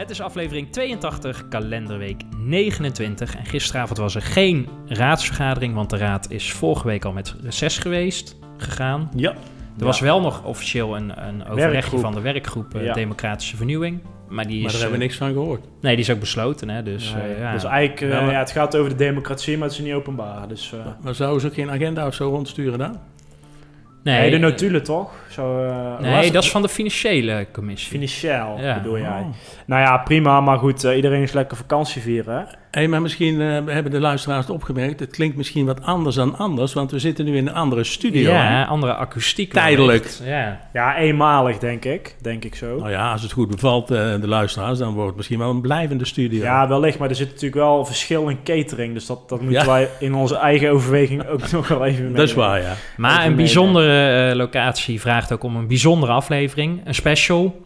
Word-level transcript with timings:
Het 0.00 0.10
is 0.10 0.20
aflevering 0.20 0.72
82, 0.72 1.48
kalenderweek 1.48 2.22
29. 2.36 3.36
En 3.36 3.44
gisteravond 3.46 3.98
was 3.98 4.14
er 4.14 4.22
geen 4.22 4.68
raadsvergadering, 4.86 5.74
want 5.74 5.90
de 5.90 5.96
raad 5.96 6.30
is 6.30 6.52
vorige 6.52 6.86
week 6.86 7.04
al 7.04 7.12
met 7.12 7.34
reces 7.42 7.78
geweest, 7.78 8.36
gegaan. 8.56 9.10
Ja. 9.16 9.34
Er 9.78 9.84
was 9.84 10.00
wel 10.00 10.20
nog 10.20 10.44
officieel 10.44 10.96
een, 10.96 11.26
een 11.28 11.42
overlegje 11.44 11.70
Werkgroep. 11.72 12.00
van 12.00 12.14
de 12.14 12.20
werkgroep 12.20 12.74
eh, 12.74 12.84
Ja. 12.84 12.92
Democratische 12.92 13.56
Vernieuwing. 13.56 14.00
Maar 14.28 14.46
die 14.46 14.56
is, 14.56 14.62
Maar 14.62 14.72
daar 14.72 14.80
hebben 14.80 14.98
we 14.98 15.04
eh, 15.04 15.10
niks 15.10 15.16
van 15.24 15.32
gehoord. 15.32 15.64
Nee, 15.80 15.96
die 15.96 16.04
is 16.04 16.10
ook 16.10 16.20
besloten, 16.20 16.68
hè. 16.68 16.82
Dus, 16.82 17.14
Nee, 17.14 17.32
eh, 17.32 17.38
ja. 17.40 17.52
Dus 17.52 17.64
eigenlijk, 17.64 18.00
eh, 18.00 18.18
Ja, 18.18 18.20
maar- 18.24 18.32
ja, 18.32 18.38
het 18.38 18.50
gaat 18.50 18.76
over 18.76 18.90
de 18.90 18.96
democratie, 18.96 19.58
maar 19.58 19.68
het 19.68 19.78
is 19.78 19.84
niet 19.84 19.92
openbaar. 19.94 20.48
Dus, 20.48 20.72
eh, 20.72 20.78
Maar 21.02 21.14
zouden 21.14 21.40
ze 21.40 21.46
ook 21.46 21.54
geen 21.54 21.70
agenda 21.70 22.06
of 22.06 22.14
zo 22.14 22.28
rondsturen 22.28 22.78
dan? 22.78 22.98
Nee, 24.02 24.30
de 24.30 24.38
notulen 24.38 24.82
toch? 24.82 25.12
Zo, 25.30 25.64
eh, 25.64 25.98
Nee, 26.00 26.30
dat 26.30 26.42
is 26.44 26.50
van 26.50 26.62
de 26.62 26.68
financiële 26.68 27.46
commissie. 27.52 27.90
Financieel, 27.90 28.58
Ja. 28.60 28.74
bedoel 28.74 28.98
jij. 28.98 29.20
Oh. 29.20 29.26
Nou 29.66 29.82
ja, 29.82 29.98
prima, 29.98 30.40
maar 30.40 30.58
goed, 30.58 30.84
eh, 30.84 30.96
iedereen 30.96 31.22
is 31.22 31.32
lekker 31.32 31.56
vakantie 31.56 32.02
vieren. 32.02 32.46
Hé, 32.70 32.86
maar 32.86 33.02
misschien 33.02 33.40
eh, 33.40 33.48
hebben 33.66 33.92
de 33.92 34.00
luisteraars 34.00 34.46
het 34.46 34.54
opgemerkt. 34.54 35.00
Het 35.00 35.10
klinkt 35.10 35.36
misschien 35.36 35.66
wat 35.66 35.82
anders 35.82 36.16
dan 36.16 36.38
anders, 36.38 36.72
want 36.72 36.90
we 36.90 36.98
zitten 36.98 37.24
nu 37.24 37.36
in 37.36 37.46
een 37.46 37.54
andere 37.54 37.84
studio. 37.84 38.30
Ja, 38.32 38.64
andere 38.64 38.94
akoestiek. 38.94 39.52
Tijdelijk. 39.52 40.18
Ja. 40.24 40.60
Ja, 40.72 40.96
eenmalig 40.96 41.58
denk 41.58 41.84
ik, 41.84 42.16
denk 42.22 42.44
ik 42.44 42.54
zo. 42.54 42.76
Nou 42.78 42.90
ja, 42.90 43.12
als 43.12 43.22
het 43.22 43.32
goed 43.32 43.48
bevalt, 43.48 43.90
eh, 43.90 43.96
de 44.20 44.26
luisteraars, 44.28 44.78
dan 44.78 44.92
wordt 44.92 45.06
het 45.08 45.16
misschien 45.16 45.38
wel 45.38 45.50
een 45.50 45.60
blijvende 45.60 46.04
studio. 46.04 46.42
Ja, 46.42 46.68
wellicht, 46.68 46.98
maar 46.98 47.08
er 47.08 47.14
zit 47.14 47.26
natuurlijk 47.28 47.54
wel 47.54 47.84
verschil 47.84 48.28
in 48.28 48.38
catering. 48.44 48.94
Dus 48.94 49.06
dat, 49.06 49.28
dat 49.28 49.40
moeten 49.40 49.60
Ja. 49.60 49.66
wij 49.66 49.88
in 49.98 50.14
onze 50.14 50.36
eigen 50.36 50.70
overweging 50.70 51.26
ook 51.26 51.50
nog 51.50 51.68
wel 51.68 51.84
even 51.84 52.14
dat 52.14 52.28
is 52.28 52.34
waar, 52.34 52.60
ja. 52.60 52.74
Maar 52.96 53.18
Even 53.18 53.30
een 53.30 53.36
bijzondere 53.36 54.28
eh, 54.30 54.36
locatie 54.36 55.00
vraagt 55.00 55.32
ook 55.32 55.42
om 55.42 55.56
een 55.56 55.66
bijzondere 55.66 56.12
aflevering. 56.12 56.80
Een 56.84 56.94
special. 56.94 57.60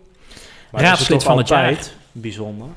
Maar 0.71 0.83
Raadslid 0.83 1.23
van 1.25 1.39
het 1.39 1.49
jaar. 1.49 1.63
altijd 1.69 1.97
Bijzonder. 2.13 2.69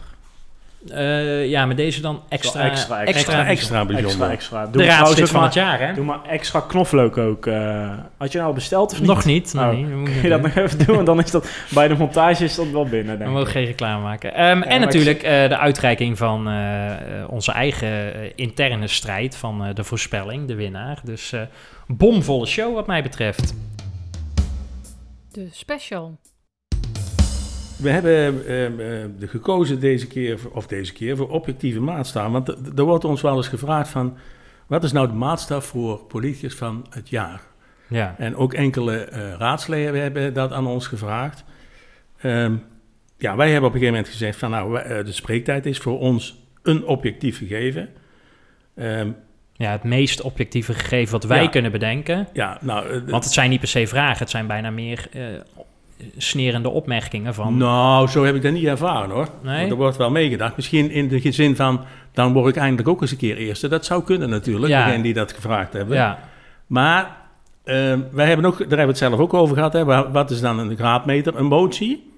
Eh, 0.91 1.47
ja, 1.49 1.65
maar 1.65 1.75
deze 1.75 2.01
dan 2.01 2.21
extra, 2.29 2.61
extra, 2.69 2.99
extra, 2.99 3.05
Extra, 3.19 3.45
extra 3.45 3.85
bijzonder. 3.85 4.09
Extra, 4.29 4.31
extra. 4.31 4.63
Doe 4.63 4.71
De 4.71 4.77
trouwens 4.77 4.99
raadslid 5.09 5.23
ook 5.25 5.27
van 5.31 5.39
maar- 5.39 5.49
het 5.49 5.57
jaar, 5.57 5.79
hè? 5.87 5.93
Doe 5.93 6.05
maar 6.05 6.19
extra 6.29 6.59
knoflook 6.59 7.17
ook. 7.17 7.45
eh. 7.45 7.91
had 8.17 8.31
je 8.31 8.37
nou 8.37 8.49
al 8.49 8.55
besteld 8.55 8.91
of 8.91 8.97
niet? 8.99 9.07
Nog 9.07 9.25
niet. 9.25 9.53
nog 9.53 9.63
Oh, 9.65 9.71
niet. 9.77 9.87
We 9.87 10.03
Kun 10.03 10.21
je 10.21 10.29
dat 10.29 10.41
nog 10.41 10.55
even 10.55 10.85
doen? 10.85 10.95
Want 10.95 11.05
dan 11.07 11.19
is 11.19 11.31
dat 11.31 11.49
bij 11.73 11.87
de 11.87 11.95
montage 11.95 12.43
is 12.43 12.55
dat 12.55 12.69
wel 12.69 12.85
binnen. 12.85 13.11
We 13.13 13.17
Denk 13.17 13.29
mogen 13.29 13.47
ik. 13.47 13.51
geen 13.53 13.65
reclame 13.65 14.03
maken. 14.03 14.33
Ehm, 14.33 14.61
en 14.61 14.79
natuurlijk 14.79 15.23
eh, 15.23 15.49
de 15.49 15.57
uitreiking 15.57 16.17
van 16.17 16.47
onze 17.29 17.51
eigen 17.51 18.13
interne 18.37 18.87
strijd 18.87 19.35
van 19.35 19.65
eh, 19.65 19.73
de 19.73 19.83
voorspelling, 19.83 20.47
de 20.47 20.55
winnaar. 20.55 20.99
Dus 21.03 21.31
eh, 21.31 21.41
bomvolle 21.87 22.45
show 22.45 22.73
wat 22.73 22.87
mij 22.87 23.03
betreft. 23.03 23.53
De 25.31 25.47
special. 25.51 26.17
We 27.77 27.89
hebben 27.89 28.45
eh, 28.47 28.65
eh, 28.65 29.09
de 29.19 29.27
gekozen 29.27 29.79
deze 29.79 30.07
keer, 30.07 30.39
of 30.51 30.67
deze 30.67 30.93
keer, 30.93 31.17
voor 31.17 31.29
objectieve 31.29 31.79
maatstaf. 31.79 32.31
Want 32.31 32.47
er- 32.77 32.83
wordt 32.83 33.05
ons 33.05 33.21
wel 33.21 33.35
eens 33.37 33.47
gevraagd 33.47 33.89
van, 33.89 34.17
wat 34.67 34.83
is 34.83 34.91
nou 34.91 35.07
de 35.07 35.13
maatstaf 35.13 35.65
voor 35.65 35.97
politicus 35.97 36.55
van 36.55 36.85
het 36.89 37.09
jaar? 37.09 37.41
Ja. 37.87 38.15
En 38.17 38.35
ook 38.35 38.53
enkele 38.53 38.97
eh, 38.97 39.31
raadsleden 39.37 40.01
hebben 40.01 40.33
dat 40.33 40.51
aan 40.51 40.67
ons 40.67 40.87
gevraagd. 40.87 41.43
Ehm, 42.17 42.55
ja, 43.17 43.35
wij 43.35 43.51
hebben 43.51 43.69
op 43.69 43.75
een 43.75 43.79
gegeven 43.79 43.93
moment 43.93 44.07
gezegd 44.13 44.39
van 44.39 44.49
nou, 44.51 44.79
eh, 44.79 45.05
de 45.05 45.11
spreektijd 45.11 45.65
is 45.65 45.77
voor 45.77 45.99
ons 45.99 46.43
een 46.63 46.85
objectief 46.85 47.37
gegeven. 47.37 47.89
Ehm, 48.75 49.09
ja, 49.53 49.71
het 49.71 49.83
meest 49.83 50.21
objectieve 50.21 50.73
gegeven 50.73 51.11
wat 51.11 51.23
wij 51.23 51.43
Ja. 51.43 51.49
kunnen 51.49 51.71
bedenken. 51.71 52.27
ja, 52.33 52.57
nou, 52.61 52.85
eh, 52.89 53.01
Want 53.09 53.23
het 53.23 53.33
zijn 53.33 53.49
niet 53.49 53.59
per 53.59 53.67
se 53.69 53.87
vragen, 53.87 54.17
het 54.19 54.29
zijn 54.29 54.47
bijna 54.47 54.69
meer 54.69 55.09
snerende 56.17 56.69
opmerkingen 56.69 57.33
van... 57.33 57.57
nou, 57.57 58.07
zo 58.07 58.23
heb 58.25 58.35
ik 58.35 58.41
dat 58.41 58.51
niet 58.51 58.65
ervaren 58.65 59.09
hoor. 59.09 59.27
Nee? 59.43 59.69
Er 59.69 59.75
wordt 59.75 59.97
wel 59.97 60.11
meegedacht. 60.11 60.55
Misschien 60.55 60.91
in 60.91 61.07
de 61.07 61.31
zin 61.31 61.55
van, 61.55 61.81
dan 62.13 62.33
word 62.33 62.55
ik 62.55 62.61
eindelijk 62.61 62.87
ook 62.89 63.01
eens 63.01 63.11
een 63.11 63.17
keer 63.17 63.37
eerste. 63.37 63.67
Dat 63.67 63.85
zou 63.85 64.03
kunnen 64.03 64.29
natuurlijk, 64.29 64.67
Ja. 64.71 64.85
degene 64.85 65.03
die 65.03 65.13
dat 65.13 65.31
gevraagd 65.33 65.73
hebben. 65.73 65.95
ja, 65.95 66.19
Maar 66.67 67.17
ehm, 67.63 67.99
wij 68.11 68.27
hebben 68.27 68.45
ook, 68.45 68.57
daar 68.57 68.67
hebben 68.67 68.77
we 68.85 68.91
het 68.91 68.97
zelf 68.97 69.19
ook 69.19 69.33
over 69.33 69.55
gehad. 69.55 69.73
Hè. 69.73 69.85
Wa- 69.85 70.11
Wat 70.11 70.31
is 70.31 70.41
dan 70.41 70.59
een 70.59 70.75
graadmeter? 70.75 71.35
Een 71.35 71.45
motie? 71.45 72.11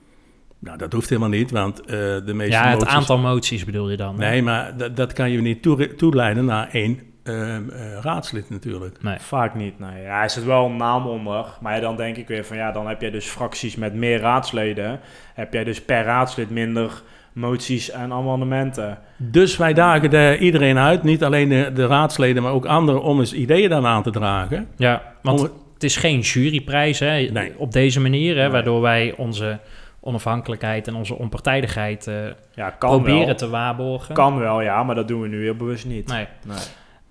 Nou, 0.60 0.78
dat 0.78 0.94
hoeft 0.94 1.10
helemaal 1.10 1.30
niet, 1.30 1.52
want 1.52 1.80
eh, 1.82 1.86
de 2.26 2.34
meeste 2.34 2.52
ja, 2.54 2.70
het 2.70 2.80
moties... 2.80 2.96
aantal 2.96 3.18
moties 3.18 3.66
bedoel 3.66 3.90
je 3.90 3.98
dan? 3.98 4.20
hè? 4.22 4.30
Nee, 4.30 4.42
maar 4.44 4.78
dat, 4.78 4.96
dat 4.96 5.14
kan 5.14 5.32
je 5.32 5.42
niet 5.42 5.62
toe, 5.62 5.96
toeleiden 5.96 6.46
naar 6.46 6.70
één 6.72 7.00
ehm, 7.24 7.70
eh, 7.70 7.98
raadslid 8.02 8.50
natuurlijk. 8.50 9.04
Nee. 9.04 9.18
Vaak 9.20 9.56
niet, 9.56 9.80
nee. 9.80 10.02
Ja, 10.04 10.24
er 10.24 10.30
zit 10.30 10.44
wel 10.44 10.66
een 10.66 10.76
naam 10.76 11.08
onder. 11.08 11.46
Maar 11.62 11.82
dan 11.82 11.96
denk 11.96 12.16
ik 12.18 12.28
weer 12.28 12.46
van 12.46 12.58
ja, 12.58 12.72
dan 12.72 12.88
heb 12.88 13.02
jij 13.02 13.10
dus 13.12 13.26
fracties 13.26 13.76
met 13.76 13.94
meer 13.94 14.20
raadsleden. 14.20 15.00
Heb 15.34 15.54
jij 15.54 15.64
dus 15.64 15.82
per 15.82 16.04
raadslid 16.04 16.50
minder 16.50 17.02
moties 17.34 17.92
en 17.92 18.12
amendementen. 18.14 18.98
Dus 19.18 19.58
wij 19.58 19.74
dagen 19.74 20.10
de, 20.10 20.38
iedereen 20.40 20.78
uit, 20.78 21.04
niet 21.04 21.24
alleen 21.24 21.50
de, 21.50 21.72
de 21.74 21.86
raadsleden, 21.88 22.44
maar 22.44 22.52
ook 22.52 22.66
anderen, 22.66 23.02
om 23.02 23.20
eens 23.20 23.34
ideeën 23.34 23.70
dan 23.70 23.86
aan 23.86 24.04
te 24.04 24.12
dragen. 24.12 24.68
Ja, 24.78 25.02
want 25.22 25.40
Om- 25.40 25.50
het 25.74 25.84
is 25.84 25.96
geen 25.98 26.20
juryprijs 26.20 27.00
hè, 27.00 27.08
Nee. 27.22 27.54
op 27.58 27.72
deze 27.72 28.00
manier, 28.02 28.36
hè, 28.36 28.42
Nee. 28.42 28.52
waardoor 28.52 28.82
wij 28.82 29.14
onze 29.18 29.60
onafhankelijkheid 30.02 30.88
en 30.88 30.96
onze 30.96 31.16
onpartijdigheid 31.18 32.08
eh, 32.08 32.16
Ja, 32.54 32.70
kan 32.70 32.90
proberen 32.90 33.26
wel. 33.26 33.36
te 33.36 33.50
waarborgen. 33.50 34.16
Kan 34.16 34.40
wel, 34.40 34.62
ja, 34.62 34.84
maar 34.84 34.96
dat 34.96 35.08
doen 35.08 35.22
we 35.22 35.28
nu 35.28 35.44
heel 35.44 35.56
bewust 35.56 35.86
niet. 35.86 36.08
Nee. 36.08 36.28
Nee. 36.46 36.58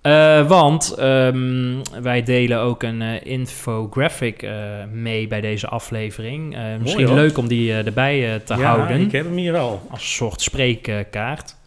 Eh, 0.01 0.47
want 0.47 0.93
ehm, 0.93 1.75
wij 2.01 2.23
delen 2.23 2.59
ook 2.59 2.83
een 2.83 3.01
eh, 3.01 3.25
infographic 3.25 4.41
eh, 4.41 4.53
mee 4.91 5.27
bij 5.27 5.41
deze 5.41 5.67
aflevering. 5.67 6.57
Misschien 6.81 7.05
hoor. 7.05 7.15
leuk 7.15 7.37
om 7.37 7.47
die 7.47 7.73
erbij 7.73 8.41
te 8.45 8.55
ja, 8.55 8.75
houden. 8.75 9.01
ik 9.01 9.11
heb 9.11 9.25
hem 9.25 9.37
hier 9.37 9.57
al. 9.57 9.81
als 9.89 10.01
een 10.01 10.07
soort 10.07 10.41
spreekkaart. 10.41 11.57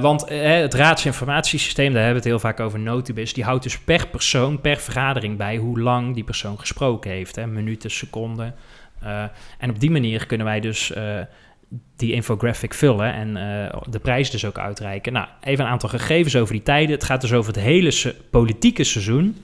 Want 0.00 0.28
het 0.28 0.74
raadsinformatiesysteem, 0.74 1.92
daar 1.92 2.02
hebben 2.02 2.22
we 2.22 2.28
het 2.28 2.40
heel 2.40 2.50
vaak 2.50 2.60
over, 2.60 2.78
Notibus, 2.78 3.32
die 3.32 3.44
houdt 3.44 3.62
dus 3.62 3.78
per 3.78 4.06
persoon, 4.08 4.60
per 4.60 4.76
vergadering 4.76 5.36
bij 5.36 5.56
hoe 5.56 5.80
lang 5.80 6.14
die 6.14 6.24
persoon 6.24 6.58
gesproken 6.58 7.10
heeft. 7.10 7.36
Hè, 7.36 7.46
minuten, 7.46 7.90
seconden. 7.90 8.54
En 9.58 9.70
op 9.70 9.80
die 9.80 9.90
manier 9.90 10.26
kunnen 10.26 10.46
wij 10.46 10.60
dus 10.60 10.92
die 11.96 12.12
infographic 12.12 12.74
vullen 12.74 13.12
en 13.12 13.36
eh, 13.36 13.80
de 13.90 13.98
prijs 13.98 14.30
dus 14.30 14.44
ook 14.44 14.58
uitreiken. 14.58 15.12
Nou, 15.12 15.26
even 15.40 15.64
een 15.64 15.70
aantal 15.70 15.88
gegevens 15.88 16.36
over 16.36 16.54
die 16.54 16.62
tijden. 16.62 16.94
Het 16.94 17.04
gaat 17.04 17.20
dus 17.20 17.32
over 17.32 17.52
het 17.52 17.62
hele 17.62 18.14
politieke 18.30 18.84
seizoen. 18.84 19.36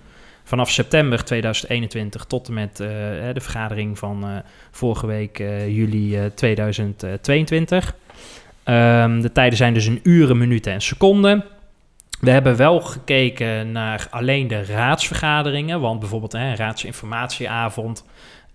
Vanaf 0.44 0.70
september 0.70 1.24
2021 1.24 2.24
tot 2.24 2.48
en 2.48 2.54
met 2.54 2.80
eh, 2.80 2.88
de 3.32 3.40
vergadering 3.40 3.98
van 3.98 4.24
eh, 4.24 4.36
vorige 4.70 5.06
week 5.06 5.38
juli 5.68 6.16
eh, 6.16 6.24
2022. 6.24 7.94
Ehm, 8.64 9.20
de 9.20 9.32
tijden 9.32 9.56
zijn 9.56 9.74
dus 9.74 9.86
in 9.86 10.00
uren, 10.02 10.38
minuten 10.38 10.72
en 10.72 10.80
seconden. 10.80 11.44
We 12.20 12.30
hebben 12.30 12.56
wel 12.56 12.80
gekeken 12.80 13.72
naar 13.72 14.06
alleen 14.10 14.48
de 14.48 14.64
raadsvergaderingen, 14.64 15.80
want 15.80 16.00
bijvoorbeeld 16.00 16.34
een 16.34 16.56
raadsinformatieavond, 16.56 18.04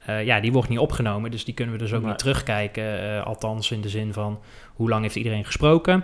eh, 0.08 0.26
ja, 0.26 0.40
die 0.40 0.52
wordt 0.52 0.70
niet 0.70 0.80
opgenomen, 0.80 1.32
dus 1.32 1.46
die 1.46 1.54
kunnen 1.54 1.74
we 1.74 1.80
dus 1.82 1.94
ook 1.94 2.06
niet 2.06 2.18
terugkijken, 2.18 3.02
eh, 3.02 3.26
althans 3.26 3.72
in 3.72 3.82
de 3.82 3.90
zin 3.90 4.14
van 4.14 4.40
hoe 4.74 4.90
lang 4.90 5.02
heeft 5.02 5.16
iedereen 5.16 5.46
gesproken. 5.46 6.04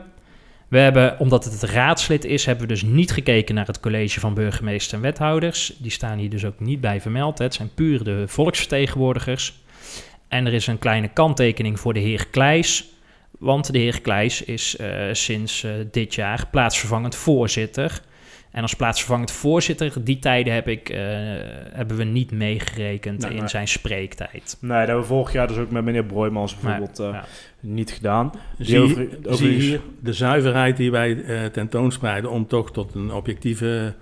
We 0.67 0.77
hebben, 0.77 1.19
omdat 1.19 1.43
het 1.43 1.61
het 1.61 1.69
raadslid 1.69 2.25
is, 2.25 2.45
hebben 2.45 2.67
we 2.67 2.73
dus 2.73 2.81
niet 2.81 3.11
gekeken 3.11 3.55
naar 3.55 3.65
het 3.67 3.79
college 3.79 4.19
van 4.19 4.33
burgemeester 4.33 4.95
en 4.95 5.01
wethouders. 5.03 5.73
Die 5.77 5.91
staan 5.91 6.17
hier 6.17 6.29
dus 6.29 6.45
ook 6.45 6.59
niet 6.59 6.81
bij 6.81 7.01
vermeld. 7.01 7.37
hè. 7.37 7.43
Het 7.43 7.53
zijn 7.53 7.73
puur 7.73 8.03
de 8.03 8.23
volksvertegenwoordigers. 8.27 9.53
En 10.27 10.45
er 10.45 10.53
is 10.53 10.67
een 10.67 10.79
kleine 10.79 11.07
kanttekening 11.07 11.79
voor 11.79 11.93
de 11.93 11.99
heer 11.99 12.27
Kleijs. 12.27 12.85
Want 13.39 13.71
de 13.71 13.79
heer 13.79 14.01
Kleijs 14.01 14.43
is 14.43 14.75
eh, 14.75 14.89
sinds 15.11 15.65
dit 15.91 16.15
jaar 16.15 16.47
plaatsvervangend 16.51 17.15
voorzitter. 17.15 18.01
En 18.53 18.61
als 18.61 18.73
plaatsvervangend 18.75 19.31
voorzitter, 19.31 20.03
die 20.03 20.19
tijden 20.19 20.53
heb 20.53 20.67
ik, 20.67 20.89
eh, 20.89 20.99
hebben 21.71 21.97
we 21.97 22.03
niet 22.03 22.31
meegerekend 22.31 23.21
Nee, 23.21 23.31
in 23.31 23.37
nee. 23.37 23.47
zijn 23.47 23.67
spreektijd. 23.67 24.57
Nee, 24.59 24.69
dat 24.69 24.77
hebben 24.87 24.99
we 24.99 25.03
vorig 25.13 25.33
jaar 25.33 25.47
dus 25.47 25.57
ook 25.57 25.71
met 25.71 25.83
meneer 25.83 26.03
Broijmans 26.05 26.55
bijvoorbeeld 26.57 26.99
eh, 26.99 27.09
ja. 27.11 27.25
niet 27.59 27.91
gedaan. 27.91 28.31
Zie, 28.59 28.79
over- 28.79 29.07
over- 29.23 29.35
zie 29.37 29.49
hier 29.49 29.81
de 29.99 30.13
zuiverheid 30.13 30.77
die 30.77 30.91
wij 30.91 31.23
eh, 31.23 31.45
tentoonspreiden 31.45 32.31
om 32.31 32.47
toch 32.47 32.71
tot 32.71 32.95
een 32.95 33.11
objectieve 33.13 33.93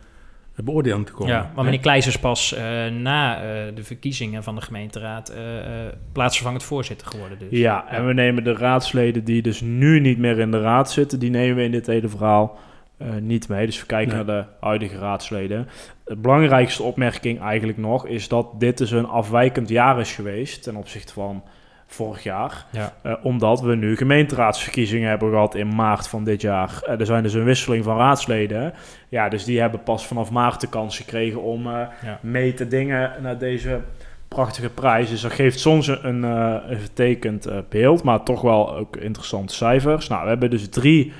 beoordeling 0.56 1.06
te 1.06 1.12
komen. 1.12 1.34
Ja, 1.34 1.52
maar 1.56 1.64
meneer 1.64 1.80
Kleijs 1.80 2.08
is 2.08 2.20
pas 2.20 2.54
eh, 2.54 2.64
na 2.88 3.36
eh, 3.36 3.76
de 3.76 3.84
verkiezingen 3.84 4.44
van 4.44 4.56
de 4.56 4.62
gemeenteraad 4.62 5.30
eh, 5.30 5.58
eh, 5.58 5.94
plaatsvervangend 6.12 6.64
voorzitter 6.64 7.08
geworden. 7.08 7.40
Dus. 7.40 7.48
Ja, 7.60 7.88
en 7.90 8.06
we 8.08 8.14
nemen 8.14 8.44
de 8.44 8.54
raadsleden 8.54 9.24
die 9.24 9.42
dus 9.42 9.62
nu 9.62 10.00
niet 10.00 10.18
meer 10.18 10.40
in 10.40 10.52
de 10.52 10.62
raad 10.62 10.92
zitten, 10.92 11.20
die 11.20 11.30
nemen 11.30 11.56
we 11.56 11.64
in 11.64 11.72
dit 11.72 11.88
hele 11.88 12.08
verhaal 12.10 12.60
eh, 13.02 13.22
niet 13.22 13.48
mee. 13.50 13.66
Dus 13.66 13.80
we 13.80 13.86
kijken 13.86 14.16
Nee. 14.16 14.26
naar 14.26 14.36
de 14.44 14.66
huidige 14.66 14.98
raadsleden. 14.98 15.68
De 16.06 16.16
belangrijkste 16.16 16.84
opmerking 16.84 17.42
eigenlijk 17.42 17.78
nog 17.78 18.08
is 18.08 18.28
dat 18.28 18.60
dit 18.60 18.78
dus 18.78 18.92
een 18.92 19.08
afwijkend 19.08 19.70
jaar 19.70 20.00
is 20.00 20.12
geweest 20.16 20.64
ten 20.64 20.76
opzichte 20.76 21.14
van 21.14 21.44
vorig 21.88 22.24
jaar. 22.24 22.66
Ja. 22.72 22.94
Eh, 23.04 23.14
omdat 23.24 23.62
we 23.62 23.76
nu 23.76 23.96
gemeenteraadsverkiezingen 23.98 25.10
hebben 25.10 25.30
gehad 25.30 25.56
in 25.56 25.76
maart 25.76 26.08
van 26.08 26.24
dit 26.24 26.42
jaar. 26.42 26.80
Eh, 26.86 27.00
er 27.00 27.06
zijn 27.06 27.24
dus 27.24 27.34
een 27.34 27.44
wisseling 27.44 27.84
van 27.84 27.98
raadsleden. 27.98 28.74
Ja, 29.10 29.30
dus 29.30 29.44
die 29.44 29.60
hebben 29.60 29.84
pas 29.84 30.08
vanaf 30.08 30.32
maart 30.32 30.62
de 30.62 30.70
kans 30.70 30.98
gekregen 30.98 31.42
om 31.42 31.68
Ja. 31.68 31.92
mee 32.22 32.54
te 32.54 32.68
dingen 32.68 33.12
naar 33.22 33.38
deze 33.38 33.80
prachtige 34.28 34.70
prijs. 34.70 35.10
Dus 35.10 35.22
dat 35.22 35.32
geeft 35.32 35.60
soms 35.60 35.88
een, 35.88 36.24
een, 36.24 36.80
vertekend 36.80 37.50
beeld, 37.70 38.04
maar 38.04 38.24
toch 38.24 38.42
wel 38.42 38.76
ook 38.76 38.96
interessante 38.96 39.54
cijfers. 39.54 40.08
Nou, 40.08 40.24
we 40.24 40.30
hebben 40.30 40.50
dus 40.50 40.70
drie 40.70 41.14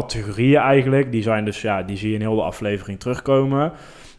categorieën 0.00 0.60
eigenlijk. 0.60 1.12
Die 1.12 1.22
zijn 1.22 1.44
dus, 1.44 1.60
ja, 1.60 1.82
die 1.82 1.96
zie 1.96 2.08
je 2.08 2.14
in 2.14 2.20
heel 2.20 2.34
de 2.34 2.42
aflevering 2.42 3.00
terugkomen. 3.00 3.72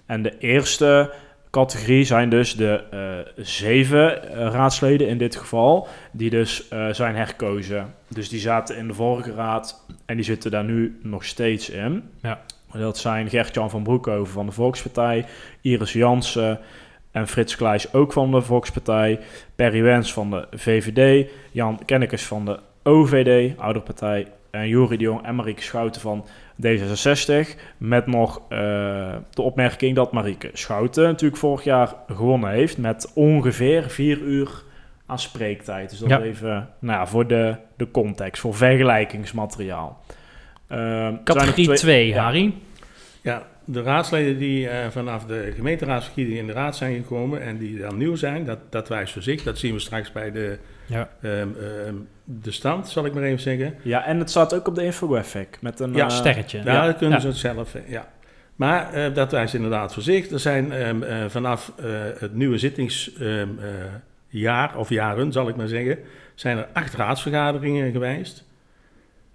En 0.06 0.22
de 0.22 0.38
eerste 0.38 1.14
categorie 1.52 2.04
zijn 2.04 2.30
dus 2.30 2.56
de 2.56 2.84
eh, 2.92 3.44
zeven 3.44 4.32
eh, 4.32 4.52
raadsleden 4.52 5.08
in 5.08 5.18
dit 5.18 5.36
geval, 5.36 5.88
die 6.12 6.30
dus 6.30 6.68
eh, 6.68 6.88
zijn 6.92 7.16
herkozen. 7.16 7.94
Dus 8.08 8.30
die 8.30 8.40
zaten 8.40 8.78
in 8.78 8.88
de 8.88 8.94
vorige 8.94 9.34
raad 9.34 9.86
en 10.06 10.16
die 10.16 10.26
zitten 10.26 10.52
daar 10.52 10.64
nu 10.64 11.00
nog 11.04 11.26
steeds 11.26 11.70
in. 11.70 12.04
Ja. 12.22 12.42
Dat 12.72 12.98
zijn 12.98 13.30
Gert-Jan 13.30 13.70
van 13.70 13.84
Broekhoven 13.84 14.34
van 14.34 14.46
de 14.46 14.52
Volkspartij, 14.52 15.26
Iris 15.62 15.94
Jansen 15.94 16.60
en 17.12 17.28
Frits 17.28 17.56
Kleijs 17.56 17.94
ook 17.94 18.14
van 18.14 18.32
de 18.32 18.42
Volkspartij, 18.42 19.20
Perry 19.56 19.82
Wens 19.82 20.14
van 20.14 20.30
de 20.30 20.48
VVD, 20.52 21.30
Jan 21.52 21.80
Kennekes 21.86 22.26
van 22.26 22.46
de 22.46 22.60
OVD, 22.84 23.58
Ouderpartij, 23.58 24.28
en 24.62 24.68
Jori 24.68 24.98
de 24.98 25.04
Jong 25.04 25.26
en 25.26 25.36
Marieke 25.36 25.62
Schouten 25.62 26.02
van 26.02 26.26
D66. 26.66 27.60
Met 27.78 28.08
nog 28.08 28.42
eh, 28.50 28.58
de 29.30 29.42
opmerking 29.42 29.96
dat 29.96 30.12
Marieke 30.12 30.50
Schouten 30.54 31.04
natuurlijk 31.04 31.40
vorig 31.42 31.64
jaar 31.64 31.94
gewonnen 32.08 32.50
heeft 32.50 32.78
met 32.78 33.12
ongeveer 33.16 33.90
vier 33.90 34.18
uur 34.18 34.64
aan 35.06 35.20
spreektijd. 35.20 35.90
Dus 35.90 36.00
dat 36.00 36.10
Ja. 36.10 36.22
even 36.22 36.70
nou 36.80 37.00
ja, 37.00 37.08
voor 37.08 37.28
de, 37.28 37.56
de 37.78 37.92
context, 37.92 38.42
voor 38.42 38.56
vergelijkingsmateriaal. 38.56 40.02
Zijn 40.68 41.12
nog 41.12 41.24
Categorie 41.24 41.66
twee- 41.66 41.78
2, 41.78 42.08
ja. 42.08 42.24
Harry. 42.24 42.54
Ja, 43.22 43.48
de 43.66 43.82
raadsleden 43.82 44.38
die 44.38 44.70
eh, 44.70 44.90
vanaf 44.90 45.26
de 45.26 45.52
gemeenteraadsverkiezingen 45.56 46.40
in 46.42 46.48
de 46.48 46.54
raad 46.54 46.76
zijn 46.76 46.96
gekomen 46.96 47.42
en 47.42 47.58
die 47.58 47.80
dan 47.80 47.98
nieuw 47.98 48.16
zijn, 48.16 48.46
dat, 48.46 48.60
dat 48.70 48.88
wijst 48.88 49.14
voor 49.14 49.22
zich. 49.22 49.44
Dat 49.44 49.58
zien 49.58 49.74
we 49.74 49.80
straks 49.80 50.12
bij 50.12 50.32
de, 50.32 50.58
Ja. 50.88 51.10
ehm, 51.22 51.32
ehm, 51.32 51.96
de 52.24 52.52
stand, 52.52 52.90
zal 52.90 53.06
ik 53.06 53.14
maar 53.14 53.24
even 53.24 53.40
zeggen. 53.42 53.76
Ja, 53.82 54.06
en 54.06 54.20
het 54.20 54.30
staat 54.30 54.54
ook 54.54 54.68
op 54.68 54.76
de 54.76 54.84
infographic 54.84 55.58
met 55.62 55.80
een 55.80 55.94
Ja, 55.94 56.04
eh, 56.06 56.10
Sterretje. 56.10 56.62
Ja, 56.64 56.92
kunnen 56.92 57.16
ja. 57.16 57.22
ze 57.22 57.28
het 57.28 57.38
zelf, 57.38 57.76
eh, 57.76 57.90
ja. 57.90 58.08
Maar 58.56 58.94
eh, 58.94 59.14
dat 59.14 59.32
wijst 59.32 59.54
inderdaad 59.54 59.94
voor 59.94 60.04
zich. 60.04 60.30
Er 60.30 60.40
zijn 60.40 60.72
ehm, 60.72 61.04
eh, 61.04 61.26
vanaf 61.28 61.72
eh, 61.78 61.86
het 62.20 62.34
nieuwe 62.36 62.58
zittingsjaar, 62.58 64.78
of 64.78 64.90
jaren 64.90 65.32
zal 65.32 65.48
ik 65.50 65.56
maar 65.56 65.68
zeggen, 65.68 66.00
zijn 66.36 66.58
er 66.58 66.68
acht 66.74 66.94
raadsvergaderingen 66.94 67.92
geweest. 67.92 68.46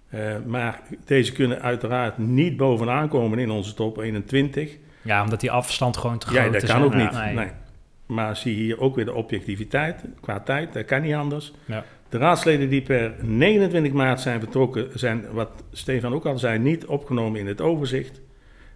Eh, 0.09 0.35
maar 0.45 0.81
deze 1.05 1.31
kunnen 1.31 1.61
uiteraard 1.61 2.17
niet 2.17 2.57
bovenaan 2.57 3.07
komen 3.09 3.39
in 3.39 3.49
onze 3.49 3.73
top 3.73 3.97
21. 3.97 4.71
Ja, 5.01 5.23
omdat 5.23 5.39
die 5.39 5.51
afstand 5.51 5.97
gewoon 5.97 6.17
te 6.17 6.27
groot 6.27 6.37
Ja, 6.39 6.45
is. 6.45 6.51
dat 6.61 6.71
kan 6.71 6.83
ook 6.83 6.93
Ja, 6.93 6.97
niet. 6.97 7.11
nee. 7.11 7.33
Nee. 7.33 7.49
Maar 8.05 8.37
zie 8.37 8.55
hier 8.55 8.79
ook 8.79 8.95
weer 8.95 9.05
de 9.05 9.13
objectiviteit 9.13 10.03
qua 10.21 10.39
tijd. 10.39 10.73
Dat 10.73 10.85
kan 10.85 11.01
niet 11.01 11.13
anders. 11.13 11.53
Ja. 11.65 11.83
De 12.09 12.17
raadsleden 12.17 12.69
die 12.69 12.81
per 12.81 13.13
29 13.21 13.91
maart 13.91 14.19
zijn 14.21 14.39
vertrokken, 14.39 14.87
zijn, 14.93 15.25
wat 15.31 15.49
Stefan 15.71 16.13
ook 16.13 16.25
al 16.25 16.37
zei, 16.37 16.59
niet 16.59 16.85
opgenomen 16.85 17.39
in 17.39 17.47
het 17.47 17.61
overzicht. 17.61 18.21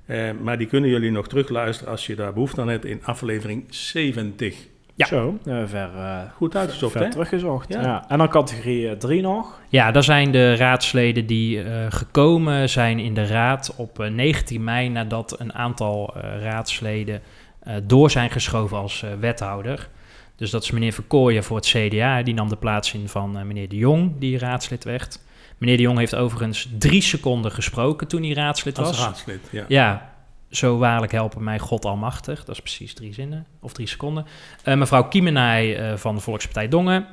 Eh, 0.05 0.29
maar 0.41 0.57
die 0.57 0.67
kunnen 0.67 0.89
jullie 0.89 1.11
nog 1.11 1.27
terugluisteren 1.27 1.91
als 1.91 2.05
je 2.05 2.15
daar 2.15 2.33
behoefte 2.33 2.61
aan 2.61 2.69
hebt 2.69 2.85
in 2.85 2.99
aflevering 3.03 3.63
70. 3.69 4.67
Ja. 4.97 5.05
Zo, 5.05 5.37
eh, 5.45 5.61
ver, 5.65 5.89
eh, 5.95 6.19
Goed 6.35 6.55
uitgezocht, 6.55 6.91
ver 6.91 7.01
hè? 7.01 7.11
teruggezocht. 7.11 7.73
Ja. 7.73 7.81
Ja. 7.81 8.05
En 8.07 8.17
dan 8.17 8.29
categorie 8.29 8.97
3 8.97 9.21
nog. 9.21 9.59
Ja, 9.69 9.91
daar 9.91 10.03
zijn 10.03 10.31
de 10.31 10.55
raadsleden 10.55 11.25
die 11.25 11.63
eh, 11.63 11.85
gekomen 11.89 12.69
zijn 12.69 12.99
in 12.99 13.13
de 13.13 13.25
raad 13.25 13.73
op 13.77 13.99
eh, 13.99 14.09
19 14.09 14.63
mei 14.63 14.89
nadat 14.89 15.39
een 15.39 15.53
aantal 15.53 16.13
raadsleden 16.41 17.21
door 17.83 18.11
zijn 18.11 18.31
geschoven 18.31 18.77
als 18.77 19.03
eh, 19.03 19.09
wethouder. 19.19 19.89
Dus 20.35 20.49
dat 20.49 20.63
is 20.63 20.71
meneer 20.71 20.93
Verkooyen 20.93 21.43
voor 21.43 21.55
het 21.55 21.65
CDA, 21.65 22.23
die 22.23 22.33
nam 22.33 22.49
de 22.49 22.55
plaats 22.55 22.93
in 22.93 23.09
van 23.09 23.37
eh, 23.37 23.43
meneer 23.43 23.69
De 23.69 23.75
Jong, 23.75 24.11
die 24.19 24.37
raadslid 24.37 24.83
werd. 24.83 25.19
Meneer 25.57 25.77
De 25.77 25.83
Jong 25.83 25.97
heeft 25.97 26.15
overigens 26.15 26.69
drie 26.77 27.01
seconden 27.01 27.51
gesproken 27.51 28.07
toen 28.07 28.23
hij 28.23 28.33
raadslid 28.33 28.77
Als 28.77 28.87
was. 28.87 28.99
raadslid, 28.99 29.39
ja. 29.51 29.65
Ja, 29.67 30.13
zo 30.49 30.77
waarlijk 30.77 31.11
helpen 31.11 31.43
mij 31.43 31.59
God 31.59 31.85
almachtig. 31.85 32.45
Dat 32.45 32.55
is 32.55 32.61
precies 32.61 32.93
drie 32.93 33.13
zinnen, 33.13 33.45
of 33.59 33.73
drie 33.73 33.87
seconden. 33.87 34.25
Eh, 34.63 34.75
mevrouw 34.75 35.03
Kiemenij 35.03 35.77
eh, 35.77 35.97
van 35.97 36.15
de 36.15 36.21
Volkspartij 36.21 36.67
Dongen. 36.67 37.07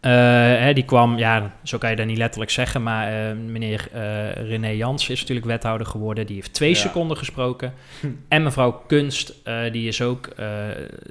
Eh, 0.00 0.10
hè, 0.58 0.72
die 0.72 0.84
kwam, 0.84 1.18
ja, 1.18 1.52
zo 1.62 1.78
kan 1.78 1.90
je 1.90 1.96
dat 1.96 2.06
niet 2.06 2.16
letterlijk 2.18 2.50
zeggen, 2.50 2.82
maar 2.82 3.28
eh, 3.30 3.36
meneer 3.36 3.88
eh, 3.92 4.30
René 4.48 4.68
Jans 4.68 5.08
is 5.08 5.20
natuurlijk 5.20 5.46
wethouder 5.46 5.86
geworden. 5.86 6.26
Die 6.26 6.34
heeft 6.34 6.52
twee 6.54 6.68
Ja. 6.70 6.74
seconden 6.76 7.16
gesproken. 7.16 7.72
Hm. 8.00 8.06
En 8.28 8.42
mevrouw 8.42 8.82
Kunst, 8.86 9.34
die, 9.72 9.88
is 9.88 10.02
ook, 10.02 10.28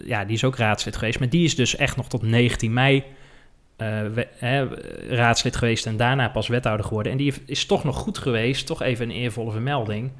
ja, 0.05 0.25
die 0.25 0.35
is 0.35 0.43
ook 0.43 0.55
raadslid 0.57 0.95
geweest. 0.97 1.19
Maar 1.19 1.29
die 1.29 1.43
is 1.43 1.55
dus 1.55 1.75
echt 1.75 1.95
nog 1.95 2.07
tot 2.07 2.21
19 2.21 2.73
mei 2.73 3.03
we- 4.13 4.27
hè, 4.37 4.67
raadslid 5.09 5.55
geweest 5.55 5.85
en 5.85 5.97
daarna 5.97 6.29
pas 6.29 6.47
wethouder 6.47 6.85
geworden. 6.85 7.11
En 7.11 7.17
die 7.17 7.33
is 7.45 7.65
toch 7.65 7.83
nog 7.83 7.95
goed 7.97 8.17
geweest, 8.17 8.65
toch 8.65 8.81
even 8.81 9.09
een 9.09 9.15
eervolle 9.15 9.51
vermelding, 9.51 10.11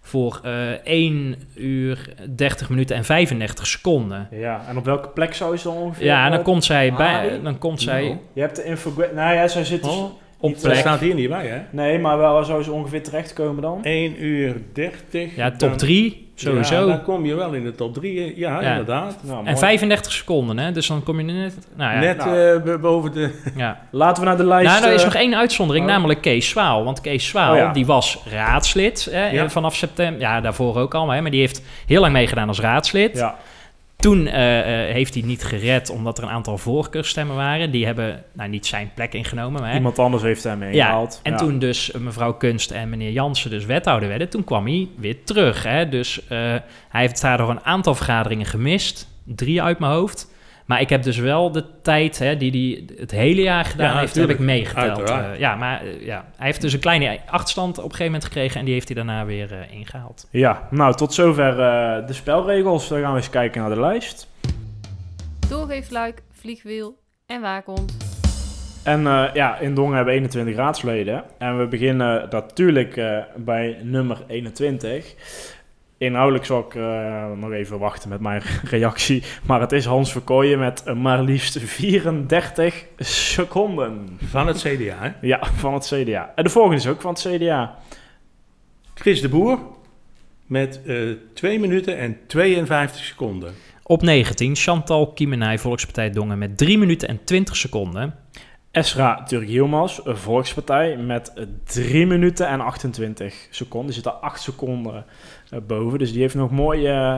voor 0.00 0.40
eh 0.42 0.70
1 0.70 1.36
uur 1.54 2.14
30 2.36 2.70
minuten 2.70 2.96
en 2.96 3.04
35 3.04 3.66
seconden. 3.66 4.28
Ja, 4.30 4.64
en 4.68 4.76
op 4.76 4.84
welke 4.84 5.08
plek 5.08 5.34
zou 5.34 5.56
ze 5.56 5.68
dan 5.68 5.76
ongeveer? 5.76 6.04
Ja, 6.04 6.24
en 6.24 6.30
dan 6.30 6.38
eh, 6.38 6.44
komt 6.44 6.64
zij 6.64 6.92
bij, 6.92 7.40
dan 7.42 7.58
komt 7.58 7.80
zij 7.80 8.02
Nou, 8.02 8.16
Je 8.32 8.40
hebt 8.40 8.56
de 8.56 8.64
infographic... 8.64 9.14
Nou 9.14 9.34
ja, 9.34 9.48
zij 9.48 9.64
zit 9.64 9.82
dus... 9.82 9.92
Oh, 9.92 10.10
op 10.40 10.52
dat 10.52 10.62
plek. 10.62 10.76
staat 10.76 11.00
hier 11.00 11.14
niet 11.14 11.28
bij, 11.28 11.46
hè? 11.46 11.58
Nee, 11.70 11.98
maar 11.98 12.18
wel, 12.18 12.32
waar 12.34 12.44
zou 12.44 12.62
ze 12.62 12.72
ongeveer 12.72 13.02
terechtkomen 13.02 13.62
dan? 13.62 13.78
1 13.84 14.24
uur 14.24 14.56
30. 14.72 15.36
Ja, 15.36 15.50
top 15.50 15.68
dan- 15.68 15.76
3 15.78 16.28
sowieso. 16.34 16.74
Ja, 16.74 16.86
dan 16.86 17.02
kom 17.02 17.26
je 17.26 17.34
wel 17.34 17.52
in 17.52 17.64
de 17.64 17.74
top 17.74 17.94
3. 17.94 18.32
Ja, 18.38 18.60
Ja. 18.60 18.70
inderdaad. 18.70 19.16
Nou, 19.22 19.38
en 19.38 19.44
mooi. 19.44 19.56
35 19.56 20.12
seconden, 20.12 20.58
hè? 20.58 20.72
Dus 20.72 20.86
dan 20.86 21.02
kom 21.02 21.18
je 21.20 21.24
net. 21.32 21.54
Nou 21.76 21.92
ja, 21.94 21.98
Net 22.00 22.16
nou. 22.16 22.60
eh, 22.70 22.76
boven 22.80 23.12
de... 23.12 23.40
ja. 23.56 23.80
Laten 23.90 24.22
we 24.22 24.28
naar 24.28 24.36
de 24.38 24.44
lijst... 24.44 24.70
Nou, 24.70 24.84
er 24.84 24.92
is 24.92 24.98
eh, 25.00 25.04
nog 25.06 25.14
één 25.14 25.34
uitzondering, 25.36 25.86
oh. 25.86 25.92
namelijk 25.92 26.20
Kees 26.20 26.48
Zwaal. 26.48 26.84
Want 26.84 27.00
Kees 27.00 27.26
Zwaal, 27.28 27.52
Oh 27.52 27.58
ja. 27.58 27.72
die 27.72 27.86
was 27.86 28.22
raadslid 28.30 29.08
hè, 29.10 29.30
Ja. 29.30 29.48
vanaf 29.48 29.74
september. 29.76 30.20
Ja, 30.20 30.40
daarvoor 30.40 30.76
ook 30.76 30.94
al, 30.94 31.10
hè, 31.10 31.20
maar 31.20 31.30
die 31.30 31.40
heeft 31.40 31.62
heel 31.86 32.00
lang 32.00 32.12
meegedaan 32.12 32.48
als 32.48 32.60
raadslid. 32.60 33.16
Ja, 33.18 33.36
Toen 34.00 34.26
eh, 34.26 34.88
eh, 34.88 34.92
heeft 34.92 35.14
hij 35.14 35.22
niet 35.22 35.44
gered, 35.44 35.90
omdat 35.90 36.18
er 36.18 36.24
een 36.24 36.30
aantal 36.30 36.58
voorkeurstemmen 36.58 37.36
waren. 37.36 37.70
Die 37.70 37.86
hebben 37.86 38.24
nou, 38.32 38.48
niet 38.48 38.66
zijn 38.66 38.90
plek 38.94 39.14
ingenomen. 39.14 39.60
Maar, 39.60 39.74
iemand 39.74 39.98
anders 39.98 40.22
heeft 40.22 40.44
hem 40.44 40.62
ja, 40.62 40.68
ingehaald. 40.68 41.20
en 41.22 41.36
toen 41.36 41.58
dus 41.58 41.90
mevrouw 41.98 42.34
Kunst 42.34 42.70
en 42.70 42.88
meneer 42.88 43.10
Jansen 43.10 43.50
dus 43.50 43.64
wethouder 43.64 44.08
werden, 44.08 44.28
toen 44.28 44.44
kwam 44.44 44.66
hij 44.66 44.88
weer 44.96 45.24
terug. 45.24 45.62
Hè. 45.62 45.88
Dus 45.88 46.26
eh, 46.26 46.38
hij 46.88 47.00
heeft 47.00 47.20
daardoor 47.20 47.50
een 47.50 47.64
aantal 47.64 47.94
vergaderingen 47.94 48.46
gemist. 48.46 49.08
Drie 49.24 49.62
uit 49.62 49.78
mijn 49.78 49.92
hoofd. 49.92 50.29
Maar 50.70 50.80
ik 50.80 50.88
heb 50.88 51.02
dus 51.02 51.16
wel 51.16 51.52
de 51.52 51.64
tijd 51.82 52.18
hè, 52.18 52.36
die 52.36 52.50
hij 52.50 52.96
het 52.98 53.10
hele 53.10 53.42
jaar 53.42 53.64
gedaan 53.64 53.92
Ja, 53.94 53.98
heeft, 53.98 54.14
heb 54.14 54.30
ik 54.30 54.38
meegeteld. 54.38 55.10
Eh, 55.10 55.38
ja, 55.38 55.54
maar 55.54 55.80
eh, 55.82 56.06
ja, 56.06 56.24
hij 56.36 56.46
heeft 56.46 56.60
dus 56.60 56.72
een 56.72 56.80
kleine 56.80 57.18
achterstand 57.26 57.78
op 57.78 57.84
een 57.84 57.90
gegeven 57.90 58.04
moment 58.04 58.24
gekregen 58.24 58.58
en 58.58 58.64
die 58.64 58.74
heeft 58.74 58.88
hij 58.88 58.96
daarna 58.96 59.24
weer 59.24 59.52
eh, 59.52 59.72
ingehaald. 59.72 60.28
Ja, 60.30 60.68
nou, 60.70 60.94
tot 60.94 61.14
zover 61.14 61.60
eh, 61.60 62.06
de 62.06 62.12
spelregels. 62.12 62.88
Dan 62.88 63.00
gaan 63.00 63.10
we 63.10 63.16
eens 63.16 63.30
kijken 63.30 63.60
naar 63.60 63.70
de 63.70 63.80
lijst. 63.80 64.28
Doorgeefluik, 65.48 66.22
vliegwiel 66.32 66.98
en 67.26 67.40
waakhond. 67.40 68.10
En 68.82 69.06
eh, 69.06 69.24
ja, 69.34 69.58
in 69.58 69.74
Dongen 69.74 69.94
hebben 69.96 70.14
we 70.14 70.20
21 70.20 70.56
raadsleden. 70.56 71.24
En 71.38 71.58
we 71.58 71.66
beginnen 71.66 72.26
natuurlijk 72.30 72.96
eh, 72.96 73.18
bij 73.36 73.78
nummer 73.82 74.18
21. 74.26 75.14
Inhoudelijk 76.00 76.44
zal 76.44 76.60
ik 76.60 76.74
eh, 76.74 77.32
nog 77.36 77.52
even 77.52 77.78
wachten 77.78 78.08
met 78.08 78.20
mijn 78.20 78.42
reactie. 78.70 79.22
Maar 79.46 79.60
het 79.60 79.72
is 79.72 79.84
Hans 79.84 80.12
Verkooyen 80.12 80.58
met 80.58 80.94
maar 80.94 81.22
liefst 81.22 81.58
34 81.60 82.86
seconden. 82.96 84.18
Van 84.24 84.46
het 84.46 84.58
CDA, 84.58 84.96
hè? 84.98 85.10
Ja, 85.20 85.40
van 85.56 85.74
het 85.74 85.92
CDA. 85.94 86.32
En 86.34 86.44
de 86.44 86.50
volgende 86.50 86.76
is 86.76 86.86
ook 86.86 87.00
van 87.00 87.12
het 87.12 87.28
CDA. 87.28 87.78
Chris 88.94 89.20
de 89.20 89.28
Boer 89.28 89.58
met 90.46 90.80
eh 90.86 90.96
2 91.34 91.58
minuten 91.58 91.96
en 91.96 92.18
52 92.26 93.04
seconden. 93.04 93.54
Op 93.82 94.02
19, 94.02 94.56
Chantal 94.56 95.12
Kiemenij, 95.12 95.58
Volkspartij 95.58 96.10
Dongen 96.10 96.38
met 96.38 96.58
3 96.58 96.78
minuten 96.78 97.08
en 97.08 97.24
20 97.24 97.56
seconden. 97.56 98.14
Esra 98.70 99.22
Turk 99.22 99.48
Yilmaz, 99.48 100.00
een 100.04 100.16
Volkspartij, 100.16 100.96
met 100.96 101.46
3 101.64 102.06
minuten 102.06 102.48
en 102.48 102.60
28 102.60 103.46
seconden. 103.50 104.04
Er 104.04 104.10
8 104.10 104.42
seconden 104.42 105.04
boven. 105.66 105.98
Dus 105.98 106.12
die 106.12 106.20
heeft 106.20 106.34
nog 106.34 106.50
mooi, 106.50 106.86
eh, 106.86 107.16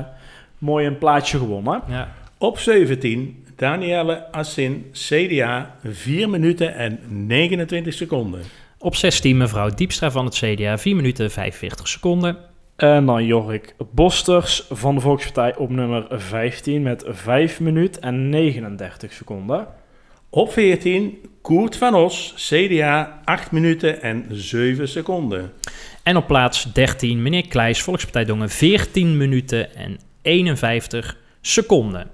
mooi 0.58 0.86
een 0.86 0.98
plaatje 0.98 1.38
gewonnen. 1.38 1.82
Ja. 1.88 2.12
Op 2.38 2.58
17, 2.58 3.44
Danielle 3.56 4.32
Assin, 4.32 4.86
CDA, 4.92 5.74
4 5.84 6.30
minuten 6.30 6.74
en 6.74 6.98
29 7.08 7.94
seconden. 7.94 8.40
Op 8.78 8.94
16 8.94 9.36
mevrouw 9.36 9.68
Diepstra 9.68 10.10
van 10.10 10.24
het 10.24 10.34
CDA, 10.34 10.78
4 10.78 10.96
minuten 10.96 11.30
45 11.30 11.88
seconden. 11.88 12.36
En 12.76 13.06
dan 13.06 13.24
Jorik 13.24 13.74
Bosters 13.90 14.66
van 14.70 14.94
de 14.94 15.00
Volkspartij 15.00 15.56
op 15.56 15.70
nummer 15.70 16.06
15 16.10 16.82
met 16.82 17.04
5 17.06 17.60
minuten 17.60 18.02
en 18.02 18.28
39 18.28 19.12
seconden. 19.12 19.66
Op 20.34 20.52
14, 20.52 21.18
Koert 21.42 21.76
van 21.76 21.94
Os, 21.94 22.34
CDA, 22.36 23.20
8 23.24 23.50
minuten 23.50 24.02
en 24.02 24.26
7 24.30 24.88
seconden. 24.88 25.52
En 26.02 26.16
op 26.16 26.26
plaats 26.26 26.72
13 26.72 27.22
meneer 27.22 27.48
Kleijs, 27.48 27.82
Volkspartij 27.82 28.24
Dongen, 28.24 28.48
14 28.50 29.16
minuten 29.16 29.74
en 29.74 29.98
51 30.22 31.16
seconden. 31.40 32.10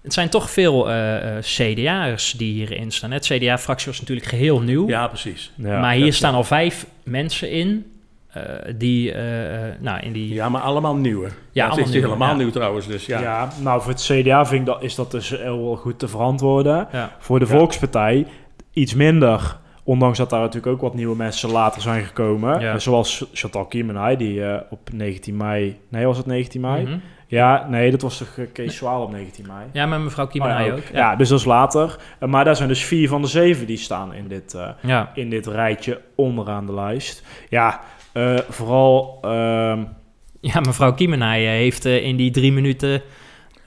Het 0.00 0.12
zijn 0.12 0.28
toch 0.28 0.50
veel 0.50 0.90
eh, 0.90 1.36
eh, 1.36 1.42
CDA'ers 1.42 2.32
die 2.32 2.52
hierin 2.52 2.90
staan. 2.90 3.10
Het 3.10 3.26
CDA-fractie 3.26 3.86
was 3.90 4.00
natuurlijk 4.00 4.28
geheel 4.28 4.60
nieuw. 4.60 4.88
Ja, 4.88 5.06
precies. 5.06 5.52
Ja, 5.56 5.80
maar 5.80 5.94
hier 5.94 6.12
staan 6.12 6.34
al 6.34 6.44
vijf 6.44 6.86
mensen 7.04 7.50
in. 7.50 7.91
Eh, 8.32 8.42
die, 8.76 9.12
eh, 9.12 9.68
eh, 9.68 9.74
nou, 9.80 10.00
in 10.00 10.12
die... 10.12 10.34
Ja, 10.34 10.48
maar 10.48 10.60
allemaal 10.60 10.96
nieuwe. 10.96 11.26
Ja, 11.26 11.30
het 11.30 11.72
allemaal 11.72 11.78
is 11.78 11.90
nieuwe, 11.90 12.06
helemaal 12.06 12.30
ja. 12.30 12.36
nieuw 12.36 12.50
trouwens, 12.50 12.86
dus 12.86 13.06
ja. 13.06 13.20
Ja. 13.20 13.48
nou 13.60 13.82
voor 13.82 13.92
het 13.92 14.02
CDA 14.02 14.46
vind 14.46 14.60
ik 14.60 14.66
dat, 14.66 14.82
is 14.82 14.94
dat 14.94 15.10
dus 15.10 15.30
heel 15.30 15.76
goed 15.76 15.98
te 15.98 16.08
verantwoorden. 16.08 16.88
Ja. 16.92 17.10
Voor 17.18 17.38
de 17.38 17.46
Ja. 17.46 17.50
Volkspartij 17.50 18.26
iets 18.72 18.94
minder. 18.94 19.60
Ondanks 19.84 20.18
dat 20.18 20.30
daar 20.30 20.40
natuurlijk 20.40 20.72
ook 20.72 20.80
wat 20.80 20.94
nieuwe 20.94 21.16
mensen 21.16 21.50
later 21.50 21.82
zijn 21.82 22.04
gekomen. 22.04 22.60
Ja. 22.60 22.78
Zoals 22.78 23.24
Chantal 23.32 23.64
Kiemenay, 23.64 24.16
die 24.16 24.44
eh, 24.44 24.60
op 24.70 24.88
19 24.92 25.36
mei... 25.36 25.80
Nee, 25.88 26.06
was 26.06 26.16
het 26.16 26.26
19 26.26 26.60
mei? 26.60 26.82
Mhm. 26.82 26.98
Ja, 27.26 27.66
nee, 27.68 27.90
dat 27.90 28.02
was 28.02 28.18
toch 28.18 28.38
Kees 28.52 28.76
Zwaal 28.76 29.02
op 29.02 29.10
19 29.10 29.46
mei? 29.46 29.66
Ja, 29.72 29.86
met 29.86 30.00
mevrouw 30.00 30.24
Oh, 30.24 30.30
Kiemenij 30.30 30.66
ja, 30.66 30.72
ook. 30.72 30.82
Ja. 30.92 31.16
dus 31.16 31.28
dat 31.28 31.38
is 31.38 31.44
later. 31.44 31.96
Maar 32.20 32.44
daar 32.44 32.56
zijn 32.56 32.68
dus 32.68 32.84
vier 32.84 33.08
van 33.08 33.22
de 33.22 33.28
zeven 33.28 33.66
die 33.66 33.76
staan 33.76 34.14
in 34.14 34.28
dit, 34.28 34.54
eh, 34.54 34.68
ja. 34.80 35.10
in 35.14 35.30
dit 35.30 35.46
rijtje 35.46 36.00
onderaan 36.14 36.66
de 36.66 36.74
lijst. 36.74 37.22
Ja, 37.48 37.80
eh, 38.12 38.38
vooral... 38.48 39.18
ehm, 39.22 39.82
Ja, 40.40 40.60
mevrouw 40.60 40.92
Kiemenij 40.94 41.42
eh, 41.44 41.48
heeft 41.50 41.84
eh, 41.84 42.04
in 42.04 42.16
die 42.16 42.30
drie 42.30 42.52
minuten... 42.52 43.02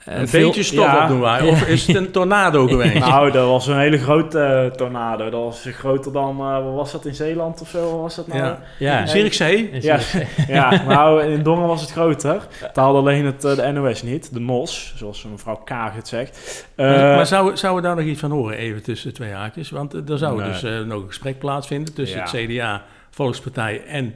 Een 0.05 0.27
veel- 0.27 0.47
beetje 0.47 0.63
stof 0.63 0.85
ja. 0.85 1.01
op 1.03 1.07
doen 1.07 1.19
wij. 1.19 1.41
Of 1.41 1.67
is 1.67 1.87
het 1.87 1.95
een 1.95 2.11
tornado 2.11 2.67
geweest? 2.77 2.99
nou, 2.99 3.31
dat 3.31 3.47
was 3.47 3.67
een 3.67 3.77
hele 3.79 3.97
grote 3.97 4.39
eh, 4.39 4.65
tornado. 4.77 5.29
Dat 5.29 5.43
was 5.43 5.67
groter 5.71 6.11
dan... 6.11 6.39
eh, 6.39 6.63
wat 6.63 6.73
was 6.73 6.91
dat 6.91 7.05
in 7.05 7.15
Zeeland 7.15 7.61
of 7.61 7.69
zo? 7.69 7.91
Wat 7.91 7.99
was 8.01 8.15
dat 8.15 8.27
nou? 8.27 8.39
ja. 8.39 8.59
Ja, 8.79 9.05
Zierikzee? 9.05 9.69
Ja, 9.81 9.99
ja, 10.47 10.83
nou, 10.87 11.23
in 11.23 11.43
Dongen 11.43 11.67
was 11.67 11.81
het 11.81 11.91
groter. 11.91 12.47
Het 12.59 12.75
haalde 12.75 12.99
alleen 12.99 13.25
het, 13.25 13.41
de 13.41 13.71
NOS 13.73 14.03
niet, 14.03 14.33
de 14.33 14.39
NOS, 14.39 14.93
zoals 14.97 15.25
mevrouw 15.31 15.55
Kaag 15.65 15.95
het 15.95 16.07
zegt. 16.07 16.67
Eh, 16.75 16.85
maar 16.87 17.15
maar 17.15 17.25
zou, 17.25 17.57
zou 17.57 17.75
we 17.75 17.81
daar 17.81 17.95
nog 17.95 18.05
iets 18.05 18.19
van 18.19 18.31
horen, 18.31 18.57
even 18.57 18.83
tussen 18.83 19.09
de 19.09 19.15
twee 19.15 19.31
haakjes? 19.31 19.69
Want 19.69 19.93
er 20.09 20.17
zou 20.17 20.41
Nee. 20.41 20.51
dus 20.51 20.63
eh, 20.63 20.79
nog 20.79 21.01
een 21.01 21.07
gesprek 21.07 21.39
plaatsvinden 21.39 21.93
tussen 21.93 22.17
Ja. 22.17 22.23
het 22.23 22.45
CDA, 22.45 22.83
Volkspartij 23.09 23.81
en 23.87 24.13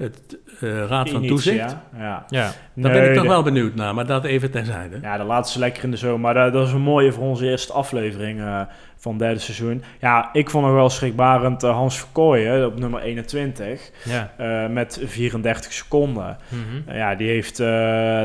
het 0.00 0.38
eh, 0.60 0.84
Raad 0.86 1.08
van 1.10 1.22
Initia, 1.22 1.28
Toezicht. 1.28 1.76
Ja. 1.98 2.24
ja. 2.28 2.42
Daar 2.42 2.52
ben 2.74 2.92
Nee, 2.92 3.08
ik 3.08 3.14
toch 3.14 3.22
de- 3.22 3.28
wel 3.28 3.42
benieuwd 3.42 3.74
naar, 3.74 3.94
maar 3.94 4.06
dat 4.06 4.24
even 4.24 4.50
terzijde. 4.50 4.98
Ja, 5.02 5.16
de 5.16 5.24
laatste 5.24 5.58
lekker 5.58 5.84
in 5.84 5.90
de 5.90 5.96
zomer. 5.96 6.20
Maar 6.20 6.34
dat, 6.34 6.52
dat 6.52 6.66
is 6.66 6.72
een 6.72 6.80
mooie 6.80 7.12
voor 7.12 7.24
onze 7.24 7.44
eerste 7.46 7.72
aflevering 7.72 8.40
eh, 8.40 8.60
van 8.96 9.12
het 9.12 9.20
derde 9.20 9.38
seizoen. 9.40 9.82
Ja, 10.00 10.28
ik 10.32 10.50
vond 10.50 10.64
nog 10.64 10.74
wel 10.74 10.90
schrikbarend 10.90 11.62
eh, 11.62 11.70
Hans 11.74 11.98
Verkooyen 11.98 12.66
op 12.66 12.78
nummer 12.78 13.00
21 13.02 13.90
ja. 14.04 14.32
eh, 14.36 14.66
met 14.68 15.00
34 15.04 15.72
seconden. 15.72 16.36
Uh, 16.88 16.96
ja, 16.96 17.14
die 17.14 17.28
heeft 17.28 17.60
eh, 17.60 17.66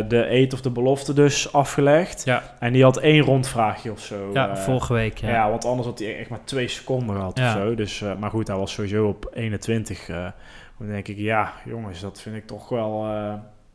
de 0.08 0.25
eet 0.29 0.53
of 0.53 0.62
de 0.62 0.70
belofte 0.70 1.13
dus 1.13 1.53
afgelegd. 1.53 2.25
Ja. 2.25 2.44
En 2.60 2.74
die 2.74 2.84
had 2.84 2.98
één 2.98 3.22
rondvraagje 3.22 3.91
of 3.91 4.00
zo. 4.00 4.29
ja, 4.34 4.50
eh, 4.50 4.55
vorige 4.55 4.94
week. 4.94 5.17
Ja. 5.17 5.29
Ja. 5.29 5.50
want 5.50 5.65
anders 5.65 5.88
had 5.88 6.00
hij 6.00 6.17
echt 6.20 6.29
maar 6.29 6.44
twee 6.44 6.67
seconden 6.67 7.15
gehad 7.15 7.38
Ja. 7.38 7.46
of 7.48 7.62
zo. 7.62 7.75
Dus, 7.75 8.01
eh, 8.01 8.12
maar 8.20 8.29
goed, 8.29 8.48
hij 8.48 8.58
was 8.58 8.72
sowieso 8.74 9.08
op 9.08 9.29
21. 9.34 10.10
Dan 10.77 10.88
denk 10.88 11.08
ik, 11.08 11.17
ja, 11.17 11.53
jongens, 11.65 12.00
dat 12.01 12.22
vind 12.22 12.36
ik 12.36 12.48
toch 12.48 12.70
wel... 12.70 13.05
eh, 13.05 13.34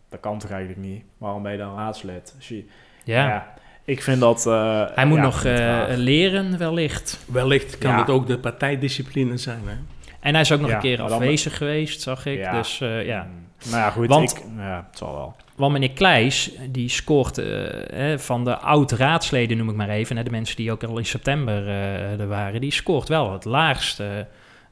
dat 0.09 0.21
kan 0.21 0.39
toch 0.39 0.51
eigenlijk 0.51 0.81
niet? 0.81 1.03
Waarom 1.19 1.43
ben 1.43 1.53
je 1.53 1.59
dan 1.59 1.77
raadslid? 1.77 2.35
Je- 2.39 2.65
Ja. 3.05 3.55
ik 3.85 4.03
vind 4.03 4.21
dat... 4.21 4.47
eh, 4.47 4.83
Hij 4.95 5.07
moet 5.07 5.17
ja, 5.19 5.23
nog 5.23 5.45
eh, 5.45 5.83
leren, 5.89 6.59
wellicht. 6.59 7.25
Wellicht 7.33 7.79
kan 7.79 7.91
Ja. 7.91 7.99
het 7.99 8.11
ook 8.11 8.27
de 8.27 8.39
partijdiscipline 8.39 9.37
zijn. 9.37 9.61
Hè? 9.65 9.75
En 10.21 10.33
hij 10.33 10.41
is 10.41 10.53
ook 10.53 10.61
nog 10.61 10.69
Ja, 10.69 10.75
een 10.75 10.81
keer 10.81 10.97
dan- 10.97 11.11
afwezig 11.13 11.57
geweest, 11.57 12.01
zag 12.01 12.27
ik. 12.27 12.39
Ja. 12.39 12.53
Dus 12.53 12.81
eh, 12.81 13.07
ja. 13.07 13.23
Mm. 13.23 13.49
Nou 13.71 13.77
ja, 13.83 13.91
goed, 13.91 14.07
Want- 14.09 14.31
ik, 14.37 14.43
ja, 14.57 14.87
het 14.91 14.99
zal 14.99 15.13
wel. 15.15 15.37
Want 15.57 15.73
meneer 15.73 15.91
Kleijs, 15.93 16.51
die 16.71 16.89
scoort 16.89 17.39
eh, 17.39 17.47
hè, 17.95 18.19
van 18.19 18.45
de 18.45 18.57
oud-raadsleden, 18.57 19.57
noem 19.57 19.69
ik 19.69 19.75
maar 19.77 19.89
even, 19.89 20.17
hè, 20.17 20.23
de 20.23 20.31
mensen 20.31 20.57
die 20.57 20.73
ook 20.73 20.85
al 20.85 20.99
in 20.99 21.07
september 21.07 21.69
eh, 21.69 22.21
er 22.21 22.29
waren, 22.29 22.61
die 22.61 22.73
scoort 22.73 23.09
wel 23.09 23.33
het 23.33 23.45
laagste 23.45 24.27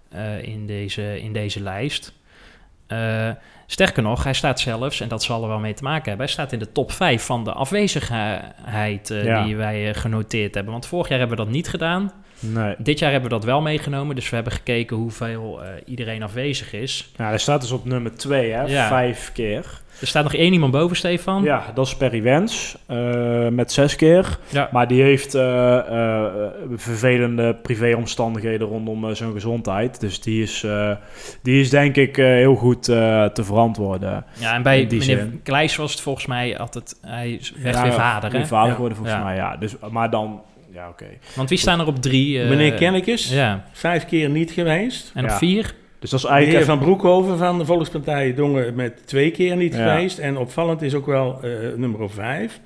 eh, 0.08 0.42
in, 0.42 0.66
deze, 0.66 1.20
in 1.20 1.32
deze 1.32 1.60
lijst. 1.62 2.12
Eh, 2.88 3.30
sterker 3.66 4.02
nog, 4.02 4.24
hij 4.24 4.32
staat 4.32 4.60
zelfs, 4.60 5.00
en 5.00 5.08
dat 5.08 5.22
zal 5.22 5.42
er 5.42 5.48
wel 5.48 5.58
mee 5.58 5.74
te 5.74 5.82
maken 5.82 6.08
hebben, 6.08 6.24
hij 6.24 6.34
staat 6.34 6.52
in 6.52 6.58
de 6.58 6.72
top 6.72 6.92
5 6.92 7.22
van 7.22 7.44
de 7.44 7.52
afwezigheid 7.52 9.10
eh, 9.10 9.24
Ja. 9.24 9.44
die 9.44 9.56
wij 9.56 9.88
eh, 9.88 9.94
genoteerd 9.94 10.54
hebben. 10.54 10.72
Want 10.72 10.86
vorig 10.86 11.08
jaar 11.08 11.18
hebben 11.18 11.36
we 11.36 11.44
dat 11.44 11.52
niet 11.52 11.68
gedaan. 11.68 12.12
Nee. 12.40 12.74
Dit 12.78 12.98
jaar 12.98 13.10
hebben 13.10 13.30
we 13.30 13.36
dat 13.36 13.44
wel 13.44 13.60
meegenomen, 13.60 14.14
dus 14.14 14.28
we 14.28 14.34
hebben 14.34 14.52
gekeken 14.52 14.96
hoeveel 14.96 15.62
eh, 15.62 15.70
iedereen 15.84 16.22
afwezig 16.22 16.72
is. 16.72 17.10
Nou, 17.16 17.28
hij 17.30 17.38
staat 17.38 17.60
dus 17.60 17.70
op 17.70 17.84
nummer 17.84 18.16
2, 18.16 18.50
hè? 18.52 18.62
Ja. 18.62 18.88
Vijf 18.88 19.30
keer. 19.34 19.80
Er 20.00 20.06
staat 20.06 20.22
nog 20.22 20.34
één 20.34 20.52
iemand 20.52 20.72
boven, 20.72 20.96
Stefan. 20.96 21.42
Ja, 21.42 21.64
dat 21.74 21.86
is 21.86 21.96
Perry 21.96 22.22
Wens, 22.22 22.76
eh, 22.86 23.48
met 23.48 23.72
zes 23.72 23.96
keer. 23.96 24.38
Ja. 24.48 24.68
Maar 24.72 24.88
die 24.88 25.02
heeft 25.02 25.34
eh, 25.34 25.42
vervelende 26.76 27.54
privéomstandigheden 27.54 28.66
rondom 28.68 29.14
zijn 29.14 29.32
gezondheid. 29.32 30.00
Dus 30.00 30.20
die 30.20 30.42
is, 30.42 30.66
die 31.42 31.60
is 31.60 31.70
denk 31.70 31.96
ik 31.96 32.16
heel 32.16 32.54
goed 32.54 32.82
te 32.82 33.30
verantwoorden. 33.42 34.24
Ja, 34.38 34.54
en 34.54 34.62
bij 34.62 34.82
meneer 34.82 35.02
zin. 35.02 35.40
Kleijs 35.42 35.76
was 35.76 35.90
het 35.92 36.00
volgens 36.00 36.26
mij 36.26 36.58
altijd... 36.58 36.98
Hij 37.02 37.40
werd 37.62 37.76
Ja, 37.76 37.82
weer 37.82 37.92
vader, 37.92 38.32
hè? 38.32 38.38
Ja. 38.38 38.70
geworden 38.72 38.96
volgens 38.96 39.16
Ja. 39.16 39.24
mij, 39.24 39.36
ja. 39.36 39.56
Dus, 39.56 39.74
maar 39.90 40.10
dan, 40.10 40.40
ja 40.78 40.88
oké. 40.88 41.06
Want 41.36 41.48
wie 41.48 41.58
staan 41.58 41.80
er 41.80 41.86
op 41.86 42.02
drie? 42.02 42.42
eh, 42.42 42.48
Meneer 42.48 42.74
Kennekes, 42.74 43.30
Ja, 43.32 43.64
vijf 43.72 44.04
keer 44.06 44.28
niet 44.30 44.50
geweest. 44.50 45.10
en 45.14 45.24
op 45.24 45.30
Ja. 45.30 45.36
vier? 45.38 45.74
Dus 45.98 46.10
dat 46.10 46.18
is 46.20 46.26
De 46.26 46.32
heer 46.32 46.36
eigenlijk... 46.42 46.66
Van 46.66 46.78
Broekhoven 46.78 47.38
van 47.38 47.58
de 47.58 47.64
Volkspartij 47.64 48.34
Dongen 48.34 48.74
met 48.74 49.06
twee 49.06 49.30
keer 49.30 49.56
niet 49.56 49.74
Ja. 49.74 49.78
geweest. 49.94 50.18
En 50.18 50.36
opvallend 50.36 50.82
is 50.82 50.94
ook 50.94 51.06
wel 51.06 51.40
eh, 51.42 51.50
nummer 51.76 52.10
vijf. 52.10 52.60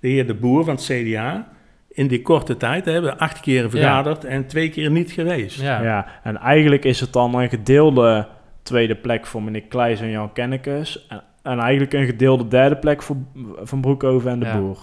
De 0.00 0.08
heer 0.08 0.26
De 0.26 0.34
Boer 0.34 0.64
van 0.64 0.74
het 0.74 0.84
CDA. 0.84 1.48
In 1.88 2.06
die 2.06 2.22
korte 2.22 2.56
tijd 2.56 2.84
hè, 2.84 2.92
hebben 2.92 3.10
we 3.12 3.18
acht 3.18 3.40
keer 3.40 3.70
vergaderd 3.70 4.24
en 4.24 4.46
twee 4.46 4.68
keer 4.70 4.90
niet 4.90 5.10
geweest. 5.12 5.60
Ja. 5.60 5.82
Ja. 5.82 6.06
en 6.22 6.36
eigenlijk 6.36 6.84
is 6.84 7.00
het 7.00 7.12
dan 7.12 7.34
een 7.34 7.48
gedeelde 7.48 8.28
tweede 8.62 8.94
plek 8.94 9.26
voor 9.26 9.42
meneer 9.42 9.62
Kleijs 9.62 10.00
en 10.00 10.10
Jan 10.10 10.32
Kennekes. 10.32 11.06
En, 11.08 11.22
en 11.46 11.58
eigenlijk 11.58 11.92
een 11.92 12.06
gedeelde 12.06 12.48
derde 12.48 12.76
plek 12.76 13.02
voor 13.02 13.16
Van 13.62 13.80
Broekhoven 13.80 14.30
en 14.30 14.38
de 14.40 14.46
Ja. 14.46 14.58
Boer. 14.58 14.78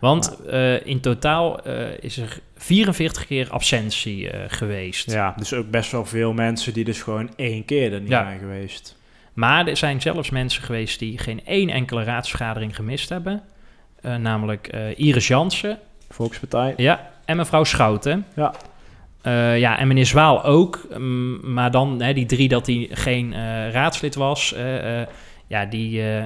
Want 0.00 0.40
eh, 0.46 0.86
in 0.86 1.00
totaal 1.00 1.62
eh, 1.62 1.98
is 2.00 2.16
er 2.16 2.38
44 2.56 3.26
keer 3.26 3.50
absentie 3.50 4.30
eh, 4.30 4.40
geweest. 4.48 5.10
Ja, 5.10 5.34
dus 5.36 5.54
ook 5.54 5.70
best 5.70 5.92
wel 5.92 6.04
veel 6.06 6.32
mensen 6.32 6.72
die 6.72 6.84
dus 6.84 7.02
gewoon 7.02 7.30
één 7.36 7.64
keer 7.64 7.92
er 7.92 8.00
niet 8.00 8.08
Ja. 8.08 8.22
zijn 8.24 8.38
geweest. 8.38 8.96
Maar 9.32 9.66
er 9.66 9.76
zijn 9.76 10.00
zelfs 10.00 10.30
mensen 10.30 10.62
geweest 10.62 10.98
die 10.98 11.18
geen 11.18 11.40
één 11.44 11.68
enkele 11.70 12.04
raadsvergadering 12.04 12.76
gemist 12.76 13.08
hebben. 13.08 13.42
Namelijk 14.18 14.66
Iris 14.96 15.26
Jansen 15.26 15.78
Volkspartij. 16.10 16.74
ja, 16.76 17.10
en 17.24 17.36
mevrouw 17.36 17.64
Schouten. 17.64 18.26
Ja. 18.36 18.54
Ja, 19.56 19.78
en 19.78 19.88
meneer 19.88 20.06
Zwaal 20.06 20.44
ook. 20.44 20.98
maar 21.42 21.70
dan 21.70 22.02
hè, 22.02 22.12
die 22.12 22.26
drie 22.26 22.48
dat 22.48 22.66
hij 22.66 22.88
geen 22.90 23.32
raadslid 23.70 24.14
was. 24.14 24.54
Ja, 25.46 25.64
die, 25.64 26.00
eh, 26.02 26.24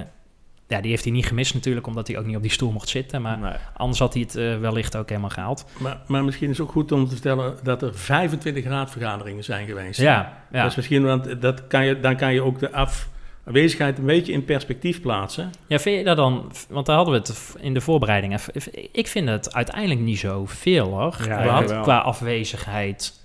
ja, 0.68 0.80
die 0.80 0.90
heeft 0.90 1.04
hij 1.04 1.12
niet 1.12 1.26
gemist 1.26 1.54
natuurlijk, 1.54 1.86
omdat 1.86 2.08
hij 2.08 2.18
ook 2.18 2.26
niet 2.26 2.36
op 2.36 2.42
die 2.42 2.50
stoel 2.50 2.72
mocht 2.72 2.88
zitten. 2.88 3.22
Maar 3.22 3.38
Nee. 3.38 3.52
anders 3.76 3.98
had 3.98 4.12
hij 4.12 4.22
het 4.22 4.36
eh, 4.36 4.58
wellicht 4.58 4.96
ook 4.96 5.08
helemaal 5.08 5.30
gehaald. 5.30 5.64
Maar, 5.78 6.00
maar 6.06 6.24
misschien 6.24 6.50
is 6.50 6.58
het 6.58 6.66
ook 6.66 6.72
goed 6.72 6.92
om 6.92 7.04
te 7.04 7.10
vertellen 7.12 7.56
dat 7.62 7.82
er 7.82 7.94
25 7.94 8.64
raadvergaderingen 8.64 9.44
zijn 9.44 9.66
geweest. 9.66 10.00
Ja, 10.00 10.32
ja. 10.52 10.60
Dat 10.62 10.70
is 10.70 10.76
misschien, 10.76 11.04
want 11.04 11.40
dat 11.40 11.66
kan 11.66 11.86
je, 11.86 12.00
dan 12.00 12.16
kan 12.16 12.34
je 12.34 12.42
ook 12.42 12.58
de 12.58 12.72
af, 12.72 13.08
aanwezigheid 13.44 13.98
een 13.98 14.04
beetje 14.04 14.32
in 14.32 14.44
perspectief 14.44 15.00
plaatsen. 15.00 15.50
ja, 15.66 15.78
vind 15.78 15.98
je 15.98 16.04
dat 16.04 16.16
dan... 16.16 16.52
Want 16.68 16.86
daar 16.86 16.96
hadden 16.96 17.14
we 17.14 17.20
het 17.20 17.54
in 17.60 17.74
de 17.74 17.80
voorbereiding 17.80 18.32
even... 18.32 18.52
Ik 18.92 19.06
vind 19.06 19.28
het 19.28 19.54
uiteindelijk 19.54 20.00
niet 20.00 20.18
zo 20.18 20.46
veel, 20.46 20.86
hoor. 20.86 21.16
Ja, 21.26 21.62
qua 21.82 21.98
afwezigheid. 21.98 23.17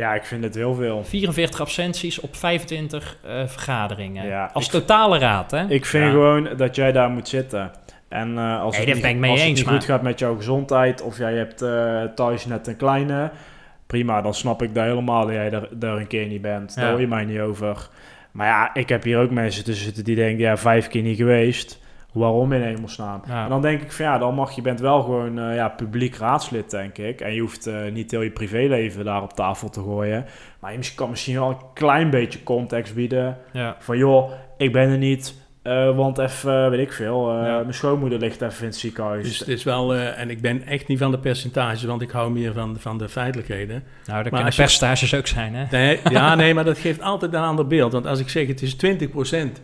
Ja, 0.00 0.14
ik 0.14 0.24
vind 0.24 0.44
het 0.44 0.54
heel 0.54 0.74
veel. 0.74 1.04
44 1.04 1.60
absenties 1.60 2.20
op 2.20 2.36
25 2.36 3.16
eh, 3.24 3.46
vergaderingen. 3.46 4.26
Ja, 4.26 4.50
Als 4.52 4.64
ik- 4.64 4.70
totale 4.70 5.18
raad, 5.18 5.50
hè? 5.50 5.64
Ik 5.68 5.84
vind 5.86 6.04
Ja. 6.04 6.10
gewoon 6.10 6.48
dat 6.56 6.74
jij 6.76 6.92
daar 6.92 7.10
moet 7.10 7.28
zitten. 7.28 7.70
En 8.08 8.38
eh, 8.38 8.60
als 8.62 8.76
Nee, 8.76 8.86
het, 8.86 8.86
daar 8.86 8.94
niet, 8.94 9.02
ben 9.02 9.10
ik 9.10 9.16
mee 9.16 9.30
als 9.30 9.40
het 9.40 9.48
eens, 9.48 9.58
niet 9.58 9.68
maar- 9.68 9.74
goed 9.78 9.84
gaat 9.84 10.02
met 10.02 10.18
jouw 10.18 10.36
gezondheid... 10.36 11.02
of 11.02 11.18
jij 11.18 11.34
hebt 11.34 11.62
eh, 11.62 12.02
thuis 12.14 12.46
net 12.46 12.66
een 12.66 12.76
kleine... 12.76 13.30
prima, 13.86 14.22
dan 14.22 14.34
snap 14.34 14.62
ik 14.62 14.74
dat 14.74 14.84
helemaal 14.84 15.24
dat 15.26 15.34
jij 15.34 15.50
er, 15.52 15.68
daar 15.72 15.96
een 15.96 16.06
keer 16.06 16.26
niet 16.26 16.42
bent. 16.42 16.74
Daar 16.74 16.84
Ja. 16.84 16.90
hoor 16.90 17.00
je 17.00 17.06
mij 17.08 17.24
niet 17.24 17.40
over. 17.40 17.88
Maar 18.30 18.46
ja, 18.46 18.74
ik 18.74 18.88
heb 18.88 19.02
hier 19.02 19.18
ook 19.18 19.30
mensen 19.30 19.64
tussen 19.64 19.84
zitten 19.84 20.04
die 20.04 20.16
denken... 20.16 20.44
ja, 20.44 20.56
vijf 20.56 20.88
keer 20.88 21.02
niet 21.02 21.16
geweest. 21.16 21.80
Waarom 22.12 22.52
in 22.52 22.60
hemelsnaam? 22.62 23.22
Ja. 23.26 23.42
En 23.44 23.48
dan 23.48 23.62
denk 23.62 23.82
ik 23.82 23.92
van 23.92 24.04
ja, 24.04 24.18
dan 24.18 24.34
mag 24.34 24.50
je 24.54 24.62
bent 24.62 24.80
wel 24.80 25.02
gewoon 25.02 25.38
eh, 25.38 25.54
ja, 25.54 25.68
publiek 25.68 26.16
raadslid, 26.16 26.70
denk 26.70 26.98
ik. 26.98 27.20
En 27.20 27.34
je 27.34 27.40
hoeft 27.40 27.66
eh, 27.66 27.74
niet 27.92 28.10
heel 28.10 28.22
je 28.22 28.30
privéleven 28.30 29.04
daar 29.04 29.22
op 29.22 29.32
tafel 29.32 29.68
te 29.70 29.80
gooien. 29.80 30.24
Maar 30.60 30.72
je 30.72 30.94
kan 30.94 31.10
misschien 31.10 31.34
wel 31.38 31.48
een 31.48 31.56
klein 31.74 32.10
beetje 32.10 32.42
context 32.42 32.94
bieden. 32.94 33.36
Ja. 33.52 33.76
Van 33.78 33.98
joh, 33.98 34.30
ik 34.56 34.72
ben 34.72 34.88
er 34.90 34.98
niet, 34.98 35.34
eh, 35.62 35.96
want 35.96 36.18
even, 36.18 36.70
weet 36.70 36.80
ik 36.80 36.92
veel, 36.92 37.30
eh, 37.30 37.46
Ja. 37.46 37.58
mijn 37.60 37.74
schoonmoeder 37.74 38.18
ligt 38.18 38.42
even 38.42 38.60
in 38.60 38.66
het 38.66 38.76
ziekenhuis. 38.76 39.24
Dus 39.24 39.38
het 39.38 39.48
is 39.48 39.64
wel, 39.64 39.94
eh, 39.94 40.18
en 40.20 40.30
ik 40.30 40.40
ben 40.40 40.66
echt 40.66 40.88
niet 40.88 40.98
van 40.98 41.10
de 41.10 41.18
percentages, 41.18 41.84
want 41.84 42.02
ik 42.02 42.10
hou 42.10 42.30
meer 42.30 42.52
van, 42.52 42.76
van 42.78 42.98
de 42.98 43.08
feitelijkheden. 43.08 43.82
Nou, 44.06 44.16
dat 44.18 44.28
kunnen 44.28 44.44
als 44.46 44.56
je- 44.56 44.62
percentages 44.62 45.14
ook 45.14 45.26
zijn, 45.26 45.54
hè? 45.54 45.64
Nee, 45.70 46.00
ja, 46.10 46.34
nee, 46.34 46.54
maar 46.54 46.64
dat 46.64 46.78
geeft 46.78 47.02
altijd 47.02 47.32
een 47.34 47.42
ander 47.42 47.66
beeld. 47.66 47.92
Want 47.92 48.06
als 48.06 48.20
ik 48.20 48.28
zeg 48.28 48.46
het 48.46 48.62
is 48.62 48.74
20% 48.74 49.60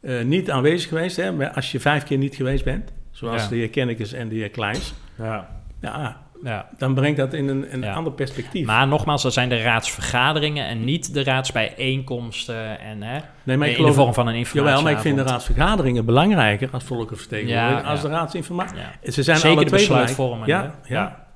eh, 0.00 0.22
niet 0.24 0.50
aanwezig 0.50 0.88
geweest, 0.88 1.16
hè, 1.16 1.32
maar 1.32 1.50
als 1.50 1.72
je 1.72 1.80
vijf 1.80 2.04
keer 2.04 2.18
niet 2.18 2.34
geweest 2.34 2.64
bent, 2.64 2.92
zoals 3.10 3.42
Ja. 3.42 3.48
de 3.48 3.56
heer 3.56 3.68
Kennekes 3.70 4.12
en 4.12 4.28
de 4.28 4.34
heer 4.34 4.48
Kleins, 4.50 4.94
ja. 5.18 5.48
ja, 5.80 6.16
Ja. 6.44 6.68
dan 6.78 6.94
brengt 6.94 7.16
dat 7.18 7.32
in 7.34 7.48
een, 7.48 7.66
een 7.74 7.80
Ja. 7.82 7.92
ander 7.92 8.12
perspectief. 8.12 8.66
Maar 8.66 8.88
nogmaals, 8.88 9.22
dat 9.22 9.32
zijn 9.32 9.48
de 9.48 9.62
raadsvergaderingen 9.62 10.66
en 10.66 10.84
niet 10.84 11.14
de 11.14 11.22
raadsbijeenkomsten 11.24 12.80
en 12.80 13.02
hè, 13.02 13.18
nee, 13.42 13.56
maar 13.56 13.66
ik 13.68 13.76
in 13.76 13.82
de 13.84 13.88
geloof, 13.90 13.94
vorm 13.94 14.14
van 14.14 14.26
een 14.26 14.34
informatie. 14.34 14.68
jawel, 14.70 14.82
maar 14.82 14.92
ik 14.92 14.98
vind 14.98 15.16
de 15.16 15.22
raadsvergaderingen 15.22 16.04
belangrijker 16.04 16.68
als 16.72 16.84
volkenvertegenwoordiger, 16.84 17.82
Ja, 17.84 17.90
als 17.90 18.02
de 18.02 18.08
raadsinformatie. 18.08 18.76
Ja. 18.76 19.10
Ze 19.12 19.22
zijn 19.22 19.36
Zeker 19.36 19.56
alle 19.56 19.64
de 19.70 19.76
twee. 19.84 20.16
Ja, 20.26 20.44
ja. 20.46 20.74
Ja. 20.84 21.26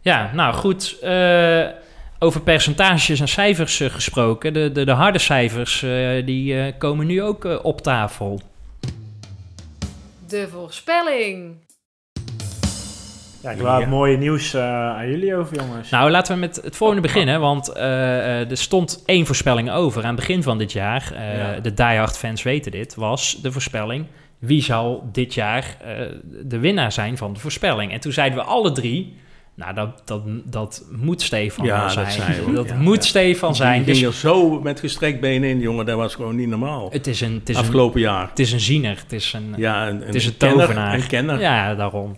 Ja, 0.00 0.30
nou 0.34 0.54
goed. 0.54 0.96
eh, 1.02 1.66
over 2.18 2.40
percentages 2.40 3.20
en 3.20 3.28
cijfers 3.28 3.80
eh, 3.80 3.90
gesproken. 3.90 4.52
De, 4.52 4.72
de, 4.72 4.84
de 4.84 4.92
harde 4.92 5.18
cijfers 5.18 5.82
eh, 5.82 6.26
die 6.26 6.60
eh, 6.60 6.72
komen 6.78 7.06
nu 7.06 7.22
ook 7.22 7.60
op 7.62 7.80
tafel. 7.80 8.40
De 10.28 10.48
voorspelling. 10.50 11.62
Ja, 13.42 13.50
ik 13.50 13.56
wil 13.58 13.72
het 13.72 13.80
Ja. 13.82 13.88
mooie 13.88 14.16
nieuws 14.16 14.54
eh, 14.54 14.62
aan 14.96 15.10
jullie 15.10 15.36
over, 15.36 15.56
jongens. 15.56 15.90
Nou, 15.90 16.10
laten 16.10 16.34
we 16.34 16.40
met 16.40 16.60
het 16.64 16.76
volgende 16.76 17.02
beginnen. 17.02 17.40
Want 17.40 17.68
eh, 17.68 17.84
eh, 18.40 18.50
er 18.50 18.56
stond 18.56 19.02
één 19.06 19.26
voorspelling 19.26 19.70
over 19.70 20.02
aan 20.02 20.08
het 20.08 20.16
begin 20.16 20.42
van 20.42 20.58
dit 20.58 20.72
jaar. 20.72 21.12
Eh, 21.14 21.36
Ja. 21.38 21.60
De 21.60 21.74
diehard 21.74 22.18
fans 22.18 22.42
weten 22.42 22.70
dit. 22.72 22.94
Was 22.94 23.38
de 23.42 23.52
voorspelling. 23.52 24.06
Wie 24.38 24.62
zal 24.62 25.08
dit 25.12 25.34
jaar 25.34 25.76
eh, 25.84 26.06
de 26.42 26.58
winnaar 26.58 26.92
zijn 26.92 27.16
van 27.16 27.32
de 27.32 27.40
voorspelling? 27.40 27.92
En 27.92 28.00
toen 28.00 28.12
zeiden 28.12 28.38
we 28.38 28.44
alle 28.44 28.72
drie. 28.72 29.16
Nou, 29.56 29.74
dat, 29.74 30.02
dat, 30.04 30.22
dat 30.44 30.84
moet 30.90 31.22
Stefan 31.22 31.64
Ja, 31.66 31.76
wel 31.86 31.94
dat 32.04 32.12
zijn. 32.12 32.44
we. 32.44 32.52
Dat 32.52 32.68
Ja, 32.68 32.74
moet 32.74 32.96
ja. 32.96 33.02
Stefan 33.02 33.54
zijn. 33.54 33.76
Die 33.76 33.84
Dus 33.86 33.96
ging 33.98 34.08
er 34.10 34.16
zo 34.18 34.60
met 34.60 34.80
gestrekt 34.80 35.20
benen 35.20 35.48
in, 35.48 35.60
jongen, 35.60 35.86
dat 35.86 35.96
was 35.96 36.14
gewoon 36.14 36.36
niet 36.36 36.48
normaal. 36.48 36.88
het 36.90 37.06
is 37.06 37.20
een, 37.20 37.32
het 37.34 37.48
is 37.48 37.56
een, 37.56 37.62
Afgelopen 37.62 38.00
jaar. 38.00 38.28
het 38.28 38.38
is 38.38 38.52
een 38.52 38.60
ziener. 38.60 38.96
Het 39.02 39.12
is 39.12 39.32
een, 39.32 39.54
Ja, 39.56 39.88
een, 39.88 40.00
het 40.00 40.14
is 40.14 40.26
een 40.26 40.36
kenner, 40.36 40.66
tovenaar. 40.66 40.94
Een 40.94 41.06
kenner. 41.06 41.40
Ja, 41.40 41.74
daarom. 41.74 42.14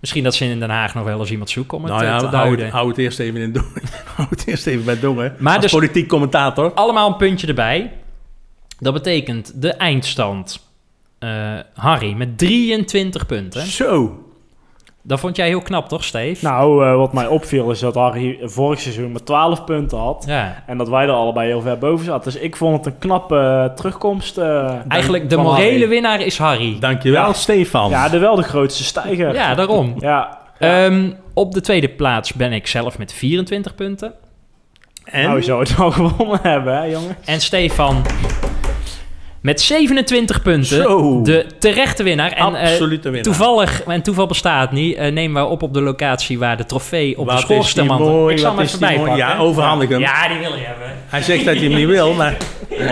Misschien 0.00 0.22
dat 0.24 0.34
ze 0.34 0.44
in 0.44 0.58
Den 0.58 0.70
Haag 0.70 0.94
nog 0.94 1.04
wel 1.04 1.20
eens 1.20 1.30
iemand 1.30 1.50
zoeken 1.50 1.76
om 1.78 1.84
het 1.84 1.92
nou 1.92 2.04
eh, 2.04 2.10
ja, 2.10 2.18
te 2.18 2.24
hou, 2.24 2.36
duiden. 2.36 2.64
het- 2.64 2.74
hou 2.74 2.88
het 2.88 2.98
eerst 2.98 3.18
even 3.18 3.40
in 3.40 3.52
Dongen. 3.52 3.82
hou 4.16 4.28
het 4.30 4.46
eerst 4.46 4.66
even 4.66 4.84
bij 4.84 5.00
Dongen. 5.00 5.34
Maar 5.38 5.52
Als 5.52 5.62
dus- 5.62 5.72
politiek 5.72 6.08
commentator. 6.08 6.72
allemaal 6.72 7.08
een 7.08 7.16
puntje 7.16 7.46
erbij. 7.46 7.92
Dat 8.78 8.92
betekent 8.92 9.62
de 9.62 9.72
eindstand. 9.72 10.70
eh, 11.18 11.58
Harry 11.74 12.12
met 12.12 12.38
23 12.38 13.26
punten. 13.26 13.66
Zo. 13.66 14.21
Dat 15.04 15.20
vond 15.20 15.36
jij 15.36 15.46
heel 15.46 15.60
knap, 15.62 15.88
toch, 15.88 16.04
Steve? 16.04 16.44
Nou, 16.44 16.86
eh, 16.86 16.96
wat 16.96 17.12
mij 17.12 17.26
opviel 17.26 17.70
is 17.70 17.78
dat 17.80 17.94
Harry 17.94 18.38
vorig 18.42 18.80
seizoen 18.80 19.12
maar 19.12 19.22
12 19.22 19.64
punten 19.64 19.98
had. 19.98 20.24
Ja. 20.26 20.62
En 20.66 20.78
dat 20.78 20.88
wij 20.88 21.04
er 21.04 21.10
allebei 21.12 21.48
heel 21.48 21.60
ver 21.60 21.78
boven 21.78 22.04
zaten. 22.04 22.32
Dus 22.32 22.40
ik 22.40 22.56
vond 22.56 22.76
het 22.84 22.86
een 22.94 22.98
knappe 22.98 23.36
eh, 23.68 23.74
terugkomst. 23.76 24.38
eh, 24.38 24.72
Eigenlijk 24.88 25.30
de 25.30 25.36
morele 25.36 25.70
Harry. 25.70 25.88
winnaar 25.88 26.20
is 26.20 26.38
Harry. 26.38 26.76
Dankjewel, 26.80 27.26
Ja. 27.26 27.32
Stefan. 27.32 27.90
Ja, 27.90 28.08
de, 28.08 28.18
wel 28.18 28.36
de 28.36 28.42
grootste 28.42 28.84
stijger. 28.84 29.34
Ja, 29.34 29.54
daarom. 29.54 29.94
Ja. 29.98 30.38
ja. 30.58 30.84
Ehm, 30.84 31.10
op 31.34 31.52
de 31.54 31.60
tweede 31.60 31.88
plaats 31.88 32.32
ben 32.32 32.52
ik 32.52 32.66
zelf 32.66 32.98
met 32.98 33.12
24 33.12 33.74
punten. 33.74 34.12
en? 35.04 35.22
Nou, 35.24 35.36
je 35.36 35.42
zou 35.44 35.60
het 35.60 35.76
wel 35.76 35.90
gewonnen 35.90 36.38
hebben, 36.42 36.76
hè, 36.76 36.82
jongen? 36.84 37.16
En 37.24 37.40
Stefan 37.40 38.02
met 39.42 39.60
27 39.60 40.42
punten. 40.42 40.82
Zo. 40.82 41.22
De 41.22 41.46
terechte 41.58 42.02
winnaar. 42.02 42.32
En 42.32 42.54
eh, 42.54 42.70
Absolute 42.70 43.02
winnaar. 43.02 43.22
toevallig, 43.22 43.82
en 43.82 44.02
toeval 44.02 44.26
bestaat 44.26 44.72
niet, 44.72 44.96
eh, 44.96 45.12
nemen 45.12 45.42
we 45.42 45.48
op 45.48 45.62
op 45.62 45.74
de 45.74 45.80
locatie 45.80 46.38
waar 46.38 46.56
de 46.56 46.66
trofee 46.66 47.18
op 47.18 47.26
Wat 47.26 47.46
de 47.74 47.82
mooi, 47.82 48.34
ik 48.34 48.40
zal 48.40 48.56
hem 48.56 48.60
even 48.64 48.78
bijpakken. 48.78 49.16
Ja, 49.16 49.38
overhandig 49.38 49.88
hem. 49.88 50.00
Ja, 50.00 50.28
die 50.28 50.38
wil 50.38 50.54
je 50.54 50.64
hebben. 50.64 50.86
Hij 51.06 51.22
zegt 51.22 51.44
dat 51.44 51.54
hij 51.54 51.64
hem 51.64 51.74
niet 51.74 51.86
wil, 51.86 52.12
maar... 52.22 52.36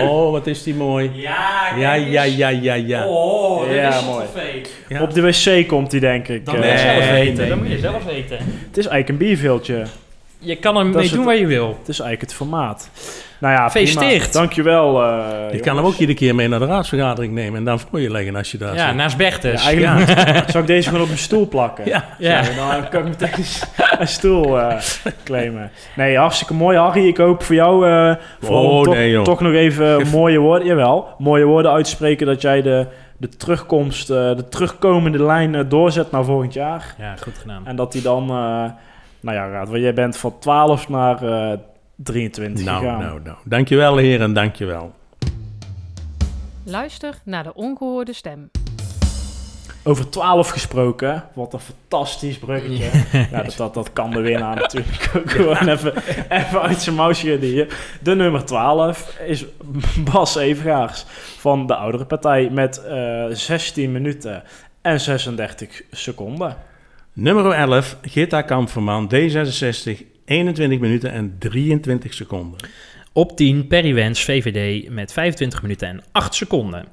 Oh, 0.01 0.31
wat 0.31 0.47
is 0.47 0.63
die 0.63 0.75
mooi. 0.75 1.11
Ja, 1.13 1.73
Ja, 1.77 1.93
ja, 1.93 2.23
ja, 2.23 2.47
ja, 2.49 2.73
ja. 2.73 3.07
Oh, 3.07 3.71
Ja, 3.73 3.89
is 3.89 3.95
een 4.01 4.05
mooi. 4.05 4.25
trofee. 4.33 4.61
Ja. 4.87 5.01
Op 5.01 5.13
de 5.13 5.21
wc 5.21 5.67
komt 5.67 5.91
hij, 5.91 5.99
denk 5.99 6.27
ik. 6.27 6.45
Dat 6.45 6.55
Eh, 6.55 6.61
moet 6.61 6.71
je 6.71 6.77
zelf 6.77 7.09
weten. 7.09 7.49
dat 7.49 7.57
moet 7.57 7.69
je 7.69 7.79
zelf 7.79 8.03
weten. 8.05 8.37
het 8.67 8.77
is 8.77 8.87
eigenlijk 8.87 9.09
een 9.09 9.27
bierveeltje. 9.27 9.83
Je 10.39 10.55
kan 10.55 10.77
er 10.77 10.83
Dat 10.83 10.93
mee 10.93 11.03
is 11.03 11.09
doen 11.09 11.19
het- 11.19 11.27
waar 11.27 11.37
je 11.37 11.45
wil. 11.45 11.67
Het 11.79 11.87
is 11.89 11.99
eigenlijk 11.99 12.21
het 12.21 12.33
formaat. 12.33 12.89
Nou 13.41 13.53
ja, 13.53 13.63
Gefeliciteerd. 13.63 14.33
Dankjewel. 14.33 15.03
eh 15.03 15.53
Je 15.53 15.59
kan 15.59 15.75
hem 15.75 15.85
ook 15.85 15.95
iedere 15.95 16.17
keer 16.17 16.35
mee 16.35 16.47
naar 16.47 16.59
de 16.59 16.65
raadsvergadering 16.65 17.33
nemen 17.33 17.57
en 17.59 17.63
dan 17.65 17.79
voor 17.79 17.99
je 18.01 18.11
leggen 18.11 18.35
als 18.35 18.51
je 18.51 18.57
daar 18.57 18.75
Ja, 18.75 18.87
zit. 18.87 18.95
naast 18.95 19.17
Ja, 19.19 19.29
Bertus. 19.29 19.65
eigenlijk 19.65 20.49
zou 20.49 20.63
ik 20.63 20.67
deze 20.67 20.85
gewoon 20.87 21.01
op 21.01 21.07
mijn 21.07 21.19
stoel 21.19 21.47
plakken. 21.47 21.85
Ja. 21.85 22.03
Ja. 22.17 22.43
Zo, 22.43 22.51
dan 22.55 22.89
kan 22.89 23.01
ik 23.01 23.07
meteen 23.19 23.45
een 23.99 24.07
stoel 24.07 24.59
eh, 24.59 24.77
claimen. 25.23 25.71
Nee, 25.95 26.17
hartstikke 26.17 26.53
mooi, 26.53 26.77
Harry. 26.77 27.07
Ik 27.07 27.17
hoop 27.17 27.43
voor 27.43 27.55
jou 27.55 27.87
eh 27.89 28.15
vooral 28.41 28.63
Oh, 28.69 28.83
toch, 28.83 28.93
nee, 28.93 29.09
joh. 29.11 29.23
toch 29.23 29.39
nog 29.41 29.53
even 29.53 30.07
mooie 30.07 30.39
woorden, 30.39 30.67
jawel, 30.67 31.07
mooie 31.17 31.45
woorden 31.45 31.71
uitspreken 31.71 32.25
dat 32.27 32.41
jij 32.41 32.61
de, 32.61 32.85
de 33.17 33.29
terugkomst, 33.29 34.09
eh, 34.09 34.15
de 34.35 34.45
terugkomende 34.49 35.23
lijn 35.23 35.65
doorzet 35.69 36.11
naar 36.11 36.23
volgend 36.25 36.53
jaar. 36.53 36.95
Ja, 36.99 37.13
goed 37.21 37.37
gedaan. 37.37 37.61
En 37.67 37.75
dat 37.75 37.91
die 37.91 38.01
dan, 38.01 38.21
eh, 38.23 38.35
nou 39.19 39.37
ja, 39.37 39.49
gaat, 39.51 39.69
want 39.69 39.81
jij 39.81 39.93
bent 39.93 40.17
van 40.17 40.33
12 40.39 40.89
naar 40.89 41.23
eh 41.23 41.57
23 42.03 42.65
Nou, 42.65 42.79
gegaan. 42.83 42.99
nou, 42.99 43.21
nou. 43.23 43.37
Dankjewel, 43.45 43.97
heren, 43.97 44.33
dankjewel. 44.33 44.93
Luister 46.63 47.21
naar 47.25 47.43
de 47.43 47.53
ongehoorde 47.53 48.13
stem. 48.13 48.49
Over 49.83 50.09
12 50.09 50.49
gesproken, 50.49 51.23
wat 51.33 51.53
een 51.53 51.59
fantastisch 51.59 52.37
bruggetje. 52.37 52.89
Ja, 53.31 53.43
dat, 53.43 53.55
dat, 53.57 53.73
dat 53.73 53.93
kan 53.93 54.11
de 54.11 54.19
winnaar 54.21 54.55
natuurlijk 54.55 55.11
ook 55.15 55.31
gewoon 55.31 55.67
even, 55.67 55.93
even 56.29 56.61
uit 56.61 56.81
zijn 56.81 56.95
mouw 56.95 57.13
schudden 57.13 57.49
hier. 57.49 57.77
De 58.01 58.15
nummer 58.15 58.45
12 58.45 59.17
is 59.27 59.45
Bas 60.11 60.35
Evengaars 60.35 61.05
van 61.37 61.67
de 61.67 61.75
oudere 61.75 62.05
partij 62.05 62.49
met 62.49 62.83
eh 62.83 63.25
16 63.29 63.91
minuten 63.91 64.43
en 64.81 64.99
36 64.99 65.81
seconden. 65.91 66.55
Nummer 67.13 67.51
11, 67.51 67.97
Gita 68.01 68.41
Kamperman, 68.41 69.11
D66, 69.15 70.03
21 70.25 70.79
minuten 70.79 71.11
en 71.11 71.35
23 71.39 72.13
seconden. 72.13 72.59
Op 73.13 73.37
10 73.37 73.67
Perry 73.67 73.93
Wens, 73.93 74.23
VVD, 74.23 74.89
met 74.89 75.13
25 75.13 75.61
minuten 75.61 75.87
en 75.87 76.03
8 76.11 76.35
seconden. 76.35 76.85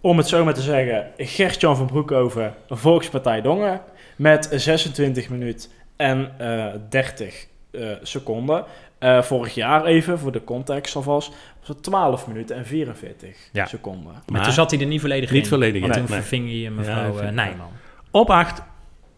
Om 0.00 0.16
het 0.16 0.28
zo 0.28 0.44
maar 0.44 0.54
te 0.54 0.60
zeggen, 0.62 1.06
Gert-Jan 1.16 1.76
van 1.76 1.86
Broekhoven, 1.86 2.54
Volkspartij 2.68 3.40
Dongen, 3.42 3.80
met 4.16 4.48
26 4.54 5.28
minuten 5.28 5.70
en 5.96 6.30
eh 6.38 6.66
30 6.90 7.46
eh, 7.70 7.82
seconden. 8.02 8.64
Eh, 8.98 9.22
vorig 9.22 9.54
jaar 9.54 9.84
even, 9.84 10.18
voor 10.18 10.32
de 10.32 10.44
context 10.44 10.96
alvast, 10.96 11.28
was 11.60 11.68
het 11.68 11.82
12 11.82 12.26
minuten 12.26 12.56
en 12.56 12.66
44 12.66 13.36
Ja. 13.52 13.66
seconden. 13.66 14.04
Maar, 14.12 14.22
Maar 14.26 14.42
toen 14.42 14.52
zat 14.52 14.70
hij 14.70 14.80
er 14.80 14.86
niet 14.86 15.00
volledig 15.00 15.30
niet 15.30 15.42
in. 15.42 15.48
volledig 15.48 15.80
Want 15.80 15.96
in, 15.96 16.00
toen 16.00 16.10
nee. 16.10 16.20
verving 16.20 16.50
hij 16.62 16.70
mevrouw 16.70 17.16
Ja, 17.16 17.22
eh, 17.22 17.32
Nijman. 17.32 17.68
Op 18.10 18.30
8, 18.30 18.62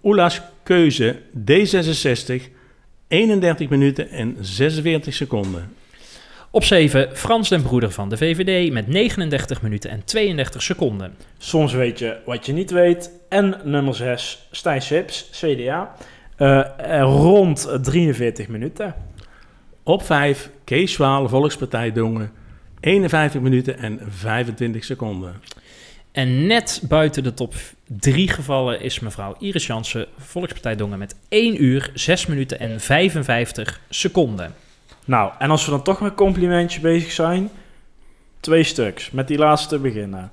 Oela's 0.04 0.40
Keuze, 0.62 1.16
D66, 1.50 2.50
31 3.12 3.68
minuten 3.68 4.10
en 4.10 4.36
46 4.40 5.14
seconden. 5.14 5.72
Op 6.50 6.64
7 6.64 7.08
Frans 7.16 7.48
den 7.48 7.62
Broeder 7.62 7.90
van 7.90 8.08
de 8.08 8.16
VVD 8.16 8.72
met 8.72 8.88
39 8.88 9.62
minuten 9.62 9.90
en 9.90 10.04
32 10.04 10.62
seconden. 10.62 11.14
Soms 11.38 11.72
weet 11.72 11.98
je 11.98 12.16
wat 12.26 12.46
je 12.46 12.52
niet 12.52 12.70
weet. 12.70 13.10
En 13.28 13.60
nummer 13.64 13.94
6, 13.94 14.48
Stijn 14.50 14.82
Sips, 14.82 15.28
CDA. 15.30 15.94
Eh, 16.36 17.00
rond 17.02 17.68
43 17.82 18.48
minuten. 18.48 18.94
Op 19.82 20.02
5, 20.02 20.50
Kees 20.64 20.92
Zwaal, 20.92 21.28
Volkspartij 21.28 21.92
Dongen, 21.92 22.30
51 22.80 23.40
minuten 23.40 23.78
en 23.78 24.00
25 24.08 24.84
seconden. 24.84 25.34
En 26.12 26.46
net 26.46 26.82
buiten 26.88 27.22
de 27.22 27.34
top 27.34 27.54
3 27.86 28.28
gevallen 28.28 28.80
is 28.80 29.00
mevrouw 29.00 29.34
Iris 29.38 29.66
Jansen, 29.66 30.06
Volkspartij 30.18 30.76
Dongen, 30.76 30.98
met 30.98 31.16
1 31.28 31.62
uur, 31.64 31.90
6 31.94 32.26
minuten 32.26 32.58
en 32.58 32.80
55 32.80 33.80
seconden. 33.88 34.54
Nou, 35.04 35.30
en 35.38 35.50
als 35.50 35.64
we 35.64 35.70
dan 35.70 35.82
toch 35.82 36.00
met 36.00 36.14
complimentje 36.14 36.80
bezig 36.80 37.12
zijn. 37.12 37.50
Twee 38.40 38.62
stuks. 38.62 39.10
Met 39.10 39.28
die 39.28 39.38
laatste 39.38 39.78
beginnen. 39.78 40.32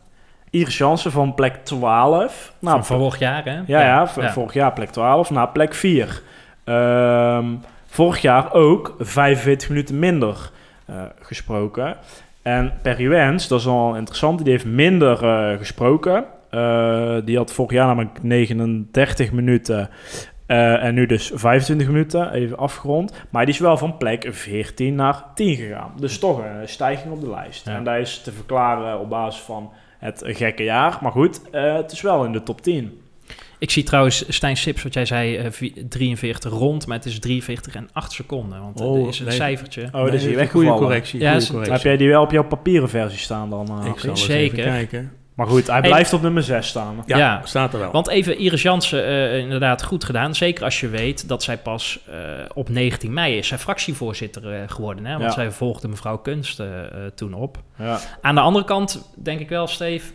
Iris 0.50 0.78
Jansen 0.78 1.12
van 1.12 1.34
plek 1.34 1.56
12. 1.66 2.54
Nou, 2.60 2.76
Van 2.84 2.86
vorig 2.98 3.20
jaar, 3.20 3.46
hè? 3.46 3.62
Ja, 3.68 3.82
ja, 3.82 4.08
v- 4.08 4.34
vorig 4.34 4.54
jaar 4.54 4.74
plek 4.74 4.90
12 4.90 5.30
naar 5.30 5.50
plek 5.50 5.74
4. 5.74 6.22
Ehm, 6.64 7.46
vorig 7.88 8.22
jaar 8.22 8.54
ook 8.54 8.96
45 9.00 9.70
minuten 9.70 10.00
minder 10.00 10.52
eh, 10.86 11.02
gesproken. 11.22 11.98
En 12.42 12.74
Perry 12.82 13.10
Wens, 13.10 13.48
dat 13.48 13.60
is 13.60 13.68
al 13.68 13.96
interessant, 13.96 14.44
die 14.44 14.52
heeft 14.52 14.66
minder 14.66 15.24
eh, 15.24 15.58
gesproken. 15.58 16.26
Eh, 16.50 17.16
die 17.26 17.38
had 17.38 17.54
vorig 17.54 17.72
jaar 17.72 17.88
namelijk 17.88 18.24
39 18.24 19.32
minuten. 19.32 19.90
eh, 20.46 20.84
en 20.84 20.94
nu 20.94 21.06
dus 21.06 21.32
25 21.34 21.88
minuten, 21.88 22.32
even 22.34 22.58
afgerond. 22.58 23.14
Maar 23.30 23.46
die 23.46 23.54
is 23.54 23.60
wel 23.60 23.78
van 23.78 23.98
plek 23.98 24.28
14 24.30 24.96
naar 24.96 25.24
10 25.34 25.56
gegaan. 25.56 25.92
Dus 26.00 26.20
toch 26.20 26.38
een 26.40 26.68
stijging 26.68 27.14
op 27.14 27.22
de 27.22 27.30
lijst. 27.30 27.66
Ja. 27.66 27.76
En 27.76 27.84
dat 27.84 27.96
is 27.96 28.22
te 28.22 28.32
verklaren 28.32 29.00
op 29.00 29.10
basis 29.10 29.42
van 29.42 29.72
het 29.98 30.22
gekke 30.26 30.64
jaar. 30.64 30.98
Maar 31.02 31.12
goed, 31.12 31.42
het 31.52 31.92
is 31.92 32.02
wel 32.02 32.26
in 32.26 32.32
de 32.32 32.44
top 32.44 32.62
10. 32.62 33.02
Ik 33.60 33.72
zie 33.72 33.84
trouwens 33.84 34.24
Stijn 34.28 34.58
Sips, 34.58 34.84
wat 34.84 34.94
jij 34.94 35.06
zei, 35.06 35.38
eh, 35.38 35.52
vi- 35.52 35.86
43 35.90 36.52
rond, 36.54 36.88
maar 36.88 36.98
het 36.98 37.06
is 37.06 37.20
43 37.20 37.76
en 37.76 37.90
8 37.94 38.12
seconden. 38.12 38.62
Want 38.62 38.82
Oh, 38.82 39.02
er 39.02 39.08
is 39.08 39.20
een 39.20 39.26
nee. 39.26 39.36
cijfertje. 39.36 39.84
Oh, 39.92 40.04
dat 40.04 40.14
is 40.14 40.26
hier 40.26 40.40
een 40.40 40.50
goede 40.50 40.74
correctie. 40.74 41.20
Ja, 41.20 41.32
correctie. 41.50 41.72
Heb 41.74 41.82
jij 41.82 41.98
die 41.98 42.08
wel 42.10 42.22
op 42.22 42.32
jouw 42.32 42.44
papieren 42.48 42.90
versie 42.90 43.20
staan 43.20 43.50
dan? 43.50 43.80
eh, 43.82 43.86
Ik 43.86 44.00
zal 44.00 44.10
eens 44.10 44.26
Zeker. 44.26 44.58
even 44.60 44.72
kijken. 44.72 45.12
Maar 45.36 45.48
goed, 45.48 45.68
hij 45.68 45.80
Hey. 45.80 45.90
blijft 45.90 46.14
op 46.14 46.22
nummer 46.22 46.44
6 46.44 46.68
staan. 46.68 47.04
Ja, 47.06 47.18
Ja. 47.18 47.42
staat 47.44 47.74
er 47.74 47.80
wel. 47.80 47.92
Want 47.92 48.08
even, 48.08 48.38
Iris 48.38 48.62
Jansen, 48.62 49.06
eh, 49.06 49.38
inderdaad 49.38 49.84
goed 49.84 50.04
gedaan. 50.04 50.36
Zeker 50.36 50.64
als 50.64 50.80
je 50.80 50.88
weet 50.88 51.28
dat 51.28 51.44
zij 51.44 51.58
pas 51.58 52.00
eh, 52.10 52.16
op 52.54 52.70
19 52.70 53.14
mei 53.14 53.38
is 53.38 53.48
zij 53.48 53.58
fractievoorzitter 53.58 54.54
eh, 54.54 54.62
geworden. 54.68 55.06
Hè? 55.06 55.12
Want 55.12 55.24
Ja. 55.24 55.32
zij 55.32 55.52
volgde 55.52 55.88
mevrouw 55.88 56.18
Kunst 56.18 56.60
eh, 56.60 56.84
eh, 56.84 56.92
toen 57.16 57.34
op. 57.34 57.58
Ja. 57.78 58.00
Aan 58.22 58.36
de 58.36 58.42
andere 58.42 58.66
kant 58.66 59.10
denk 59.16 59.40
ik 59.40 59.50
wel, 59.50 59.68
Steve, 59.68 60.12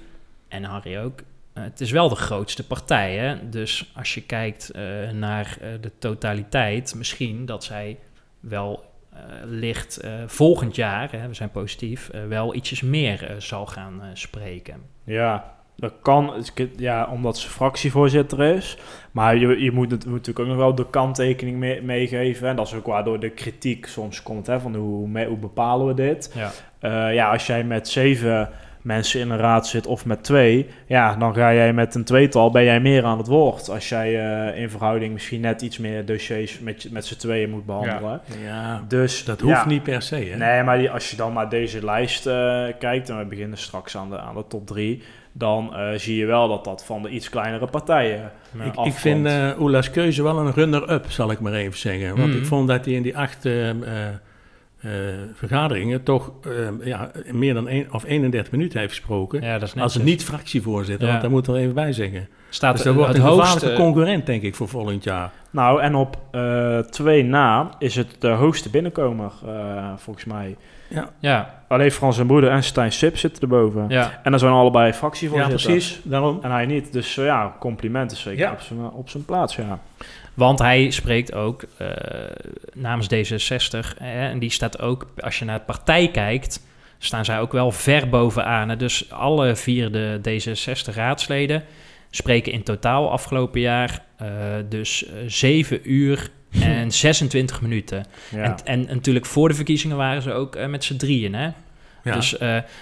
en 0.48 0.64
Harry 0.64 0.98
ook... 0.98 1.18
eh, 1.54 1.62
het 1.62 1.80
is 1.80 1.90
wel 1.90 2.08
de 2.08 2.14
grootste 2.14 2.66
partij. 2.66 3.16
Hè? 3.16 3.48
Dus 3.48 3.92
als 3.96 4.14
je 4.14 4.22
kijkt 4.22 4.70
eh, 4.70 4.82
naar 5.10 5.56
eh, 5.60 5.68
de 5.80 5.90
totaliteit... 5.98 6.94
misschien 6.94 7.46
dat 7.46 7.64
zij 7.64 7.98
wel 8.40 8.84
eh, 9.12 9.18
licht 9.44 10.00
volgend 10.26 10.76
jaar... 10.76 11.12
Hè, 11.12 11.28
we 11.28 11.34
zijn 11.34 11.50
positief... 11.50 12.10
wel 12.28 12.54
ietsjes 12.54 12.82
meer 12.82 13.34
zal 13.38 13.66
gaan 13.66 14.02
spreken. 14.12 14.80
Ja, 15.04 15.54
dat 15.76 15.92
kan. 16.02 16.44
Ja, 16.76 17.06
omdat 17.06 17.38
ze 17.38 17.48
fractievoorzitter 17.48 18.42
is. 18.42 18.78
Maar 19.10 19.36
je, 19.36 19.62
je 19.62 19.70
moet, 19.70 19.90
het, 19.90 20.04
moet 20.04 20.14
natuurlijk 20.14 20.38
ook 20.38 20.46
nog 20.46 20.56
wel 20.56 20.74
de 20.74 20.90
kanttekening 20.90 21.58
mee- 21.58 21.82
meegeven. 21.82 22.48
En 22.48 22.56
dat 22.56 22.66
is 22.66 22.74
ook 22.74 22.86
waardoor 22.86 23.20
de 23.20 23.30
kritiek 23.30 23.86
soms 23.86 24.22
komt. 24.22 24.46
Hè, 24.46 24.60
van 24.60 24.74
hoe, 24.74 25.24
hoe 25.26 25.38
bepalen 25.38 25.86
we 25.86 25.94
dit? 25.94 26.34
Ja. 26.34 26.50
Ja, 27.10 27.30
als 27.30 27.46
jij 27.46 27.64
met 27.64 27.88
zeven 27.88 28.50
mensen 28.84 29.20
in 29.20 29.30
een 29.30 29.38
raad 29.38 29.66
zit 29.66 29.86
of 29.86 30.06
met 30.06 30.24
twee... 30.24 30.66
Ja, 30.86 31.16
dan 31.16 31.34
ga 31.34 31.54
jij 31.54 31.72
met 31.72 31.94
een 31.94 32.04
tweetal, 32.04 32.50
ben 32.50 32.64
jij 32.64 32.80
meer 32.80 33.04
aan 33.04 33.18
het 33.18 33.26
woord. 33.26 33.68
Als 33.70 33.88
jij 33.88 34.20
eh, 34.52 34.60
in 34.62 34.70
verhouding 34.70 35.12
misschien 35.12 35.40
net 35.40 35.62
iets 35.62 35.78
meer 35.78 36.04
dossiers 36.04 36.58
met, 36.60 36.86
met 36.90 37.06
z'n 37.06 37.16
tweeën 37.16 37.50
moet 37.50 37.66
behandelen. 37.66 38.20
Ja, 38.44 38.84
Dus 38.88 39.24
dat 39.24 39.40
hoeft 39.40 39.54
ja. 39.54 39.66
niet 39.66 39.82
per 39.82 40.02
se. 40.02 40.14
Hè? 40.16 40.36
Nee, 40.36 40.62
maar 40.62 40.78
die, 40.78 40.90
als 40.90 41.10
je 41.10 41.16
dan 41.16 41.32
naar 41.32 41.48
deze 41.48 41.84
lijst 41.84 42.26
eh, 42.26 42.64
kijkt, 42.78 43.08
en 43.08 43.18
we 43.18 43.24
beginnen 43.24 43.58
straks 43.58 43.96
aan 43.96 44.10
de, 44.10 44.18
aan 44.18 44.34
de 44.34 44.44
top 44.48 44.66
drie, 44.66 45.02
dan 45.32 45.74
eh, 45.74 45.88
zie 45.96 46.16
je 46.16 46.26
wel 46.26 46.48
dat 46.48 46.64
dat 46.64 46.84
van 46.84 47.02
de 47.02 47.08
iets 47.08 47.28
kleinere 47.28 47.66
partijen 47.66 48.30
Ja. 48.58 48.64
ik, 48.64 48.76
ik 48.86 48.92
vind 48.92 49.26
eh 49.26 49.50
Oela's 49.60 49.90
keuze 49.90 50.22
wel 50.22 50.38
een 50.38 50.52
runner-up, 50.52 51.10
zal 51.10 51.30
ik 51.30 51.40
maar 51.40 51.52
even 51.52 51.78
zeggen. 51.78 52.16
Want 52.16 52.28
Mhm. 52.28 52.38
ik 52.38 52.46
vond 52.46 52.68
dat 52.68 52.84
hij 52.84 52.94
in 52.94 53.02
die 53.02 53.16
acht 53.16 53.44
eh, 53.44 53.70
eh, 53.70 53.76
eh, 54.06 54.14
vergaderingen 55.34 56.02
toch 56.02 56.32
eh, 56.44 56.86
ja, 56.86 57.10
meer 57.30 57.54
dan 57.54 57.68
een, 57.68 57.92
of 57.92 58.04
31 58.04 58.52
minuten 58.52 58.78
heeft 58.78 58.92
gesproken. 58.92 59.42
Ja, 59.42 59.58
dat 59.58 59.68
is 59.74 59.82
als 59.82 59.96
niet-fractievoorzitter, 59.98 61.04
Ja. 61.04 61.08
want 61.10 61.22
daar 61.22 61.30
moet 61.30 61.46
er 61.46 61.56
even 61.56 61.74
bij 61.74 61.92
zeggen. 61.92 62.28
Staat 62.48 62.74
Dus 62.74 62.84
dat 62.84 62.94
wordt 62.94 63.08
het 63.12 63.16
een 63.22 63.28
gevaarlijke 63.28 63.66
hoogste... 63.66 63.82
concurrent, 63.82 64.26
denk 64.26 64.42
ik, 64.42 64.54
voor 64.54 64.68
volgend 64.68 65.04
jaar. 65.04 65.30
Nou, 65.50 65.80
en 65.80 65.94
op 65.94 66.18
eh, 66.30 66.78
twee 66.78 67.24
na 67.24 67.70
is 67.78 67.96
het 67.96 68.16
de 68.18 68.28
hoogste 68.28 68.70
binnenkomer, 68.70 69.32
eh, 69.46 69.92
volgens 69.96 70.24
mij. 70.24 70.56
Ja, 71.20 71.62
Alleen 71.68 71.90
Frans 71.90 72.18
en 72.18 72.26
Broeder 72.26 72.50
en 72.50 72.62
Stijn 72.62 72.92
Sip 72.92 73.16
zitten 73.18 73.42
erboven. 73.42 73.84
ja. 73.88 74.20
En 74.22 74.30
dan 74.30 74.40
zijn 74.40 74.52
allebei 74.52 74.86
Ja, 74.86 74.92
fractievoorzitters. 74.92 75.64
precies. 75.64 76.00
Daarom. 76.04 76.38
En 76.42 76.50
hij 76.50 76.66
niet. 76.66 76.92
Dus 76.92 77.16
eh, 77.16 77.24
ja, 77.24 77.56
complimenten 77.60 78.16
zeker 78.16 78.38
Ja. 78.40 78.52
op, 78.52 78.60
zijn, 78.60 78.90
op 78.90 79.08
zijn 79.08 79.24
plaats, 79.24 79.56
ja. 79.56 79.78
Want 80.34 80.58
hij 80.58 80.90
spreekt 80.90 81.34
ook 81.34 81.64
eh, 81.76 81.88
namens 82.74 83.06
D66. 83.14 83.98
Hè, 83.98 84.28
en 84.28 84.38
die 84.38 84.50
staat 84.50 84.80
ook, 84.80 85.06
als 85.18 85.38
je 85.38 85.44
naar 85.44 85.58
de 85.58 85.64
partij 85.64 86.10
kijkt, 86.10 86.60
staan 86.98 87.24
zij 87.24 87.40
ook 87.40 87.52
wel 87.52 87.70
ver 87.70 88.08
bovenaan. 88.08 88.68
hè. 88.68 88.76
Dus 88.76 89.10
alle 89.10 89.56
vier 89.56 89.92
de 89.92 90.20
D66-raadsleden 90.28 91.62
spreken 92.10 92.52
in 92.52 92.62
totaal 92.62 93.10
afgelopen 93.10 93.60
jaar 93.60 94.02
eh, 94.16 94.28
dus 94.68 95.06
eh, 95.06 95.12
7 95.26 95.90
uur 95.92 96.30
en 96.60 96.92
26 96.92 97.60
minuten. 97.60 98.04
ja. 98.30 98.42
En, 98.42 98.56
en 98.64 98.86
natuurlijk 98.94 99.26
voor 99.26 99.48
de 99.48 99.54
verkiezingen 99.54 99.96
waren 99.96 100.22
ze 100.22 100.32
ook 100.32 100.66
met 100.66 100.84
z'n 100.84 100.96
drieën. 100.96 101.34
Hè? 101.34 101.48
Ja. 102.04 102.14
Dus, 102.14 102.36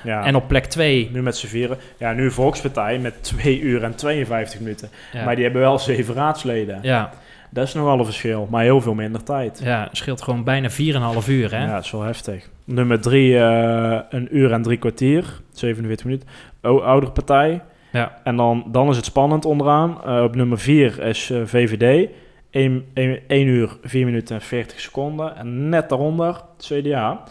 ja. 0.05 0.25
En 0.25 0.35
op 0.35 0.49
plek 0.49 0.65
2. 0.65 1.09
nu 1.13 1.23
met 1.23 1.37
z'n 1.37 1.47
vieren. 1.47 1.79
Ja, 1.99 2.13
nu 2.13 2.31
Volkspartij 2.31 2.99
met 2.99 3.23
2 3.23 3.61
uur 3.61 3.83
en 3.83 3.95
52 3.95 4.61
minuten. 4.61 4.91
Maar 5.25 5.35
die 5.35 5.45
hebben 5.45 5.63
wel 5.63 5.79
zeven 5.79 6.15
raadsleden. 6.15 6.79
ja, 6.83 7.13
Dat 7.53 7.67
is 7.67 7.75
nogal 7.75 7.99
een 7.99 8.05
verschil, 8.05 8.47
maar 8.51 8.63
heel 8.63 8.81
veel 8.81 8.95
minder 8.95 9.23
tijd. 9.23 9.61
ja, 9.65 9.89
scheelt 9.93 10.23
gewoon 10.23 10.45
bijna 10.45 10.71
4,5 10.71 11.29
uur. 11.29 11.51
Hè? 11.51 11.65
Ja, 11.65 11.75
dat 11.75 11.85
is 11.85 11.91
wel 11.91 12.03
heftig. 12.03 12.49
Nummer 12.65 13.01
drie, 13.01 13.39
eh, 13.39 14.01
een 14.11 14.37
uur 14.37 14.53
en 14.53 14.63
drie 14.63 14.77
kwartier, 14.79 15.25
47 15.53 16.05
minuten. 16.07 16.29
O, 16.63 16.79
oudere 16.81 17.13
partij. 17.13 17.63
Ja. 17.93 18.21
En 18.25 18.37
dan, 18.37 18.65
dan 18.67 18.89
is 18.89 18.97
het 18.97 19.05
spannend 19.05 19.45
onderaan. 19.45 20.05
Eh, 20.05 20.23
op 20.23 20.35
nummer 20.37 20.59
vier 20.59 21.01
is 21.03 21.31
eh, 21.31 21.41
VVD. 21.45 22.09
1, 22.51 22.85
uur, 23.29 23.77
4 23.83 24.05
minuten 24.05 24.35
en 24.37 24.43
40 24.43 24.81
seconden. 24.81 25.37
En 25.37 25.69
net 25.69 25.89
daaronder 25.89 26.41
CDA. 26.59 27.23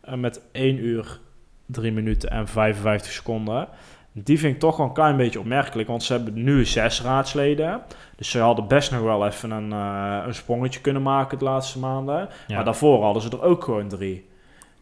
eh, 0.00 0.14
met 0.14 0.40
1 0.52 0.84
uur, 0.84 1.18
3 1.66 1.92
minuten 1.92 2.30
en 2.30 2.48
55 2.48 3.12
seconden. 3.12 3.68
Die 4.24 4.38
vind 4.38 4.54
ik 4.54 4.60
toch 4.60 4.76
wel 4.76 4.86
een 4.86 4.92
klein 4.92 5.16
beetje 5.16 5.38
opmerkelijk, 5.38 5.88
want 5.88 6.02
ze 6.02 6.12
hebben 6.12 6.42
nu 6.44 6.64
zes 6.64 7.02
raadsleden. 7.02 7.80
Dus 8.16 8.30
ze 8.30 8.38
hadden 8.38 8.66
best 8.68 8.90
nog 8.90 9.00
wel 9.00 9.26
even 9.26 9.50
een, 9.50 9.72
eh, 9.72 10.16
een 10.26 10.34
sprongetje 10.34 10.80
kunnen 10.80 11.02
maken 11.02 11.38
de 11.38 11.44
laatste 11.44 11.78
maanden. 11.78 12.28
Ja. 12.46 12.54
Maar 12.54 12.64
daarvoor 12.64 13.02
hadden 13.04 13.22
ze 13.22 13.28
er 13.30 13.42
ook 13.42 13.64
gewoon 13.64 13.88
drie. 13.88 14.28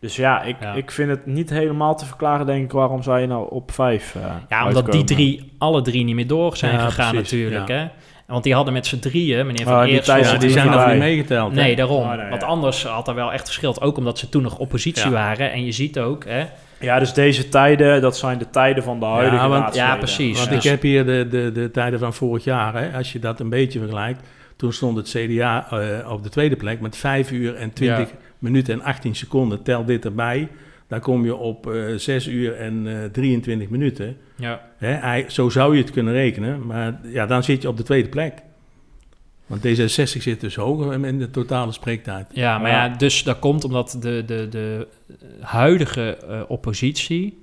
Dus 0.00 0.16
ja 0.16 0.42
ik, 0.42 0.56
Ja. 0.60 0.72
ik 0.74 0.90
vind 0.90 1.10
het 1.10 1.26
niet 1.26 1.50
helemaal 1.50 1.96
te 1.96 2.04
verklaren, 2.06 2.46
denk 2.46 2.64
ik, 2.64 2.72
waarom 2.72 3.02
zij 3.02 3.26
nou 3.26 3.50
op 3.50 3.70
vijf 3.72 4.14
eh, 4.14 4.22
Ja, 4.48 4.66
omdat 4.66 4.92
die 4.92 5.04
drie, 5.04 5.52
alle 5.58 5.82
drie 5.82 6.04
niet 6.04 6.14
meer 6.14 6.26
door 6.26 6.56
zijn 6.56 6.72
Ja, 6.72 6.78
gegaan 6.84 7.10
precies, 7.14 7.32
natuurlijk. 7.32 7.68
ja. 7.68 7.74
Hè? 7.76 7.88
Want 8.26 8.44
die 8.44 8.54
hadden 8.54 8.72
met 8.72 8.86
z'n 8.86 8.98
drieën, 8.98 9.46
meneer 9.46 9.66
Oh, 9.66 9.72
Van 9.72 9.84
die 9.84 9.94
Eersel... 9.94 10.14
Thijs 10.14 10.30
Ja, 10.30 10.38
die 10.38 10.50
zijn 10.50 10.70
nog 10.70 10.86
niet 10.86 10.98
meegeteld. 10.98 11.50
hè? 11.54 11.62
Nee, 11.62 11.76
daarom. 11.76 12.02
Oh, 12.02 12.12
nee, 12.14 12.28
Want 12.28 12.40
ja. 12.42 12.46
anders 12.48 12.84
had 12.84 13.08
er 13.08 13.14
wel 13.14 13.32
echt 13.32 13.46
geschild. 13.46 13.80
Ook 13.80 13.96
omdat 13.96 14.18
ze 14.18 14.28
toen 14.28 14.42
nog 14.42 14.58
oppositie 14.58 15.04
Ja. 15.04 15.10
waren. 15.10 15.52
En 15.52 15.64
je 15.64 15.72
ziet 15.72 15.98
ook, 15.98 16.24
hè, 16.24 16.44
Ja, 16.80 16.98
dus 16.98 17.12
deze 17.12 17.48
tijden, 17.48 18.00
dat 18.00 18.16
zijn 18.16 18.38
de 18.38 18.50
tijden 18.50 18.82
van 18.82 19.00
de 19.00 19.06
huidige 19.06 19.48
want- 19.48 19.62
raadsleden. 19.62 19.90
Ja, 19.90 19.96
precies. 19.96 20.38
Want 20.38 20.50
Ja. 20.50 20.56
ik 20.56 20.62
heb 20.62 20.82
hier 20.82 21.04
de, 21.06 21.26
de, 21.30 21.52
de 21.52 21.70
tijden 21.70 21.98
van 21.98 22.14
vorig 22.14 22.44
jaar, 22.44 22.74
hè, 22.82 22.96
als 22.96 23.12
je 23.12 23.18
dat 23.18 23.40
een 23.40 23.48
beetje 23.48 23.78
vergelijkt. 23.78 24.22
Toen 24.56 24.72
stond 24.72 24.96
het 24.96 25.08
CDA 25.08 25.66
eh, 25.70 26.10
op 26.12 26.22
de 26.22 26.28
tweede 26.28 26.56
plek 26.56 26.80
met 26.80 26.96
5 26.96 27.30
uur 27.30 27.54
en 27.54 27.72
20 27.72 28.08
minuten 28.38 28.74
en 28.74 28.82
18 28.82 29.14
seconden. 29.14 29.62
Tel 29.62 29.84
dit 29.84 30.04
erbij, 30.04 30.48
dan 30.88 31.00
kom 31.00 31.24
je 31.24 31.34
op 31.36 31.70
eh 31.72 31.82
6 31.96 32.26
uur 32.26 32.56
en 32.56 32.86
eh 32.86 33.10
23 33.12 33.68
minuten. 33.68 34.16
ja. 34.36 34.60
Hè, 34.78 34.88
hij- 34.92 35.24
zo 35.28 35.48
zou 35.48 35.74
je 35.76 35.80
het 35.82 35.90
kunnen 35.90 36.12
rekenen, 36.12 36.66
maar 36.66 37.00
ja, 37.02 37.26
dan 37.26 37.42
zit 37.42 37.62
je 37.62 37.68
op 37.68 37.76
de 37.76 37.82
tweede 37.82 38.08
plek. 38.08 38.32
Want 39.48 39.66
D66 39.66 40.22
zit 40.22 40.40
dus 40.40 40.54
hoger 40.54 41.04
in 41.06 41.18
de 41.18 41.30
totale 41.30 41.72
spreektijd. 41.72 42.26
ja, 42.32 42.58
maar 42.58 42.70
ja, 42.70 42.88
dus 42.88 43.22
dat 43.22 43.38
komt 43.38 43.64
omdat 43.64 43.96
de, 44.00 44.22
de, 44.26 44.46
de 44.50 44.86
huidige 45.40 46.16
eh, 46.16 46.40
oppositie... 46.48 47.38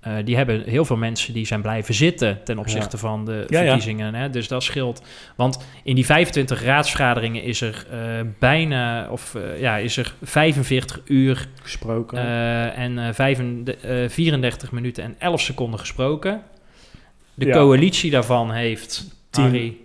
eh, 0.00 0.12
die 0.24 0.36
hebben 0.36 0.62
heel 0.66 0.84
veel 0.84 0.96
mensen 0.96 1.34
die 1.34 1.46
zijn 1.46 1.62
blijven 1.62 1.94
zitten 1.94 2.38
ten 2.44 2.58
opzichte 2.58 2.98
van 2.98 3.24
de 3.24 3.44
Ja, 3.48 3.60
ja. 3.60 3.64
verkiezingen. 3.66 4.14
Hè? 4.14 4.30
Dus 4.30 4.48
dat 4.48 4.62
scheelt. 4.62 5.02
Want 5.36 5.64
in 5.84 5.94
die 5.94 6.06
25 6.06 6.62
raadsvergaderingen 6.62 7.42
is 7.42 7.60
er 7.60 7.86
eh, 7.90 7.98
bijna, 8.38 9.08
of 9.10 9.36
ja, 9.58 9.76
is 9.76 9.96
er 9.96 10.14
45 10.22 11.00
uur 11.04 11.48
Gesproken. 11.62 12.18
Eh, 12.18 12.78
en 12.78 12.98
eh, 12.98 13.12
vijfende- 13.14 13.76
eh, 13.76 14.08
34 14.08 14.72
minuten 14.72 15.04
en 15.04 15.14
11 15.18 15.40
seconden 15.40 15.80
gesproken. 15.80 16.42
De 17.34 17.46
Ja. 17.46 17.52
coalitie 17.52 18.10
daarvan 18.10 18.50
heeft 18.50 19.14
Tien. 19.30 19.44
Harry. 19.44 19.76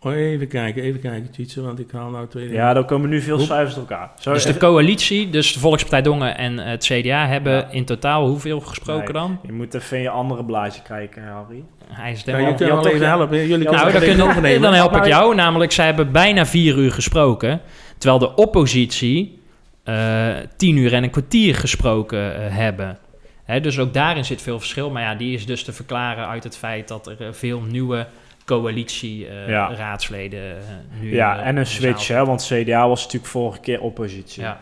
Oh, 0.00 0.14
even 0.14 0.48
kijken, 0.48 0.82
even 0.82 1.00
kijken, 1.00 1.62
want 1.64 1.78
ik 1.78 1.90
haal 1.90 2.10
nou 2.10 2.28
twee 2.28 2.44
dingen. 2.46 2.60
ja, 2.60 2.72
dan 2.72 2.84
komen 2.86 3.08
nu 3.08 3.20
veel 3.20 3.38
cijfers 3.38 3.74
door 3.74 3.86
elkaar. 3.88 4.10
Zo, 4.18 4.32
Dus 4.32 4.44
de 4.44 4.56
coalitie, 4.66 5.30
dus 5.30 5.52
de 5.52 5.58
Volkspartij 5.60 6.02
Dongen 6.02 6.36
en 6.38 6.58
eh, 6.58 6.66
het 6.66 6.84
CDA 6.84 7.26
hebben 7.26 7.52
Ja. 7.52 7.68
in 7.70 7.84
totaal 7.84 8.26
hoeveel 8.26 8.60
gesproken 8.60 9.04
Nee. 9.14 9.22
dan? 9.22 9.38
je 9.42 9.52
moet 9.52 9.74
even 9.74 9.96
in 9.96 10.02
je 10.02 10.08
andere 10.10 10.44
blaadje 10.44 10.82
kijken, 10.82 11.22
Harry. 11.22 11.64
Hij 11.92 12.10
is 12.12 12.18
Ja, 12.18 12.24
helemaal- 12.32 12.50
je 12.50 12.56
kunt 12.56 12.70
wel 12.70 12.86
even 12.92 13.06
helpen. 13.06 13.36
Jullie 13.36 13.48
Nou, 13.64 13.76
nou, 13.76 13.92
dan, 13.92 14.00
kunnen- 14.32 14.60
dan 14.60 14.74
help 14.74 14.96
ik 14.96 15.04
jou. 15.06 15.34
Namelijk, 15.34 15.72
zij 15.72 15.84
hebben 15.86 16.12
bijna 16.12 16.46
vier 16.46 16.76
uur 16.76 16.92
gesproken. 16.92 17.60
Terwijl 17.98 18.18
de 18.20 18.34
oppositie 18.34 19.36
eh 19.84 20.28
tien 20.56 20.76
uur 20.76 20.94
en 20.94 21.02
een 21.02 21.10
kwartier 21.10 21.54
gesproken 21.54 22.34
eh, 22.44 22.56
hebben. 22.56 22.98
Hè, 23.44 23.60
dus 23.60 23.78
ook 23.78 23.94
daarin 23.94 24.24
zit 24.24 24.42
veel 24.42 24.58
verschil. 24.58 24.90
Maar 24.90 25.02
ja, 25.02 25.14
die 25.14 25.34
is 25.34 25.46
dus 25.46 25.62
te 25.64 25.72
verklaren 25.72 26.26
uit 26.28 26.44
het 26.44 26.56
feit 26.56 26.88
dat 26.88 27.06
er 27.18 27.34
veel 27.34 27.60
nieuwe 27.60 28.06
Ja. 28.48 28.56
coalitie-raadsleden 28.56 30.56
nu 31.00 31.14
Ja, 31.14 31.38
eh, 31.40 31.46
en 31.46 31.56
een 31.56 31.66
switch, 31.66 32.08
hè, 32.08 32.24
want 32.24 32.42
CDA 32.52 32.88
was 32.88 33.02
natuurlijk 33.04 33.32
vorige 33.32 33.60
keer 33.60 33.80
oppositie. 33.80 34.42
Ja. 34.42 34.60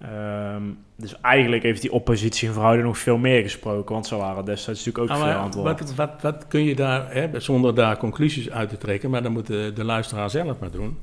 Ehm, 0.00 0.62
dus 0.96 1.20
eigenlijk 1.20 1.62
heeft 1.62 1.82
die 1.82 1.92
oppositie 1.92 2.46
in 2.46 2.52
verhouding 2.54 2.86
nog 2.86 2.98
veel 2.98 3.16
meer 3.18 3.42
gesproken, 3.42 3.94
want 3.94 4.06
ze 4.06 4.16
waren 4.16 4.44
destijds 4.44 4.84
natuurlijk 4.84 5.12
ook 5.12 5.16
Ah, 5.18 5.22
veel 5.22 5.32
maar 5.32 5.36
aan 5.40 5.44
het 5.44 5.54
woord. 5.54 5.80
wat, 5.80 5.94
wat, 5.94 6.22
wat 6.22 6.46
kun 6.48 6.64
je 6.64 6.74
daar, 6.74 7.14
hè, 7.14 7.40
zonder 7.40 7.74
daar 7.74 7.96
conclusies 7.96 8.50
uit 8.50 8.68
te 8.68 8.78
trekken, 8.78 9.10
maar 9.10 9.22
dat 9.22 9.32
moet 9.32 9.46
de, 9.46 9.72
de 9.74 9.84
luisteraar 9.84 10.30
zelf 10.30 10.58
maar 10.58 10.70
doen. 10.70 10.98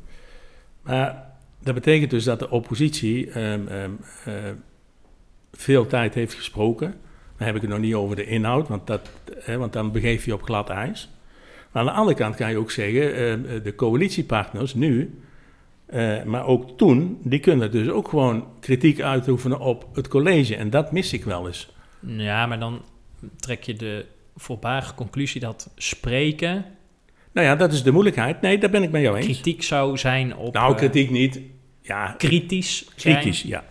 Maar 0.82 1.24
dat 1.64 1.74
betekent 1.74 2.12
dus 2.12 2.24
dat 2.24 2.40
de 2.40 2.50
oppositie 2.50 3.32
ehm, 3.32 3.68
ehm, 3.68 3.92
eh, 4.26 4.34
veel 5.52 5.88
tijd 5.88 6.14
heeft 6.14 6.34
gesproken. 6.34 6.96
Dan 7.38 7.48
heb 7.48 7.56
ik 7.56 7.62
het 7.62 7.70
nog 7.70 7.80
niet 7.80 7.94
over 7.94 8.16
de 8.16 8.26
inhoud, 8.26 8.68
want, 8.68 8.88
dat, 8.88 9.10
hè, 9.40 9.58
want 9.58 9.74
dan 9.74 9.92
begeef 9.92 10.26
je 10.26 10.34
op 10.34 10.44
glad 10.44 10.70
ijs. 10.70 11.10
Maar 11.74 11.82
aan 11.82 11.94
de 11.94 12.00
andere 12.00 12.18
kant 12.18 12.36
kan 12.36 12.50
je 12.50 12.58
ook 12.58 12.72
zeggen, 12.72 13.16
ehm, 13.16 13.64
de 13.64 13.76
coalitiepartners 13.76 14.74
nu, 14.74 15.20
eh, 15.86 16.24
maar 16.24 16.46
ook 16.46 16.78
toen, 16.78 17.18
die 17.24 17.40
kunnen 17.40 17.72
dus 17.72 17.90
ook 17.90 18.08
gewoon 18.08 18.48
kritiek 18.60 19.02
uitoefenen 19.02 19.60
op 19.60 19.88
het 19.94 20.08
college. 20.08 20.56
En 20.56 20.70
dat 20.70 20.92
mis 20.92 21.14
ik 21.14 21.24
wel 21.24 21.48
eens. 21.48 21.72
Ja, 22.00 22.46
maar 22.46 22.60
dan 22.60 22.82
trek 23.36 23.64
je 23.64 23.74
de 23.74 24.06
voorbarige 24.36 24.94
conclusie 24.94 25.42
dat 25.42 25.70
spreken 25.76 26.66
Nou 27.32 27.48
ja, 27.48 27.56
dat 27.56 27.74
is 27.74 27.84
de 27.84 27.92
moeilijkheid. 27.92 28.42
Nee, 28.42 28.58
daar 28.58 28.70
ben 28.70 28.84
ik 28.84 28.92
met 28.92 29.02
jou 29.02 29.16
eens. 29.18 29.26
kritiek 29.26 29.64
zou 29.64 29.98
zijn 29.98 30.36
op... 30.36 30.54
Nou, 30.54 30.72
eh, 30.72 30.78
kritiek 30.78 31.10
niet. 31.10 31.40
Ja, 31.82 32.16
kritisch 32.18 32.86
zijn. 32.96 33.16
kritisch, 33.16 33.42
ja. 33.42 33.64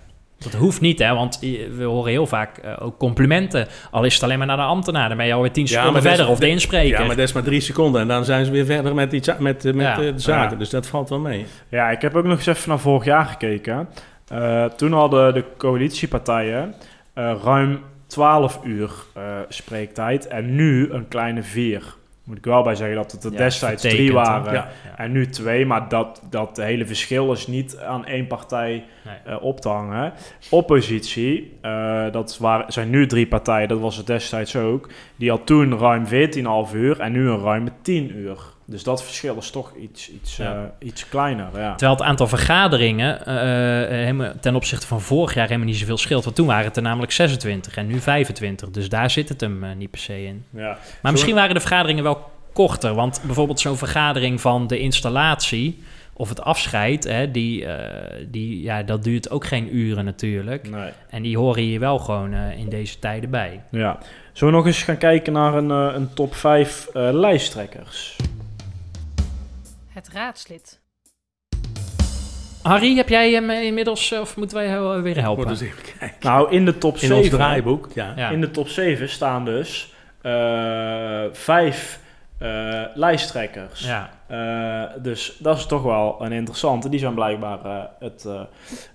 Dat 0.42 0.52
hoeft 0.54 0.80
niet, 0.80 0.98
hè, 0.98 1.14
want 1.14 1.38
we 1.76 1.82
horen 1.84 2.10
heel 2.10 2.26
vaak 2.26 2.56
eh, 2.58 2.72
ook 2.78 2.98
complimenten. 2.98 3.66
Al 3.90 4.04
is 4.04 4.14
het 4.14 4.22
alleen 4.22 4.38
maar 4.38 4.46
naar 4.46 4.56
de 4.56 4.62
ambtenaar, 4.62 5.08
dan 5.08 5.16
ben 5.16 5.26
je 5.26 5.32
alweer 5.32 5.52
tien 5.52 5.66
Ja, 5.66 5.78
seconden 5.78 6.02
verder. 6.02 6.28
Of 6.28 6.38
de 6.38 6.48
inspreker. 6.48 7.00
Ja, 7.00 7.06
maar 7.06 7.16
dat 7.16 7.24
is 7.28 7.32
maar 7.32 7.42
drie 7.42 7.60
seconden 7.60 8.00
en 8.00 8.08
dan 8.08 8.24
zijn 8.24 8.44
ze 8.44 8.50
weer 8.50 8.64
verder 8.64 8.94
met, 8.94 9.12
iets, 9.12 9.30
met, 9.38 9.64
eh, 9.64 9.72
met 9.72 9.84
Ja. 9.84 9.92
eh, 9.92 10.12
de 10.12 10.18
zaken. 10.18 10.50
Ja. 10.50 10.56
Dus 10.56 10.70
dat 10.70 10.86
valt 10.86 11.08
wel 11.08 11.18
mee. 11.18 11.46
Ja, 11.68 11.90
ik 11.90 12.00
heb 12.02 12.14
ook 12.14 12.24
nog 12.24 12.36
eens 12.36 12.46
even 12.46 12.68
naar 12.68 12.78
vorig 12.78 13.04
jaar 13.04 13.24
gekeken. 13.24 13.88
Eh, 14.28 14.64
toen 14.64 14.92
hadden 14.92 15.34
de 15.34 15.44
coalitiepartijen 15.58 16.74
eh, 17.14 17.34
ruim 17.44 17.80
12 18.06 18.60
uur 18.64 18.90
eh, 19.14 19.22
spreektijd 19.48 20.26
en 20.26 20.54
nu 20.54 20.90
een 20.90 21.08
kleine 21.08 21.42
4. 21.42 21.82
Moet 22.24 22.38
ik 22.38 22.44
wel 22.44 22.62
bij 22.62 22.74
zeggen 22.74 22.96
dat 22.96 23.12
het 23.12 23.24
er 23.24 23.32
Ja, 23.32 23.36
destijds 23.38 23.82
drie 23.82 24.12
waren 24.12 24.52
Ja. 24.52 24.68
en 24.96 25.12
nu 25.12 25.26
twee, 25.28 25.66
maar 25.66 25.88
dat, 25.88 26.22
dat 26.30 26.56
hele 26.56 26.86
verschil 26.86 27.32
is 27.32 27.46
niet 27.46 27.78
aan 27.78 28.06
één 28.06 28.26
partij 28.26 28.84
Nee. 29.04 29.14
eh, 29.24 29.42
op 29.42 29.60
te 29.60 29.68
hangen. 29.68 30.12
Oppositie, 30.50 31.58
eh, 31.60 32.12
dat 32.12 32.38
waren, 32.38 32.72
zijn 32.72 32.90
nu 32.90 33.06
drie 33.06 33.26
partijen, 33.26 33.68
dat 33.68 33.80
was 33.80 33.96
het 33.96 34.06
destijds 34.06 34.56
ook. 34.56 34.88
Die 35.16 35.30
had 35.30 35.46
toen 35.46 35.78
ruim 35.78 36.06
14,5 36.06 36.74
uur 36.74 37.00
en 37.00 37.12
nu 37.12 37.28
een 37.28 37.40
ruime 37.42 37.70
10 37.82 38.16
uur. 38.16 38.38
Dus 38.72 38.82
dat 38.82 39.04
verschil 39.04 39.36
is 39.36 39.50
toch 39.50 39.72
iets, 39.76 40.10
iets, 40.10 40.36
Ja. 40.36 40.54
eh, 40.80 40.88
iets 40.88 41.08
kleiner. 41.08 41.46
Ja. 41.54 41.70
Terwijl 41.70 41.98
het 41.98 42.02
aantal 42.02 42.26
vergaderingen 42.28 43.26
eh, 43.26 44.08
eh, 44.08 44.30
ten 44.40 44.54
opzichte 44.54 44.86
van 44.86 45.00
vorig 45.00 45.34
jaar 45.34 45.46
helemaal 45.46 45.66
niet 45.66 45.76
zoveel 45.76 45.96
scheelt. 45.96 46.24
Want 46.24 46.36
toen 46.36 46.46
waren 46.46 46.64
het 46.64 46.76
er 46.76 46.82
namelijk 46.82 47.12
26 47.12 47.76
en 47.76 47.86
nu 47.86 48.00
25. 48.00 48.70
Dus 48.70 48.88
daar 48.88 49.10
zit 49.10 49.28
het 49.28 49.40
hem 49.40 49.64
niet 49.76 49.90
per 49.90 50.00
se 50.00 50.24
in. 50.24 50.44
Ja. 50.50 50.78
Maar 51.02 51.12
misschien 51.12 51.34
waren 51.34 51.54
de 51.54 51.60
vergaderingen 51.60 52.04
wel 52.04 52.30
korter. 52.52 52.94
Want 52.94 53.20
bijvoorbeeld 53.26 53.60
zo'n 53.60 53.76
vergadering 53.76 54.40
van 54.40 54.66
de 54.66 54.78
installatie 54.78 55.82
of 56.12 56.28
het 56.28 56.42
afscheid, 56.42 57.04
hè, 57.04 57.30
die, 57.30 57.66
die, 58.28 58.62
ja, 58.62 58.82
dat 58.82 59.04
duurt 59.04 59.30
ook 59.30 59.46
geen 59.46 59.76
uren 59.76 60.04
natuurlijk. 60.04 60.70
Nee. 60.70 60.90
En 61.10 61.22
die 61.22 61.38
horen 61.38 61.62
hier 61.62 61.80
wel 61.80 61.98
gewoon 61.98 62.34
in 62.34 62.68
deze 62.68 62.98
tijden 62.98 63.30
bij. 63.30 63.60
Ja. 63.70 63.98
Zullen 64.32 64.52
we 64.52 64.58
nog 64.58 64.66
eens 64.66 64.82
gaan 64.82 64.96
kijken 64.96 65.32
naar 65.32 65.54
een, 65.54 65.70
een 65.70 66.14
top 66.14 66.34
5 66.34 66.88
eh, 66.92 67.08
lijsttrekkers? 67.12 68.16
Het 70.04 70.12
raadslid. 70.12 70.80
Harry, 72.62 72.96
heb 72.96 73.08
jij 73.08 73.32
hem 73.32 73.50
eh, 73.50 73.62
inmiddels, 73.62 74.12
eh, 74.12 74.20
of 74.20 74.36
moeten 74.36 74.56
wij 74.56 74.66
jou 74.68 74.96
eh, 74.96 75.02
weer 75.02 75.20
helpen? 75.20 75.42
Moet 75.42 75.50
eens 75.52 75.60
even 75.70 75.82
kijken. 75.98 76.16
Nou, 76.20 76.50
in 76.50 76.64
de 76.64 76.78
top 76.78 76.92
In 76.94 76.98
7, 77.00 77.16
ons 77.16 77.28
draaiboek, 77.28 77.88
ja. 77.94 78.12
Ja. 78.16 78.30
in 78.30 78.40
de 78.40 78.50
top 78.50 78.68
7 78.68 79.08
staan 79.08 79.44
dus 79.44 79.94
eh, 80.22 81.24
vijf 81.32 82.00
eh, 82.38 82.82
lijsttrekkers. 82.94 83.80
ja. 83.84 84.10
Eh, 84.26 85.02
dus 85.02 85.36
dat 85.38 85.56
is 85.56 85.66
toch 85.66 85.82
wel 85.82 86.16
een 86.20 86.32
interessante. 86.32 86.88
Die 86.88 86.98
zijn 87.00 87.14
blijkbaar 87.14 87.90
het, 87.98 88.24
eh, 88.24 88.40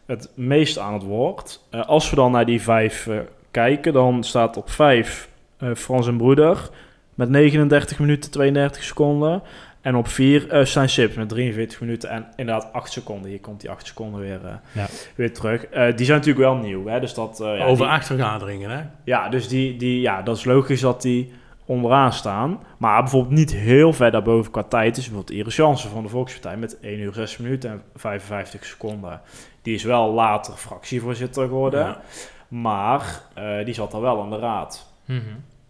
het 0.06 0.30
meest 0.36 0.78
aan 0.78 0.94
het 0.94 1.04
woord. 1.04 1.60
Eh, 1.70 1.86
als 1.88 2.10
we 2.10 2.16
dan 2.16 2.32
naar 2.32 2.46
die 2.46 2.62
vijf 2.62 3.10
kijken, 3.52 3.94
dan 3.94 4.24
staat 4.24 4.58
op 4.58 4.70
vijf 4.70 5.30
eh, 5.58 5.70
Frans 5.76 6.08
en 6.08 6.18
Broeder 6.18 6.70
met 7.16 7.30
39 7.30 8.00
minuten 8.00 8.32
32 8.32 8.84
seconden. 8.84 9.42
En 9.88 9.96
op 9.96 10.08
vier 10.08 10.54
uh, 10.60 10.66
Stijn 10.66 10.90
Sips 10.90 11.16
met 11.16 11.30
43 11.30 11.80
minuten 11.82 12.10
en 12.10 12.28
inderdaad 12.36 12.74
8 12.74 12.92
seconden. 12.92 13.30
Hier 13.30 13.40
komt 13.40 13.62
die 13.62 13.70
8 13.70 13.88
seconden 13.88 14.20
weer, 14.22 14.46
eh, 14.46 14.54
Ja. 14.72 14.86
weer 15.16 15.34
terug. 15.34 15.66
Eh, 15.66 15.96
die 15.96 16.06
zijn 16.06 16.18
natuurlijk 16.18 16.46
wel 16.46 16.56
nieuw. 16.56 16.86
Hè? 16.88 17.00
Dus 17.00 17.14
dat, 17.14 17.38
ja, 17.38 17.66
Over 17.66 17.86
die- 17.86 17.94
acht 17.94 18.06
vergaderingen, 18.06 18.70
hè? 18.70 18.82
ja, 19.04 19.30
dus 19.30 19.48
die, 19.48 19.78
die, 19.78 20.02
ja, 20.02 20.22
dat 20.22 20.38
is 20.38 20.44
logisch 20.46 20.82
dat 20.82 21.02
die 21.02 21.34
onderaan 21.66 22.14
staan. 22.14 22.60
Maar 22.78 23.02
bijvoorbeeld 23.02 23.34
niet 23.34 23.54
heel 23.54 23.94
ver 23.94 24.12
daarboven 24.12 24.52
qua 24.52 24.64
tijd 24.64 24.98
is 24.98 25.06
bijvoorbeeld 25.06 25.38
Iris 25.40 25.56
Jansen 25.56 25.90
van 25.90 26.04
de 26.04 26.10
Volkspartij 26.10 26.58
met 26.58 26.78
1 26.82 27.00
uur 27.00 27.14
6 27.14 27.38
minuten 27.38 27.70
en 27.70 27.82
55 27.96 28.66
seconden. 28.66 29.22
Die 29.62 29.76
is 29.76 29.84
wel 29.84 30.12
later 30.14 30.54
fractievoorzitter 30.54 31.48
geworden, 31.48 31.80
Ja. 31.86 32.02
maar 32.48 33.22
die 33.66 33.74
zat 33.74 33.94
al 33.94 34.02
wel 34.02 34.22
aan 34.22 34.30
de 34.30 34.40
raad. 34.40 34.94
Mhm. 35.06 35.20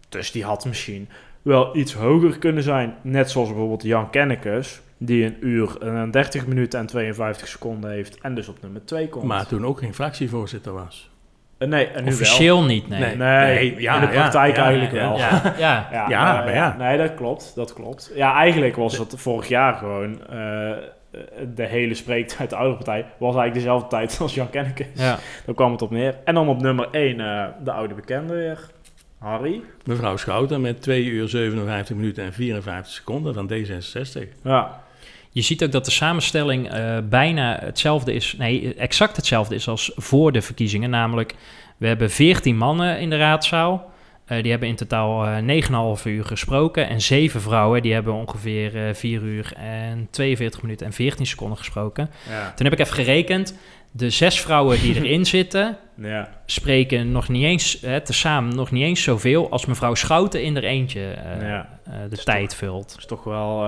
Dus 0.08 0.30
die 0.32 0.44
had 0.44 0.64
misschien 0.64 1.08
wel 1.42 1.76
iets 1.76 1.94
hoger 1.94 2.38
kunnen 2.38 2.62
zijn. 2.62 2.94
Net 3.02 3.30
zoals 3.30 3.48
bijvoorbeeld 3.48 3.82
Jan 3.82 4.10
Kennekes, 4.10 4.80
die 4.98 5.24
een 5.24 5.36
uur 5.40 5.76
en 5.82 6.10
30 6.10 6.46
minuten 6.46 6.80
en 6.80 6.86
52 6.86 7.48
seconden 7.48 7.90
heeft 7.90 8.20
en 8.20 8.34
dus 8.34 8.48
op 8.48 8.56
nummer 8.62 8.84
2 8.84 9.08
komt. 9.08 9.24
Maar 9.24 9.46
toen 9.46 9.66
ook 9.66 9.78
geen 9.78 9.94
fractievoorzitter 9.94 10.72
was. 10.72 11.10
Eh, 11.58 11.68
nee, 11.68 11.86
en 11.86 12.04
nu 12.04 12.10
Officieel 12.10 12.64
niet, 12.64 12.88
nee. 12.88 13.00
Nee. 13.00 13.16
wel. 13.16 13.26
Nee, 13.28 13.54
Nee, 13.54 13.80
ja, 13.80 13.94
in 13.94 14.00
de 14.00 14.06
ja, 14.14 14.20
praktijk 14.20 14.56
ja, 14.56 14.62
eigenlijk 14.62 14.92
ja, 14.92 15.08
wel. 15.08 15.18
Ja, 15.18 15.54
ja. 15.58 15.86
Ja, 15.90 16.08
Ja, 16.08 16.32
maar 16.32 16.44
maar 16.44 16.54
ja. 16.54 16.76
Nee, 16.78 16.98
dat 16.98 17.14
klopt. 17.14 17.52
Dat 17.54 17.72
klopt. 17.72 18.12
Ja, 18.14 18.34
eigenlijk 18.34 18.76
was 18.76 18.98
het 18.98 19.14
vorig 19.16 19.48
jaar 19.48 19.74
gewoon... 19.74 20.26
eh, 20.28 20.72
de 21.54 21.66
hele 21.66 21.94
spreektijd 21.94 22.50
de 22.50 22.56
oude 22.56 22.74
partij 22.74 23.00
was 23.18 23.34
eigenlijk 23.34 23.54
dezelfde 23.54 23.88
tijd 23.88 24.18
als 24.22 24.34
Jan 24.34 24.50
Kenneke. 24.50 24.86
ja. 24.94 25.18
Daar 25.46 25.54
kwam 25.54 25.72
het 25.72 25.82
op 25.82 25.90
neer. 25.90 26.14
En 26.24 26.34
dan 26.34 26.48
op 26.48 26.60
nummer 26.62 26.88
1 26.90 27.16
de 27.64 27.72
oude 27.72 27.94
bekende 27.94 28.34
weer. 28.34 28.70
Harry. 29.18 29.60
Mevrouw 29.84 30.16
Schouten 30.16 30.60
met 30.60 30.82
2 30.82 31.04
uur 31.04 31.28
57 31.28 31.96
minuten 31.96 32.24
en 32.24 32.32
54 32.32 32.92
seconden 32.92 33.34
van 33.34 33.50
D66. 33.52 34.28
Ja. 34.42 34.82
Je 35.30 35.42
ziet 35.42 35.64
ook 35.64 35.72
dat 35.72 35.84
de 35.84 35.90
samenstelling 35.90 36.70
eh, 36.70 36.98
bijna 37.08 37.58
hetzelfde 37.60 38.12
is, 38.12 38.34
nee, 38.38 38.74
exact 38.74 39.16
hetzelfde 39.16 39.54
is 39.54 39.68
als 39.68 39.92
voor 39.96 40.32
de 40.32 40.42
verkiezingen. 40.42 40.90
Namelijk, 40.90 41.34
we 41.76 41.86
hebben 41.86 42.10
14 42.10 42.56
mannen 42.56 43.00
in 43.00 43.10
de 43.10 43.16
raadzaal. 43.16 43.92
Eh, 44.28 44.42
die 44.42 44.50
hebben 44.50 44.68
in 44.68 44.76
totaal 44.76 45.26
eh 45.26 45.96
9,5 45.98 46.04
uur 46.06 46.24
gesproken. 46.24 46.88
En 46.88 47.00
7 47.00 47.40
vrouwen, 47.40 47.82
die 47.82 47.92
hebben 47.92 48.14
ongeveer 48.14 48.88
eh 48.88 48.94
4 48.94 49.22
uur 49.22 49.52
en 49.56 50.08
42 50.10 50.62
minuten 50.62 50.86
en 50.86 50.92
14 50.92 51.26
seconden 51.26 51.58
gesproken. 51.58 52.10
Ja. 52.28 52.52
Toen 52.54 52.64
heb 52.66 52.74
ik 52.78 52.80
even 52.86 52.94
gerekend. 53.04 53.54
De 53.90 54.10
zes 54.10 54.40
vrouwen 54.40 54.80
die 54.80 54.94
erin 54.94 55.26
zitten, 55.36 55.76
Ja. 55.94 56.28
spreken 56.46 57.12
nog 57.12 57.28
niet 57.28 57.44
eens, 57.44 57.80
eh, 57.80 57.96
tezamen 57.96 58.54
nog 58.54 58.70
niet 58.70 58.82
eens 58.82 59.02
zoveel 59.02 59.50
als 59.50 59.66
mevrouw 59.66 59.94
Schouten 59.94 60.42
in 60.42 60.56
er 60.56 60.64
eentje 60.64 61.00
Ja. 61.40 61.68
de 61.84 62.16
Is 62.16 62.24
tijd 62.24 62.54
vult. 62.54 62.88
Dat 62.88 62.98
is 62.98 63.06
toch 63.06 63.24
wel... 63.24 63.64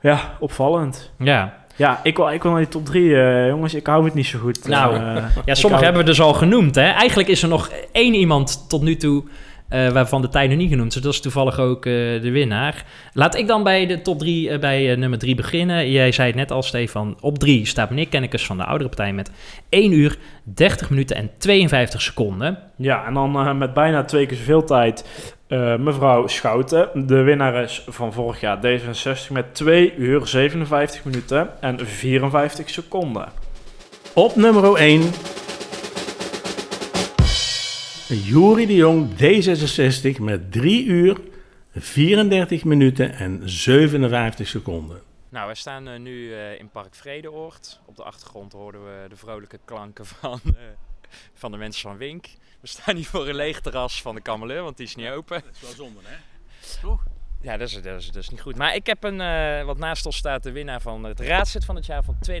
ja, 0.00 0.36
opvallend. 0.40 1.12
Ja, 1.18 1.64
Ja, 1.80 2.00
ik 2.02 2.16
wil, 2.16 2.30
ik 2.30 2.42
wil 2.42 2.50
naar 2.50 2.60
die 2.60 2.70
top 2.70 2.86
3, 2.86 3.16
jongens. 3.46 3.74
Ik 3.74 3.86
hou 3.86 4.04
het 4.04 4.14
niet 4.14 4.26
zo 4.26 4.38
goed. 4.38 4.68
Nou, 4.68 4.96
eh, 4.96 5.24
Ja, 5.44 5.54
sommige 5.54 5.84
hebben 5.84 6.02
we 6.02 6.08
dus 6.08 6.20
al 6.20 6.32
genoemd. 6.34 6.74
Hè? 6.74 6.82
Eigenlijk 6.90 7.28
is 7.28 7.42
er 7.42 7.48
nog 7.48 7.70
één 7.92 8.14
iemand 8.14 8.64
tot 8.68 8.82
nu 8.82 8.96
toe 8.96 9.24
eh, 9.70 9.88
waarvan 9.88 10.22
de 10.22 10.28
tijd 10.28 10.48
nog 10.48 10.58
niet 10.58 10.70
genoemd 10.70 10.96
is. 10.96 11.02
Dat 11.02 11.12
is 11.12 11.20
toevallig 11.20 11.58
ook 11.58 11.86
eh, 11.86 11.92
de 11.92 12.30
winnaar. 12.30 12.84
Laat 13.12 13.36
ik 13.36 13.46
dan 13.46 13.62
bij 13.62 13.86
de 13.86 14.02
top 14.02 14.18
drie, 14.18 14.50
eh, 14.50 14.58
bij 14.58 14.90
eh, 14.90 14.98
nummer 14.98 15.18
drie 15.18 15.34
beginnen. 15.34 15.90
Jij 15.90 16.12
zei 16.12 16.26
het 16.26 16.36
net 16.36 16.50
al, 16.50 16.62
Stefan. 16.62 17.16
Op 17.20 17.38
drie 17.38 17.66
staat 17.66 17.90
meneer 17.90 18.08
Kennekes 18.08 18.46
van 18.46 18.56
de 18.56 18.64
oudere 18.64 18.88
partij 18.88 19.12
met 19.12 19.30
1 19.68 19.92
uur, 19.92 20.16
30 20.44 20.90
minuten 20.90 21.16
en 21.16 21.30
52 21.38 22.02
seconden. 22.02 22.58
Ja, 22.76 23.06
en 23.06 23.14
dan 23.14 23.36
eh, 23.36 23.54
met 23.54 23.74
bijna 23.74 24.04
twee 24.04 24.26
keer 24.26 24.36
zoveel 24.36 24.64
tijd 24.64 25.04
eh, 25.46 25.76
mevrouw 25.76 26.26
Schouten, 26.26 27.06
de 27.06 27.22
winnares 27.22 27.84
van 27.88 28.12
vorig 28.12 28.40
jaar 28.40 28.58
D66 28.58 29.32
met 29.32 29.54
2 29.54 29.94
uur 29.96 30.26
57 30.26 31.04
minuten 31.04 31.48
en 31.60 31.86
54 31.86 32.70
seconden. 32.70 33.28
Op 34.14 34.36
nummer 34.36 34.74
1. 34.74 35.00
Jury 38.14 38.66
de 38.66 38.74
Jong, 38.74 39.12
D66, 39.12 40.20
met 40.20 40.52
3 40.52 40.84
uur, 40.84 41.20
34 41.76 42.64
minuten 42.64 43.12
en 43.12 43.40
57 43.44 44.48
seconden. 44.48 45.02
Nou, 45.28 45.48
we 45.48 45.54
staan 45.54 45.88
eh, 45.88 45.98
nu 45.98 46.34
eh, 46.34 46.58
in 46.58 46.68
Park 46.68 46.94
Vredeoord. 46.94 47.80
Op 47.84 47.96
de 47.96 48.02
achtergrond 48.02 48.52
hoorden 48.52 48.84
we 48.84 49.08
de 49.08 49.16
vrolijke 49.16 49.58
klanken 49.64 50.06
van, 50.06 50.40
eh, 50.44 50.52
van 51.34 51.50
de 51.50 51.56
mensen 51.56 51.82
van 51.82 51.96
Wink. 51.96 52.26
We 52.60 52.68
staan 52.68 52.96
hier 52.96 53.04
voor 53.04 53.28
een 53.28 53.34
leeg 53.34 53.60
terras 53.60 54.02
van 54.02 54.14
de 54.14 54.20
Kameleur, 54.20 54.62
want 54.62 54.76
die 54.76 54.86
is 54.86 54.94
niet 54.94 55.08
open. 55.08 55.42
Dat 55.44 55.54
is 55.54 55.60
wel 55.60 55.86
zonde, 55.86 56.00
hè? 56.02 56.16
Ja, 57.42 57.56
dat 57.56 57.68
is, 57.68 57.82
dat, 57.82 58.00
is, 58.00 58.06
dat 58.06 58.22
is 58.22 58.28
niet 58.28 58.40
goed. 58.40 58.56
Maar 58.56 58.74
ik 58.74 58.86
heb 58.86 59.04
een, 59.04 59.20
eh 59.20 59.64
wat 59.64 59.78
naast 59.78 60.06
ons 60.06 60.16
staat 60.16 60.42
de 60.42 60.52
winnaar 60.52 60.80
van 60.80 61.04
het 61.04 61.20
raadslid 61.20 61.64
van 61.64 61.76
het 61.76 61.86
jaar 61.86 62.04
van 62.04 62.16
2021-2022. 62.30 62.32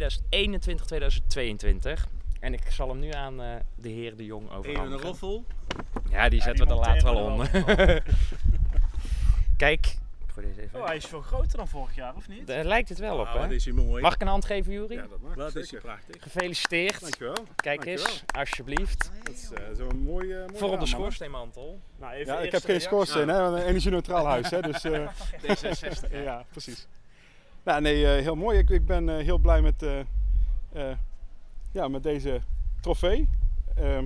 En 2.40 2.52
ik 2.52 2.62
zal 2.70 2.88
hem 2.88 2.98
nu 2.98 3.10
aan 3.12 3.42
eh, 3.42 3.48
de 3.74 3.88
heer 3.88 4.16
De 4.16 4.24
Jong 4.24 4.42
Even 4.44 4.54
een 4.54 4.58
overhandigen. 4.58 5.06
roffel. 5.06 5.44
Ja, 6.10 6.28
die 6.28 6.38
Ja, 6.38 6.44
zetten 6.44 6.66
we 6.66 6.72
er 6.72 6.78
later 6.78 7.04
wel 7.14 7.24
onder. 7.24 7.50
Kijk. 9.56 9.86
Ik 10.26 10.34
gooi 10.36 10.46
deze 10.46 10.60
even. 10.62 10.80
Oh, 10.80 10.86
hij 10.86 10.96
is 10.96 11.04
veel 11.06 11.20
groter 11.20 11.56
dan 11.56 11.68
vorig 11.68 11.94
jaar, 11.94 12.14
of 12.14 12.28
niet? 12.28 12.46
Daar 12.46 12.64
lijkt 12.64 12.88
het 12.88 12.98
wel 12.98 13.18
op, 13.18 13.26
Ah, 13.26 13.40
hè? 13.48 13.54
is 13.54 13.64
hij 13.64 13.74
mooi. 13.74 14.02
Mag 14.02 14.14
ik 14.14 14.20
een 14.20 14.26
hand 14.26 14.44
geven, 14.44 14.72
Jury? 14.72 14.94
Ja, 14.94 15.06
dat 15.06 15.20
mag. 15.20 15.34
Wat 15.34 15.56
is 15.56 15.70
prachtig. 15.82 16.22
Gefeliciteerd. 16.22 17.00
Dankjewel. 17.00 17.34
Kijk 17.56 17.84
Dankjewel. 17.84 18.12
eens, 18.12 18.24
alsjeblieft. 18.36 19.10
Dat 19.22 19.34
is 19.34 19.50
eh, 19.52 19.62
zo'n 19.76 19.98
mooi, 20.02 20.32
eh 20.32 20.38
mooi 20.38 20.58
Voor 20.58 20.70
op 20.72 20.80
de 20.80 20.86
schoorsteenmantel. 20.86 21.80
Nou, 21.98 22.12
even 22.12 22.32
Ja, 22.34 22.40
ik 22.40 22.52
heb 22.52 22.64
geen 22.64 22.80
schoorsteen, 22.80 23.28
hè, 23.28 23.40
want 23.40 23.56
een 23.56 23.66
energie-neutraal 23.66 24.26
huis. 24.34 24.50
Hè, 24.50 24.60
dus, 24.60 24.84
eh, 24.84 25.08
D66. 25.42 26.12
ja, 26.24 26.44
precies. 26.50 26.86
Nou, 27.62 27.80
nee, 27.80 28.06
eh, 28.16 28.22
heel 28.22 28.34
mooi. 28.36 28.58
Ik, 28.58 28.70
ik 28.70 28.86
ben 28.86 29.08
eh, 29.08 29.24
heel 29.24 29.38
blij 29.38 29.60
met, 29.60 29.82
eh, 29.82 29.98
eh, 30.72 30.96
ja, 31.72 31.88
met 31.88 32.02
deze 32.02 32.40
trofee. 32.80 33.28
Ehm, 33.74 34.04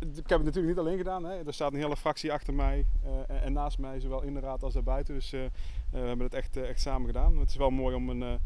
ik 0.00 0.28
heb 0.28 0.38
het 0.38 0.44
natuurlijk 0.44 0.66
niet 0.66 0.78
alleen 0.78 0.96
gedaan. 0.96 1.24
Hè. 1.24 1.46
Er 1.46 1.54
staat 1.54 1.72
een 1.72 1.78
hele 1.78 1.96
fractie 1.96 2.32
achter 2.32 2.54
mij 2.54 2.86
eh, 3.04 3.36
en, 3.36 3.42
en 3.42 3.52
naast 3.52 3.78
mij, 3.78 4.00
zowel 4.00 4.22
in 4.22 4.34
de 4.34 4.40
raad 4.40 4.62
als 4.62 4.74
daarbuiten. 4.74 5.14
Dus 5.14 5.32
eh, 5.32 5.44
eh, 5.44 5.50
we 5.90 5.98
hebben 5.98 6.26
het 6.26 6.34
echt, 6.34 6.56
echt 6.56 6.80
samen 6.80 7.06
gedaan. 7.06 7.38
Het 7.38 7.48
is 7.48 7.56
wel 7.56 7.70
mooi 7.70 7.94
om 7.94 8.08
een 8.08 8.40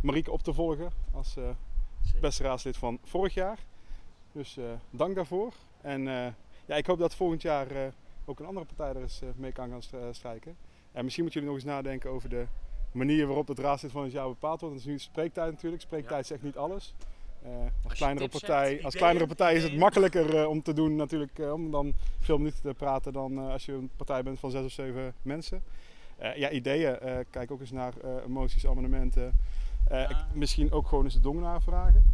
Marieke 0.00 0.30
op 0.30 0.42
te 0.42 0.52
volgen 0.52 0.90
als 1.12 1.36
beste 2.20 2.42
raadslid 2.42 2.76
van 2.76 2.98
vorig 3.02 3.34
jaar. 3.34 3.58
Dus 4.32 4.58
dank 4.90 5.14
daarvoor. 5.14 5.52
En 5.80 6.02
ja, 6.66 6.76
ik 6.76 6.86
hoop 6.86 6.98
dat 6.98 7.14
volgend 7.14 7.42
jaar 7.42 7.66
ook 8.24 8.40
een 8.40 8.46
andere 8.46 8.66
partij 8.66 8.88
er 8.88 9.02
eens 9.02 9.22
mee 9.36 9.52
kan 9.52 9.70
gaan 9.70 9.82
stri- 9.82 10.12
strijken. 10.12 10.56
En 10.92 11.02
misschien 11.04 11.24
moeten 11.24 11.42
jullie 11.42 11.56
nog 11.56 11.64
eens 11.64 11.74
nadenken 11.74 12.10
over 12.10 12.28
de 12.28 12.46
manier 12.96 13.26
waarop 13.26 13.48
het 13.48 13.58
raadslid 13.58 13.92
van 13.92 14.02
het 14.02 14.12
jaar 14.12 14.28
bepaald 14.28 14.60
wordt. 14.60 14.74
Dat 14.76 14.84
is 14.84 14.90
nu 14.90 14.98
spreektijd 14.98 15.50
natuurlijk. 15.52 15.82
Spreektijd 15.82 16.30
echt 16.30 16.42
niet 16.42 16.56
alles. 16.56 16.94
Eh, 17.42 17.50
als 17.84 17.94
kleinere 17.94 18.28
partij, 18.28 18.70
hebt, 18.70 18.84
als 18.84 18.94
kleinere 18.96 19.26
partij 19.26 19.54
is 19.54 19.62
het 19.62 19.76
makkelijker 19.76 20.36
eh, 20.36 20.48
om 20.48 20.62
te 20.62 20.72
doen 20.72 20.96
natuurlijk, 20.96 21.38
eh, 21.38 21.52
om 21.52 21.70
dan 21.70 21.92
veel 22.18 22.38
minuten 22.38 22.62
te 22.62 22.74
praten 22.74 23.12
dan 23.12 23.38
als 23.38 23.66
je 23.66 23.72
een 23.72 23.90
partij 23.96 24.22
bent 24.22 24.38
van 24.38 24.50
zes 24.50 24.64
of 24.64 24.70
zeven 24.72 25.14
mensen. 25.22 25.62
Ja, 26.36 26.50
ideeën. 26.50 26.98
kijk 27.30 27.50
ook 27.50 27.60
eens 27.60 27.70
naar 27.70 27.92
moties, 28.26 28.66
amendementen. 28.66 29.32
Ik- 29.90 30.24
misschien 30.34 30.72
ook 30.72 30.86
gewoon 30.88 31.04
eens 31.04 31.14
de 31.14 31.20
dongenaar 31.20 31.62
vragen. 31.62 32.04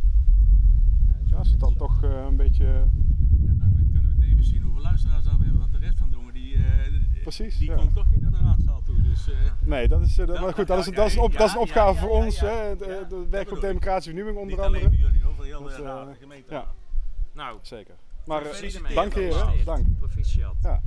Ja, 1.31 1.37
als 1.37 1.51
het 1.51 1.61
dan 1.61 1.77
toch 1.77 2.03
een 2.03 2.37
beetje... 2.37 2.64
Ja, 2.64 3.53
dan 3.59 3.73
kunnen 3.92 4.14
we 4.16 4.23
het 4.25 4.33
even 4.33 4.45
zien 4.45 4.62
hoeveel 4.62 4.83
luisteraars 4.83 5.25
we 5.25 5.31
hebben. 5.31 5.59
Want 5.59 5.73
de 5.73 5.79
rest 5.79 5.99
van 5.99 6.09
de 6.09 6.16
jongen 6.16 6.33
die, 6.35 6.55
eh, 6.55 6.62
Precies, 7.22 7.58
die 7.58 7.70
ja. 7.70 7.76
komt 7.76 7.94
toch 7.94 8.06
niet 8.11 8.20
naar 8.22 8.30
de 8.30 8.38
raadzaal 8.42 8.82
toe. 8.85 9.02
Dus, 9.02 9.30
eh, 9.30 9.37
Nee, 9.61 9.88
dat 9.88 10.00
is, 10.00 10.18
eh, 10.18 10.26
dat, 10.26 10.37
Ja, 10.37 10.42
maar 10.42 10.54
goed, 10.54 10.66
dat 10.66 10.78
is, 10.78 10.87
ja, 10.87 10.92
dat 10.92 11.06
is, 11.06 11.16
op, 11.16 11.32
ja, 11.32 11.38
dat 11.38 11.48
is 11.48 11.54
een 11.54 11.61
opgave 11.61 11.98
voor 12.00 12.11
ons. 12.11 12.40
hè, 12.40 12.76
de, 12.76 12.85
de 12.87 13.06
dat 13.08 13.28
werk 13.30 13.50
op 13.50 13.61
democratische 13.61 14.11
vernieuwing 14.11 14.38
onder 14.38 14.56
niet 14.56 14.64
andere. 14.64 14.85
alleen 14.85 14.98
voor 14.98 15.08
jullie, 15.08 15.22
hoor, 15.24 15.35
voor 15.35 15.44
heel 15.44 15.62
Dat, 15.62 15.76
de 15.76 15.82
eh, 15.82 16.06
de 16.06 16.14
gemeente. 16.20 16.52
ja. 16.54 16.66
Nou, 17.32 17.58
Zeker. 17.62 17.94
Maar 18.26 18.42
dank 18.94 19.14
heren, 19.14 19.64
dank. 19.64 19.87
Proficiat. 19.98 20.54
Ja. 20.62 20.82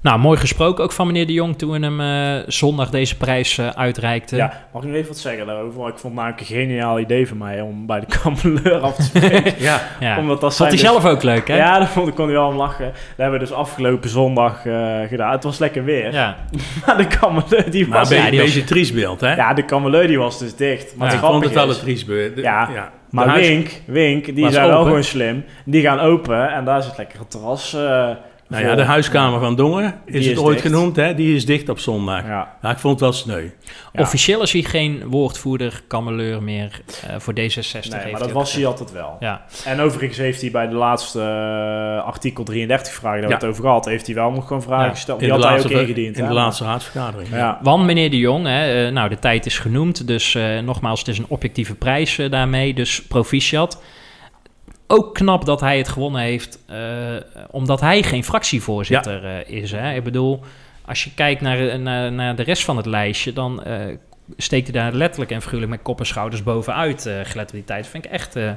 Nou, 0.00 0.18
mooi 0.18 0.38
gesproken 0.38 0.84
ook 0.84 0.92
van 0.92 1.06
meneer 1.06 1.26
De 1.26 1.32
Jong 1.32 1.58
toen 1.58 1.82
hem 1.82 2.00
eh, 2.00 2.42
zondag 2.46 2.90
deze 2.90 3.16
prijs 3.16 3.58
eh, 3.58 3.68
uitreikten. 3.68 4.36
Ja, 4.36 4.52
mag 4.72 4.82
ik 4.82 4.88
nog 4.88 4.96
even 4.96 5.08
wat 5.08 5.18
zeggen 5.18 5.46
daarover? 5.46 5.80
Ik 5.88 5.98
vond 5.98 6.02
het 6.02 6.12
namelijk 6.12 6.40
een 6.40 6.46
geniaal 6.46 6.98
idee 7.00 7.28
van 7.28 7.36
mij 7.38 7.60
om 7.60 7.86
bij 7.86 8.00
de 8.00 8.06
kameleur 8.22 8.78
af 8.78 8.94
te 8.94 9.02
spreken. 9.02 9.54
Ja, 9.64 9.80
Ja. 10.00 10.18
Omdat 10.18 10.40
dat 10.40 10.56
Vond 10.56 10.68
hij 10.68 10.78
dus- 10.78 10.86
zelf 10.88 11.04
ook 11.04 11.22
leuk, 11.22 11.48
hè? 11.48 11.56
Ja, 11.56 11.78
dat 11.78 11.88
vond 11.88 12.08
ik 12.08 12.14
kon 12.14 12.24
hij 12.24 12.34
wel 12.34 12.46
om 12.48 12.56
lachen. 12.56 12.84
Dat 12.84 12.94
hebben 13.16 13.38
we 13.38 13.44
dus 13.46 13.54
afgelopen 13.54 14.08
zondag 14.10 14.66
eh, 14.66 14.96
gedaan. 15.08 15.32
Het 15.32 15.44
was 15.44 15.58
lekker 15.58 15.84
weer. 15.84 16.12
Ja. 16.12 16.36
Maar 16.86 16.96
de 16.96 17.06
kameleur 17.06 17.70
die 17.70 17.88
maar 17.88 17.98
was... 17.98 18.10
een 18.10 18.16
ja, 18.16 18.22
beetje, 18.22 18.36
was- 18.40 18.46
beetje 18.46 18.64
triest 18.68 18.94
beeld, 18.94 19.20
hè? 19.20 19.34
Ja, 19.34 19.54
de 19.54 19.64
kameleur 19.64 20.06
die 20.06 20.18
was 20.18 20.38
dus 20.38 20.56
dicht. 20.56 20.96
Maar 20.96 21.06
ik 21.06 21.12
het 21.20 21.24
vond 21.30 21.44
het 21.44 21.52
wel 21.54 21.64
een 21.64 21.70
is- 21.70 21.78
triest 21.78 22.06
beeld. 22.06 22.34
De- 22.36 22.42
Ja, 22.42 22.68
ja. 22.74 22.90
Maar 23.10 23.34
Wink, 23.34 23.70
Wink, 23.84 24.34
die 24.34 24.50
zijn 24.50 24.68
wel 24.68 24.82
gewoon 24.82 25.04
slim. 25.04 25.44
Die 25.64 25.82
gaan 25.82 26.00
open 26.00 26.52
en 26.52 26.64
daar 26.64 26.82
zit 26.82 26.96
lekker 26.96 27.18
het 27.18 27.30
terras 27.30 27.74
eh, 27.74 28.08
Nou 28.48 28.64
ja, 28.64 28.74
de 28.74 28.82
huiskamer 28.82 29.40
van 29.40 29.56
Dongen 29.56 29.94
is, 30.04 30.26
het 30.26 30.38
ooit 30.38 30.56
dicht. 30.62 30.66
genoemd, 30.72 30.96
hè? 30.96 31.14
Die 31.14 31.36
is 31.36 31.46
dicht 31.46 31.68
op 31.68 31.78
zondag. 31.78 32.22
Ja. 32.26 32.56
Ja, 32.62 32.70
ik 32.70 32.78
vond 32.78 32.92
het 32.92 33.02
wel 33.02 33.12
sneu. 33.12 33.42
Ja. 33.92 34.00
Officieel 34.02 34.42
is 34.42 34.52
hij 34.52 34.62
geen 34.62 35.02
woordvoerder, 35.06 35.82
kameleur 35.88 36.42
meer 36.42 36.80
eh, 37.06 37.14
voor 37.18 37.32
D66. 37.32 37.36
Nee, 37.40 37.50
heeft 37.50 38.10
maar 38.10 38.20
dat 38.20 38.32
was 38.32 38.52
hij 38.52 38.66
altijd 38.66 38.92
wel. 38.92 39.16
Ja. 39.20 39.44
En 39.64 39.80
overigens 39.80 40.18
heeft 40.18 40.40
hij 40.40 40.50
bij 40.50 40.68
de 40.68 40.74
laatste 40.74 41.20
eh, 41.20 42.04
artikel 42.06 42.44
33 42.44 42.92
vragen, 42.92 43.20
daar 43.20 43.30
Ja. 43.30 43.36
we 43.36 43.42
het 43.42 43.50
over 43.52 43.62
gehad, 43.64 43.84
heeft 43.84 44.06
hij 44.06 44.14
wel 44.14 44.30
nog 44.30 44.46
gewoon 44.46 44.62
vragen 44.62 44.84
Ja, 44.86 44.90
gesteld. 44.90 45.20
in 45.22 45.28
Die 45.28 45.36
de 45.36 45.42
had 45.42 45.52
hij 45.52 45.58
ook 45.64 45.70
laatste- 45.70 45.82
ingediend. 45.92 46.16
In 46.16 46.22
hè, 46.22 46.28
de 46.28 46.34
laatste 46.34 46.64
raadsvergadering. 46.64 47.28
Ja. 47.30 47.58
Want 47.62 47.84
meneer 47.84 48.10
de 48.10 48.18
Jong, 48.18 48.46
hè, 48.46 48.86
eh, 48.86 48.92
nou 48.92 49.08
de 49.08 49.18
tijd 49.18 49.46
is 49.46 49.58
genoemd, 49.58 50.06
dus 50.06 50.34
eh, 50.34 50.58
nogmaals, 50.58 50.98
het 50.98 51.08
is 51.08 51.18
een 51.18 51.26
objectieve 51.28 51.74
prijs 51.74 52.18
daarmee, 52.30 52.74
dus 52.74 53.02
proficiat. 53.02 53.82
Ook 54.86 55.14
knap 55.14 55.44
dat 55.44 55.60
hij 55.60 55.78
het 55.78 55.88
gewonnen 55.88 56.20
heeft, 56.20 56.58
eh, 56.66 56.78
omdat 57.50 57.80
hij 57.80 58.02
geen 58.02 58.24
fractievoorzitter 58.24 59.24
eh, 59.24 59.62
is. 59.62 59.72
Hè? 59.72 59.94
Ik 59.94 60.04
bedoel, 60.04 60.40
als 60.84 61.04
je 61.04 61.14
kijkt 61.14 61.40
naar, 61.40 61.78
naar, 61.80 62.12
naar 62.12 62.36
de 62.36 62.42
rest 62.42 62.64
van 62.64 62.76
het 62.76 62.86
lijstje, 62.86 63.32
dan 63.32 63.62
eh, 63.64 63.80
steekt 64.36 64.70
hij 64.72 64.82
daar 64.82 64.92
letterlijk 64.92 65.30
en 65.30 65.42
figuurlijk 65.42 65.70
met 65.70 65.82
kop 65.82 65.98
en 65.98 66.06
schouders 66.06 66.42
bovenuit. 66.42 67.06
eh 67.06 67.14
gelet 67.22 67.46
op 67.46 67.52
die 67.54 67.64
tijd, 67.64 67.86
vind 67.86 68.04
ik 68.04 68.10
echt 68.10 68.36
eh, 68.36 68.50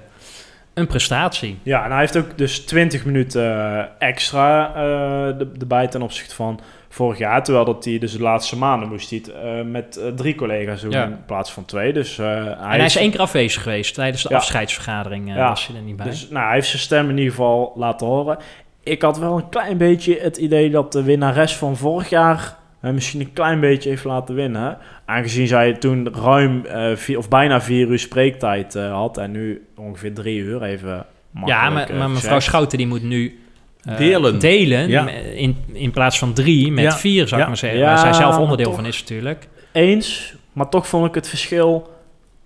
een 0.73 0.87
prestatie. 0.87 1.59
Ja, 1.63 1.83
en 1.85 1.91
hij 1.91 1.99
heeft 1.99 2.17
ook 2.17 2.37
dus 2.37 2.59
20 2.59 3.05
minuten 3.05 3.43
eh, 3.77 3.83
extra 4.07 4.67
eh, 4.67 5.37
de- 5.37 5.51
erbij 5.59 5.87
ten 5.87 6.01
opzichte 6.01 6.35
van 6.35 6.59
vorig 6.89 7.17
jaar. 7.17 7.43
Terwijl 7.43 7.65
dat 7.65 7.85
hij 7.85 7.99
dus 7.99 8.11
de 8.11 8.21
laatste 8.21 8.57
maanden 8.57 8.89
moest 8.89 9.09
hij 9.09 9.19
het 9.23 9.31
eh, 9.33 9.61
met 9.61 9.97
eh, 9.97 10.07
drie 10.07 10.35
collega's 10.35 10.81
doen 10.81 10.91
Ja. 10.91 11.03
in 11.05 11.25
plaats 11.25 11.51
van 11.51 11.65
twee. 11.65 11.93
Dus 11.93 12.17
eh, 12.17 12.25
hij, 12.25 12.45
en 12.45 12.69
hij 12.69 12.85
is 12.85 12.95
één 12.95 13.11
keer 13.11 13.19
afwezig 13.19 13.63
geweest 13.63 13.93
tijdens 13.93 14.23
de 14.23 14.29
Ja. 14.29 14.35
afscheidsvergadering, 14.35 15.33
Ja. 15.35 15.49
was 15.49 15.67
hij 15.67 15.75
er 15.75 15.81
niet 15.81 15.95
bij. 15.95 16.05
Dus 16.05 16.29
nou, 16.29 16.45
hij 16.45 16.53
heeft 16.53 16.67
zijn 16.67 16.81
stem 16.81 17.09
in 17.09 17.17
ieder 17.17 17.31
geval 17.31 17.73
laten 17.75 18.07
horen. 18.07 18.37
Ik 18.83 19.01
had 19.01 19.17
wel 19.19 19.37
een 19.37 19.49
klein 19.49 19.77
beetje 19.77 20.17
het 20.21 20.37
idee 20.37 20.69
dat 20.69 20.91
de 20.91 21.03
winnares 21.03 21.55
van 21.55 21.77
vorig 21.77 22.09
jaar 22.09 22.57
hem 22.79 22.93
misschien 22.93 23.19
een 23.19 23.33
klein 23.33 23.59
beetje 23.59 23.89
heeft 23.89 24.03
laten 24.03 24.35
winnen. 24.35 24.77
Aangezien 25.05 25.47
zij 25.47 25.73
toen 25.73 26.13
ruim 26.23 26.63
vier, 26.95 27.17
of 27.17 27.29
bijna 27.29 27.61
vier 27.61 27.87
uur 27.87 27.99
spreektijd 27.99 28.73
had 28.73 29.17
en 29.17 29.31
nu 29.31 29.67
ongeveer 29.77 30.13
drie 30.13 30.39
uur 30.39 30.63
even. 30.63 31.05
Ja, 31.45 31.69
maar, 31.69 31.89
maar 31.95 32.09
mevrouw. 32.09 32.39
Schouten 32.39 32.77
die 32.77 32.87
moet 32.87 33.03
nu 33.03 33.39
eh, 33.83 33.97
Delen. 33.97 34.39
delen 34.39 34.87
Ja. 34.89 35.07
in, 35.35 35.57
in 35.73 35.91
plaats 35.91 36.19
van 36.19 36.33
drie 36.33 36.71
met 36.71 36.83
Ja. 36.83 36.91
vier, 36.97 37.27
zou 37.27 37.31
ik 37.35 37.39
Ja. 37.41 37.47
maar 37.47 37.57
zeggen. 37.57 37.79
Ja, 37.79 37.85
waar 37.85 37.97
zij 37.97 38.13
zelf 38.13 38.37
onderdeel 38.37 38.73
van 38.73 38.85
is 38.85 38.99
natuurlijk. 38.99 39.47
Eens, 39.71 40.33
maar 40.53 40.69
toch 40.69 40.87
vond 40.87 41.07
ik 41.07 41.15
het 41.15 41.29
verschil 41.29 41.89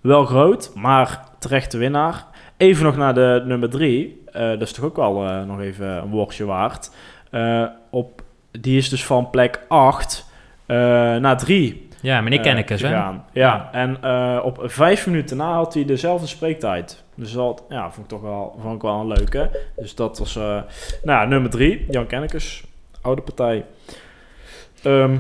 wel 0.01 0.25
groot. 0.25 0.71
Maar 0.75 1.19
terecht 1.39 1.71
de 1.71 1.77
winnaar. 1.77 2.25
Even 2.57 2.83
nog 2.85 2.97
naar 2.97 3.13
de 3.13 3.43
nummer 3.45 3.69
drie. 3.69 4.21
Eh, 4.31 4.49
dat 4.49 4.61
is 4.61 4.71
toch 4.71 4.85
ook 4.85 4.95
wel 4.95 5.25
eh, 5.27 5.43
nog 5.43 5.59
even 5.61 5.87
een 5.87 6.09
woordje 6.09 6.45
waard. 6.45 6.91
Op, 7.91 8.21
die 8.51 8.77
is 8.77 8.89
dus 8.89 9.05
van 9.05 9.29
plek 9.29 9.59
8 9.67 10.25
naar 10.67 11.37
3 11.37 11.87
Ja, 12.01 12.21
meneer 12.21 12.39
Kennekes, 12.39 12.81
hè? 12.81 12.87
gegaan. 12.87 13.25
Ja, 13.33 13.69
en 13.71 13.97
op 14.43 14.59
vijf 14.63 15.07
minuten 15.07 15.37
na 15.37 15.53
had 15.53 15.73
hij 15.73 15.85
dezelfde 15.85 16.27
spreektijd. 16.27 17.02
Dus 17.15 17.31
dat 17.31 17.63
ja, 17.69 17.83
vond 17.91 17.97
ik 18.05 18.07
toch 18.07 18.21
wel, 18.21 18.55
vond 18.61 18.75
ik 18.75 18.81
wel 18.81 18.99
een 18.99 19.07
leuke. 19.07 19.59
Dus 19.75 19.95
dat 19.95 20.19
was 20.19 20.35
eh, 20.35 20.43
nou, 20.43 20.63
ja, 21.03 21.25
nummer 21.25 21.49
3, 21.49 21.85
Jan 21.89 22.07
Kennekes, 22.07 22.63
oude 23.01 23.21
partij. 23.21 23.65
Ehm, 24.83 25.17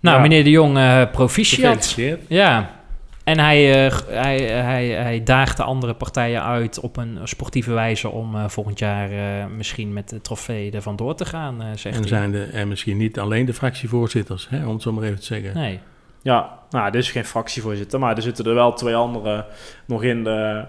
Nou, 0.00 0.16
ja. 0.16 0.18
meneer 0.22 0.44
de 0.44 0.50
Jong, 0.50 0.76
eh 0.76 1.02
proficiat. 1.12 1.96
Ja. 2.28 2.80
En 3.24 3.38
hij, 3.38 3.84
eh, 3.86 3.90
g- 3.92 4.06
hij, 4.08 4.36
hij, 4.40 4.86
hij 4.88 5.22
daagt 5.22 5.56
de 5.56 5.62
andere 5.62 5.94
partijen 5.94 6.42
uit 6.44 6.80
op 6.80 6.96
een 6.96 7.18
sportieve 7.24 7.72
wijze 7.72 8.08
om 8.08 8.34
eh, 8.36 8.48
volgend 8.48 8.78
jaar 8.78 9.10
eh, 9.10 9.46
misschien 9.56 9.92
met 9.92 10.08
de 10.08 10.20
trofee 10.20 10.70
er 10.70 10.82
vandoor 10.82 11.14
te 11.14 11.24
gaan, 11.24 11.62
eh 11.62 11.66
zegt 11.74 11.94
En 11.96 12.00
hij. 12.00 12.08
zijn 12.08 12.30
de, 12.32 12.44
en 12.44 12.68
misschien 12.68 12.96
niet 12.96 13.18
alleen 13.18 13.44
de 13.46 13.54
fractievoorzitters, 13.54 14.48
hè, 14.50 14.66
om 14.66 14.72
het 14.72 14.82
zo 14.82 14.92
maar 14.92 15.04
even 15.04 15.18
te 15.18 15.24
zeggen. 15.24 15.54
Nee. 15.54 15.80
Ja, 16.22 16.58
nou, 16.70 16.90
dit 16.90 17.02
is 17.02 17.10
geen 17.10 17.24
fractievoorzitter, 17.24 17.98
maar 17.98 18.16
er 18.16 18.22
zitten 18.22 18.44
er 18.44 18.54
wel 18.54 18.72
twee 18.72 18.94
anderen 18.94 19.44
nog 19.86 20.02
in 20.02 20.24
de, 20.24 20.64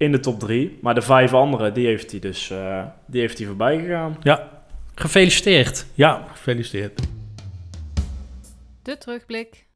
in 0.00 0.12
de 0.12 0.20
top 0.20 0.38
drie. 0.40 0.78
Maar 0.80 0.94
de 0.94 1.02
vijf 1.02 1.34
anderen, 1.34 1.74
die 1.74 1.86
heeft 1.86 2.10
hij 2.10 2.20
dus 2.20 2.50
eh, 2.50 2.84
die 3.06 3.20
heeft 3.20 3.38
hij 3.38 3.46
voorbij 3.46 3.78
gegaan. 3.78 4.16
Gefeliciteerd. 4.94 5.86
Ja, 5.94 6.24
gefeliciteerd. 6.32 7.00
De 8.82 8.98
terugblik. 8.98 9.66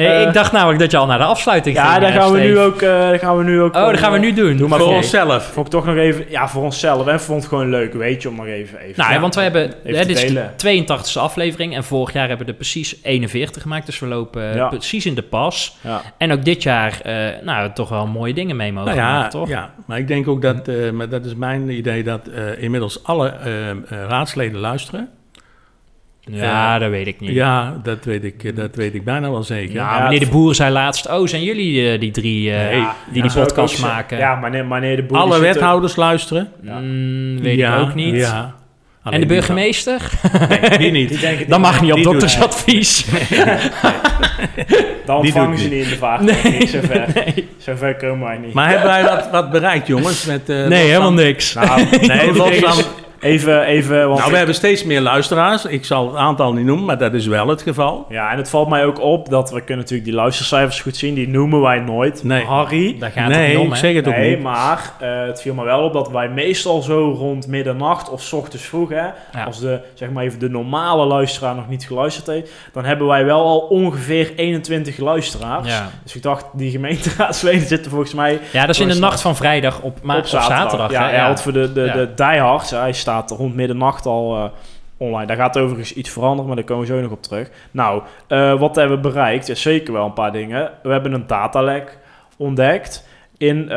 Nee, 0.00 0.08
Eh, 0.08 0.26
ik 0.26 0.32
dacht 0.32 0.52
namelijk 0.52 0.78
dat 0.78 0.90
je 0.90 0.96
al 0.96 1.06
naar 1.06 1.18
de 1.18 1.24
afsluiting 1.24 1.76
Ja, 1.76 1.84
ging. 1.90 2.00
daar 2.02 2.10
eh, 2.14 2.20
gaan 2.20 2.32
we, 2.32 2.38
nu 2.38 2.58
ook, 2.58 2.82
eh, 2.82 2.88
daar 2.88 3.18
gaan 3.18 3.36
we 3.36 3.44
nu 3.44 3.60
ook... 3.60 3.74
Oh, 3.76 3.86
dat 3.86 3.98
gaan 3.98 4.12
we 4.12 4.18
nu 4.18 4.32
doen. 4.32 4.56
Doe 4.56 4.68
maar 4.68 4.78
Voor 4.78 4.88
voor 4.88 4.96
onszelf. 4.96 5.44
Vond 5.52 5.66
ik 5.66 5.72
toch 5.72 5.84
nog 5.86 5.96
even... 5.96 6.24
Ja, 6.28 6.48
voor 6.48 6.62
onszelf. 6.62 7.06
En 7.06 7.20
vond 7.20 7.38
het 7.40 7.48
gewoon 7.48 7.70
leuk, 7.70 7.92
weet 7.94 8.22
je, 8.22 8.28
om 8.28 8.36
nog 8.36 8.46
even... 8.46 8.78
even 8.78 8.94
Nou, 8.96 9.12
ja, 9.12 9.20
want 9.20 9.34
we 9.34 9.40
hebben, 9.40 9.62
hè, 9.62 9.92
dit 9.92 10.08
is 10.08 10.20
de 10.20 10.26
delen. 10.26 10.86
82e 10.86 11.18
aflevering 11.20 11.74
en 11.76 11.84
vorig 11.84 12.12
jaar 12.12 12.28
hebben 12.28 12.46
we 12.46 12.52
er 12.52 12.58
precies 12.58 12.96
41 13.02 13.62
gemaakt. 13.62 13.86
Dus 13.86 13.98
we 13.98 14.06
lopen 14.06 14.48
eh, 14.50 14.54
Ja. 14.56 14.68
precies 14.68 15.06
in 15.06 15.14
de 15.14 15.22
pas. 15.22 15.76
Ja. 15.80 16.00
En 16.18 16.32
ook 16.32 16.44
dit 16.44 16.62
jaar, 16.62 17.00
eh, 17.02 17.14
nou, 17.42 17.70
toch 17.74 17.88
wel 17.88 18.06
mooie 18.06 18.34
dingen 18.34 18.56
mee 18.56 18.72
mogen 18.72 18.96
Nou 18.96 19.00
ja, 19.08 19.12
maken, 19.14 19.30
toch? 19.30 19.48
ja, 19.48 19.70
maar 19.86 19.98
ik 19.98 20.08
denk 20.08 20.28
ook 20.28 20.42
dat, 20.42 20.68
eh, 20.68 20.90
maar 20.90 21.08
dat 21.08 21.24
is 21.24 21.34
mijn 21.34 21.68
idee, 21.70 22.02
dat 22.02 22.26
eh, 22.26 22.62
inmiddels 22.62 23.04
alle 23.04 23.28
eh, 23.28 23.70
eh, 23.70 23.76
raadsleden 24.08 24.60
luisteren. 24.60 25.08
Ja, 26.30 26.78
dat 26.78 26.90
weet 26.90 27.06
ik 27.06 27.20
niet. 27.20 27.30
Ja, 27.30 27.80
dat 27.82 28.04
weet 28.04 28.24
ik, 28.24 28.44
eh, 28.44 28.56
dat 28.56 28.74
weet 28.74 28.94
ik 28.94 29.04
bijna 29.04 29.30
wel 29.30 29.42
zeker. 29.42 29.74
Ja, 29.74 29.96
Ja, 29.98 30.02
meneer 30.04 30.20
de 30.20 30.26
Boer 30.28 30.54
zei 30.54 30.72
laatst... 30.72 31.08
Oh, 31.08 31.26
zijn 31.26 31.42
jullie 31.42 31.92
eh, 31.92 32.00
die 32.00 32.10
drie 32.10 32.52
eh, 32.52 32.56
Nee, 32.58 32.70
die 33.12 33.22
Ja, 33.22 33.28
die 33.28 33.32
podcast 33.42 33.74
ook 33.74 33.90
maken? 33.90 34.18
Ja, 34.18 34.34
maar 34.34 34.50
nee, 34.50 34.62
maar 34.62 34.80
nee, 34.80 34.96
de 34.96 35.02
boer 35.02 35.18
Alle 35.18 35.34
er- 35.34 35.40
wethouders 35.40 35.96
luisteren. 35.96 36.48
Mm, 36.62 37.40
weet 37.40 37.56
Ja, 37.58 37.76
ik 37.76 37.82
ook 37.82 37.94
niet. 37.94 38.16
Ja. 38.16 38.54
En 39.04 39.20
de 39.20 39.26
burgemeester? 39.26 40.10
dan- 40.32 40.48
Nee, 40.60 40.78
die 40.78 40.90
niet. 40.90 41.08
Die 41.20 41.46
Dat 41.48 41.58
mag 41.60 41.80
niet 41.80 41.92
op 41.92 42.02
doktersadvies. 42.02 43.04
Dan 45.06 45.22
die 45.22 45.32
vangen 45.32 45.58
ze 45.58 45.68
niet. 45.68 45.82
in 45.84 45.88
de 45.88 45.96
vaart. 45.96 46.20
Nee. 46.20 46.34
Nee, 46.42 46.66
zover. 46.66 47.06
Nee, 47.14 47.48
Zover 47.58 47.96
komen 47.96 48.26
wij 48.26 48.38
niet. 48.38 48.52
Maar 48.54 48.68
hebben 48.68 48.86
wij 48.86 49.02
wat, 49.02 49.28
wat 49.30 49.50
bereikt, 49.50 49.86
jongens? 49.86 50.24
Met, 50.26 50.48
eh, 50.48 50.66
nee 50.66 50.86
helemaal 50.86 51.12
niks. 51.12 51.54
Nou, 51.54 51.80
Nee, 52.06 52.32
los 52.34 52.56
van, 52.58 52.84
even, 53.20 53.62
even, 53.64 53.96
want 53.96 54.10
nou, 54.10 54.22
we 54.24 54.30
ik- 54.30 54.36
hebben 54.36 54.54
steeds 54.54 54.84
meer 54.84 55.00
luisteraars. 55.00 55.64
Ik 55.64 55.84
zal 55.84 56.06
het 56.06 56.16
aantal 56.16 56.52
niet 56.52 56.64
noemen, 56.64 56.84
maar 56.84 56.98
dat 56.98 57.14
is 57.14 57.26
wel 57.26 57.48
het 57.48 57.62
geval. 57.62 58.06
ja, 58.08 58.30
en 58.30 58.36
het 58.36 58.48
valt 58.50 58.68
mij 58.68 58.84
ook 58.84 59.00
op 59.00 59.28
dat 59.28 59.50
we 59.50 59.58
kunnen 59.58 59.76
natuurlijk 59.78 60.04
die 60.10 60.14
luistercijfers 60.18 60.80
goed 60.80 60.96
zien. 60.96 61.14
Die 61.14 61.28
noemen 61.28 61.60
wij 61.60 61.78
nooit. 61.80 62.24
Nee. 62.24 62.44
Harry. 62.44 62.96
Daar 62.98 63.10
gaat 63.10 63.28
het 63.28 63.36
nee, 63.36 63.48
niet 63.48 63.58
om, 63.58 63.70
ik 63.72 63.74
zeg 63.78 63.94
het 63.94 64.08
ook 64.08 64.14
Nee, 64.16 64.30
niet. 64.34 64.42
maar 64.42 64.92
eh, 65.00 65.08
het 65.26 65.42
viel 65.42 65.54
me 65.54 65.64
wel 65.64 65.80
op 65.80 65.92
dat 65.92 66.10
wij 66.10 66.28
meestal 66.28 66.82
zo 66.82 67.14
rond 67.18 67.46
middernacht 67.46 68.10
of 68.10 68.22
's 68.22 68.32
ochtends 68.32 68.64
vroeg, 68.64 68.88
hè, 68.88 68.96
Ja. 68.96 69.44
als 69.46 69.60
de, 69.60 69.80
zeg 69.94 70.10
maar 70.10 70.24
even 70.24 70.38
de 70.38 70.48
normale 70.50 71.06
luisteraar 71.06 71.54
nog 71.54 71.68
niet 71.68 71.84
geluisterd 71.84 72.26
heeft, 72.26 72.52
dan 72.72 72.84
hebben 72.84 73.06
wij 73.06 73.24
wel 73.24 73.44
al 73.44 73.58
ongeveer 73.58 74.32
21 74.36 74.98
luisteraars. 74.98 75.68
Ja. 75.68 75.90
Dus 76.02 76.14
ik 76.16 76.22
dacht, 76.22 76.44
die 76.52 76.70
gemeenteraadsleden 76.70 77.66
zitten 77.74 77.90
volgens 77.90 78.14
mij 78.14 78.38
ja, 78.52 78.60
dat 78.60 78.74
is 78.74 78.80
in 78.80 78.88
de 78.88 78.98
nacht 78.98 79.20
van 79.20 79.36
vrijdag 79.36 79.80
op, 79.80 79.98
ma- 80.02 80.14
op 80.14 80.20
op 80.20 80.26
zaterdag. 80.26 80.58
zaterdag. 80.60 80.90
ja, 80.90 81.08
hè? 81.08 81.16
ja, 81.16 81.26
want 81.26 81.42
voor 81.42 81.52
de, 81.52 81.72
de, 81.72 81.80
Ja. 81.82 81.92
de 81.92 82.08
diehards, 82.14 82.70
hij 82.70 82.92
staat 82.92 83.08
rond 83.26 83.54
middernacht 83.54 84.06
al 84.06 84.36
eh, 84.36 84.44
online. 84.96 85.26
Daar 85.26 85.36
gaat 85.36 85.58
overigens 85.58 85.94
iets 85.94 86.10
veranderen, 86.10 86.46
maar 86.46 86.56
daar 86.56 86.64
komen 86.64 86.86
we 86.86 86.92
zo 86.94 87.00
nog 87.00 87.10
op 87.10 87.22
terug. 87.22 87.50
Nou, 87.70 88.02
eh, 88.26 88.58
wat 88.60 88.76
hebben 88.76 88.96
we 88.96 89.08
bereikt? 89.08 89.46
Ja, 89.46 89.54
zeker 89.54 89.92
wel 89.92 90.04
een 90.04 90.12
paar 90.12 90.32
dingen. 90.32 90.70
We 90.82 90.88
hebben 90.92 91.12
een 91.12 91.26
datalek 91.26 91.98
ontdekt 92.36 93.08
in 93.38 93.62
eh, 93.62 93.68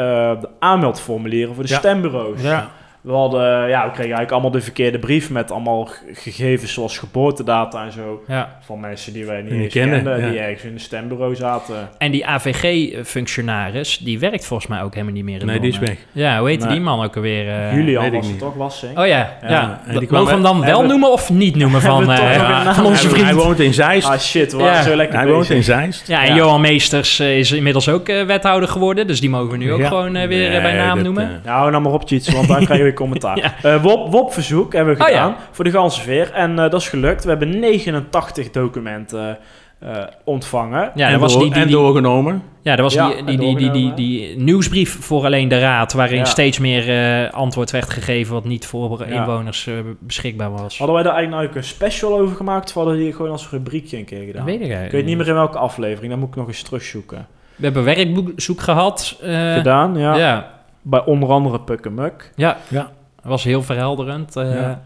de 0.41 0.49
aanmeldformulieren 0.59 1.53
voor 1.55 1.63
de 1.63 1.69
Ja. 1.69 1.77
stembureaus. 1.77 2.41
Ja. 2.41 2.69
We, 3.03 3.11
hadden, 3.11 3.41
ja, 3.69 3.79
we 3.83 3.87
kregen 3.91 3.97
eigenlijk 3.99 4.31
allemaal 4.31 4.51
de 4.51 4.61
verkeerde 4.61 4.99
brief 4.99 5.29
met 5.29 5.51
allemaal 5.51 5.89
gegevens 6.13 6.73
zoals 6.73 6.97
geboortedata 6.97 7.85
en 7.85 7.91
zo. 7.91 8.23
Ja. 8.27 8.57
Van 8.65 8.79
mensen 8.79 9.13
die 9.13 9.25
wij 9.25 9.41
niet 9.41 9.49
Die 9.51 9.61
eens 9.61 9.73
kennen, 9.73 10.03
kenden, 10.03 10.21
ja. 10.25 10.29
die 10.29 10.39
ergens 10.39 10.63
in 10.63 10.73
een 10.73 10.79
stembureau 10.79 11.35
zaten. 11.35 11.89
En 11.97 12.11
die 12.11 12.25
AVG-functionaris, 12.27 13.97
die 13.97 14.19
werkt 14.19 14.45
volgens 14.45 14.69
mij 14.69 14.81
ook 14.81 14.93
helemaal 14.93 15.13
niet 15.13 15.23
meer 15.23 15.39
in 15.39 15.45
Nee, 15.45 15.59
die 15.59 15.71
is 15.71 15.79
weg. 15.79 15.97
Ja, 16.11 16.39
hoe 16.39 16.49
heet 16.49 16.59
Nee. 16.59 16.69
die 16.69 16.79
man 16.81 17.03
ook 17.03 17.15
alweer? 17.15 17.47
eh? 17.49 17.73
Julian 17.75 18.11
was 18.11 18.27
het 18.27 18.39
toch, 18.39 18.53
was 18.55 18.79
ze? 18.79 18.87
Oh 18.95 19.07
ja, 19.07 19.37
ja. 19.47 19.81
En 19.87 19.99
die 19.99 20.07
kwam 20.07 20.19
Mogen 20.23 20.41
we 20.41 20.47
hem 20.47 20.57
dan 20.59 20.65
wel 20.65 20.85
noemen 20.85 21.11
of 21.11 21.29
niet 21.29 21.55
noemen 21.55 21.81
van, 21.81 22.11
eh, 22.11 22.37
naam? 22.37 22.73
van 22.73 22.85
onze 22.85 23.01
Hij- 23.01 23.09
vriend? 23.09 23.25
Hij 23.25 23.35
woont 23.35 23.59
in 23.59 23.73
Zeist. 23.73 24.07
Ah 24.07 24.19
shit, 24.19 24.51
we 24.51 24.57
waren 24.57 24.83
zo 24.83 24.95
lekker 24.95 25.15
Hij 25.17 25.25
bezig. 25.25 25.37
woont 25.39 25.49
in 25.49 25.63
Zeist. 25.63 26.07
Ja, 26.07 26.21
en 26.23 26.27
Ja. 26.29 26.35
Johan 26.35 26.61
Meesters 26.61 27.19
eh, 27.19 27.37
is 27.37 27.51
inmiddels 27.51 27.89
ook 27.89 28.07
wethouder 28.07 28.69
geworden, 28.69 29.07
dus 29.07 29.19
die 29.19 29.29
mogen 29.29 29.49
we 29.51 29.57
nu 29.57 29.71
ook 29.73 29.79
Ja. 29.79 29.87
gewoon 29.87 30.27
weer 30.27 30.61
bij 30.61 30.73
naam 30.75 30.95
dat, 30.95 31.03
noemen. 31.05 31.41
Nou, 31.45 31.71
nou 31.71 31.83
maar 31.83 31.91
op 31.93 32.07
Cheats, 32.07 32.29
want 32.33 32.47
dan 32.47 32.65
krijg 32.65 32.81
je 32.81 32.92
commentaar. 32.93 33.37
Ja. 33.43 33.53
Eh, 33.73 33.81
WOP, 33.83 34.11
WOP-verzoek 34.11 34.73
hebben 34.73 34.95
we 34.95 35.01
Oh, 35.01 35.07
gedaan 35.07 35.29
ja. 35.29 35.37
voor 35.51 35.63
de 35.63 35.71
ganzenveer. 35.71 36.31
En 36.31 36.49
eh, 36.59 36.69
dat 36.69 36.81
is 36.81 36.89
gelukt. 36.89 37.23
We 37.23 37.29
hebben 37.29 37.59
89 37.59 38.51
documenten 38.51 39.37
eh, 39.79 39.89
ontvangen. 40.23 40.91
ja, 40.95 41.05
en, 41.05 41.11
dat 41.11 41.21
was 41.21 41.31
door- 41.33 41.41
die, 41.41 41.51
die, 41.51 41.61
en 41.61 41.67
die, 41.67 41.75
doorgenomen. 41.75 42.43
ja, 42.61 42.75
dat 42.75 42.83
was 42.85 42.93
Ja, 42.93 43.07
die, 43.25 43.37
die, 43.37 43.55
die, 43.57 43.71
die, 43.71 43.93
die, 43.93 44.37
nieuwsbrief 44.39 44.97
voor 45.05 45.25
alleen 45.25 45.47
de 45.47 45.59
raad, 45.59 45.93
waarin 45.93 46.17
Ja. 46.17 46.25
steeds 46.25 46.59
meer 46.59 46.89
eh, 47.23 47.31
antwoord 47.33 47.71
werd 47.71 47.89
gegeven 47.89 48.33
wat 48.33 48.45
niet 48.45 48.65
voor 48.65 49.05
Ja. 49.07 49.13
inwoners 49.19 49.69
beschikbaar 49.99 50.51
was. 50.51 50.77
Hadden 50.77 50.95
wij 50.95 51.03
daar 51.05 51.13
eigenlijk 51.15 51.53
nou 51.53 51.63
een 51.65 51.69
special 51.73 52.19
over 52.19 52.35
gemaakt? 52.35 52.67
Of 52.69 52.73
hadden 52.75 52.93
we 52.93 52.99
die 52.99 53.13
gewoon 53.13 53.31
als 53.31 53.49
rubriekje 53.49 53.97
een 53.97 54.05
keer 54.05 54.17
Dat 54.19 54.27
gedaan? 54.27 54.45
weet 54.45 54.61
ik 54.85 54.91
weet 54.91 55.05
niet 55.05 55.17
meer 55.17 55.27
in 55.27 55.33
welke 55.33 55.57
aflevering. 55.57 56.11
Dan 56.11 56.19
moet 56.19 56.29
ik 56.29 56.35
nog 56.35 56.47
eens 56.47 56.61
terugzoeken. 56.63 57.27
We 57.55 57.63
hebben 57.65 57.83
werkzoek 57.83 58.61
gehad. 58.61 59.17
eh, 59.21 59.53
gedaan, 59.53 59.97
ja. 59.97 60.51
Bij 60.85 61.05
onder 61.05 61.29
andere 61.29 61.59
Pukkenmuk. 61.59 62.31
Ja, 62.35 62.57
Ja. 62.67 62.81
dat 63.15 63.25
was 63.25 63.43
heel 63.43 63.61
verhelderend 63.63 64.35
eh, 64.35 64.53
Ja. 64.53 64.81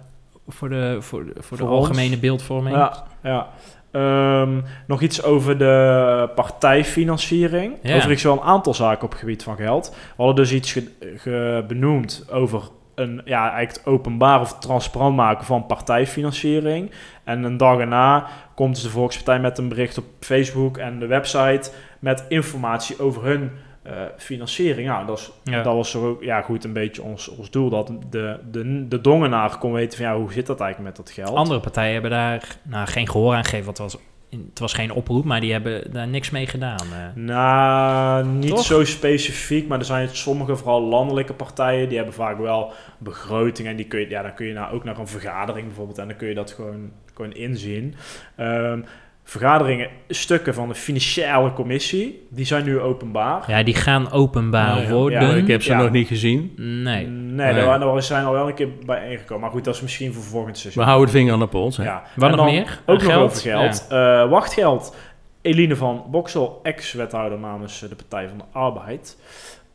voor 0.48 0.70
de, 0.70 0.98
voor 1.00 1.26
de, 1.26 1.34
voor 1.40 1.58
de 1.58 1.64
ons. 1.66 1.72
algemene 1.74 2.18
beeldvorming. 2.18 2.76
Ja, 2.76 3.04
ja. 3.24 3.48
Ehm, 3.92 4.62
nog 4.88 5.02
iets 5.02 5.24
over 5.24 5.58
de 5.58 6.30
partijfinanciering. 6.36 7.74
Ja. 7.82 7.96
Overigens 7.96 8.24
wel 8.24 8.34
een 8.34 8.42
aantal 8.42 8.74
zaken 8.74 9.04
op 9.04 9.10
het 9.10 9.20
gebied 9.20 9.44
van 9.44 9.56
geld. 9.56 9.90
We 9.90 10.24
hadden 10.24 10.36
dus 10.36 10.52
iets 10.54 10.72
ge- 10.72 10.92
ge- 11.18 11.64
benoemd 11.68 12.28
over 12.32 12.62
een, 12.96 13.22
ja, 13.26 13.42
eigenlijk 13.52 13.78
het 13.78 13.86
openbaar 13.94 14.40
of 14.42 14.60
transparant 14.60 15.16
maken 15.16 15.46
van 15.46 15.66
partijfinanciering. 15.66 16.92
En 17.24 17.44
een 17.44 17.58
dag 17.58 17.80
erna 17.80 18.28
komt 18.56 18.74
dus 18.74 18.84
de 18.84 18.90
Volkspartij 18.90 19.40
met 19.40 19.58
een 19.58 19.68
bericht 19.70 19.98
op 19.98 20.06
Facebook 20.20 20.78
en 20.78 21.00
de 21.00 21.08
website 21.08 21.72
met 22.00 22.26
informatie 22.30 23.00
over 23.02 23.24
hun 23.24 23.52
eh, 23.88 23.94
financiering. 24.18 24.88
Nou, 24.88 25.06
dat, 25.06 25.18
is, 25.20 25.32
Ja. 25.44 25.64
dat 25.64 25.74
was 25.76 25.94
er 25.94 26.02
ook 26.02 26.24
ja, 26.24 26.42
goed 26.42 26.64
een 26.64 26.74
beetje 26.74 27.02
ons, 27.02 27.28
ons 27.28 27.50
doel. 27.52 27.70
Dat 27.70 27.92
de, 28.10 28.40
de, 28.52 28.88
de 28.88 29.02
dongenaar 29.02 29.58
kon 29.58 29.72
weten 29.72 29.98
van 29.98 30.08
ja, 30.08 30.18
hoe 30.18 30.32
zit 30.34 30.46
dat 30.46 30.60
eigenlijk 30.60 30.96
met 30.96 31.06
dat 31.06 31.16
geld. 31.16 31.36
Andere 31.38 31.60
partijen 31.60 31.94
hebben 31.94 32.12
daar 32.12 32.58
nou, 32.64 32.88
geen 32.88 33.10
gehoor 33.10 33.34
aan 33.36 33.44
gegeven, 33.44 33.66
want 33.66 33.78
het 33.78 33.92
was, 33.92 34.02
het 34.50 34.60
was 34.60 34.74
geen 34.74 34.92
oproep, 34.92 35.26
maar 35.26 35.40
die 35.42 35.52
hebben 35.52 35.94
daar 35.94 36.08
niks 36.08 36.30
mee 36.30 36.48
gedaan. 36.48 36.78
eh. 36.94 37.22
Nou, 37.24 38.26
niet 38.28 38.50
Toch? 38.50 38.64
zo 38.64 38.84
specifiek, 38.86 39.68
maar 39.68 39.80
er 39.80 39.86
zijn 39.86 40.10
sommige, 40.10 40.56
vooral 40.56 40.82
landelijke 40.82 41.34
partijen, 41.34 41.88
die 41.88 41.98
hebben 41.98 42.16
vaak 42.16 42.38
wel 42.40 42.72
begrotingen. 42.98 43.72
En 43.72 43.78
die 43.78 43.86
kun 43.88 44.00
je, 44.00 44.10
ja, 44.10 44.22
dan 44.22 44.34
kun 44.34 44.46
je 44.46 44.54
nou 44.54 44.74
ook 44.74 44.84
naar 44.84 44.98
een 45.00 45.08
vergadering 45.08 45.66
bijvoorbeeld 45.68 45.98
en 45.98 46.08
dan 46.08 46.18
kun 46.18 46.28
je 46.28 46.34
dat 46.34 46.52
gewoon, 46.52 46.92
gewoon 47.14 47.34
inzien. 47.34 47.96
Ehm, 48.36 48.82
vergaderingen, 49.30 49.90
stukken 50.10 50.54
van 50.54 50.68
de 50.68 50.76
financiële 50.76 51.54
commissie, 51.54 52.28
die 52.30 52.46
zijn 52.46 52.64
nu 52.64 52.80
openbaar. 52.80 53.44
Ja, 53.48 53.64
die 53.64 53.76
gaan 53.76 54.12
openbaar 54.12 54.82
ja, 54.82 54.90
worden. 54.92 55.22
ja, 55.30 55.36
ik 55.36 55.48
heb 55.48 55.62
ze 55.64 55.72
Ja. 55.72 55.82
nog 55.82 55.92
niet 55.92 56.08
gezien. 56.08 56.54
Nee. 56.56 56.84
Nee, 57.08 57.54
Nee. 57.54 57.54
Daar, 57.66 57.80
daar 57.80 58.04
zijn 58.04 58.26
al 58.26 58.32
wel 58.34 58.48
een 58.48 58.54
keer 58.54 58.68
bij 58.86 59.12
ingekomen. 59.12 59.42
Maar 59.42 59.52
goed, 59.52 59.64
dat 59.64 59.76
is 59.76 59.82
misschien 59.82 60.14
voor 60.14 60.24
volgend 60.24 60.54
We 60.56 60.60
seizoen. 60.62 60.84
houden 60.84 61.06
de 61.06 61.12
vinger 61.12 61.34
aan 61.34 61.40
de 61.40 61.48
pols. 61.48 61.78
Hè? 61.78 61.84
Ja. 61.84 62.04
Wat 62.16 62.36
nog 62.36 62.46
meer? 62.46 62.80
Ook 62.86 63.00
Geld? 63.02 63.14
nog 63.14 63.22
over 63.24 63.38
geld. 63.42 63.86
Eh, 63.90 64.30
wachtgeld. 64.30 64.96
Eline 65.42 65.76
van 65.76 66.04
Boksel, 66.12 66.60
ex-wethouder 66.64 67.40
namens 67.40 67.84
eh, 67.84 67.90
de 67.90 67.96
Partij 67.96 68.28
van 68.30 68.38
de 68.38 68.44
Arbeid. 68.52 69.18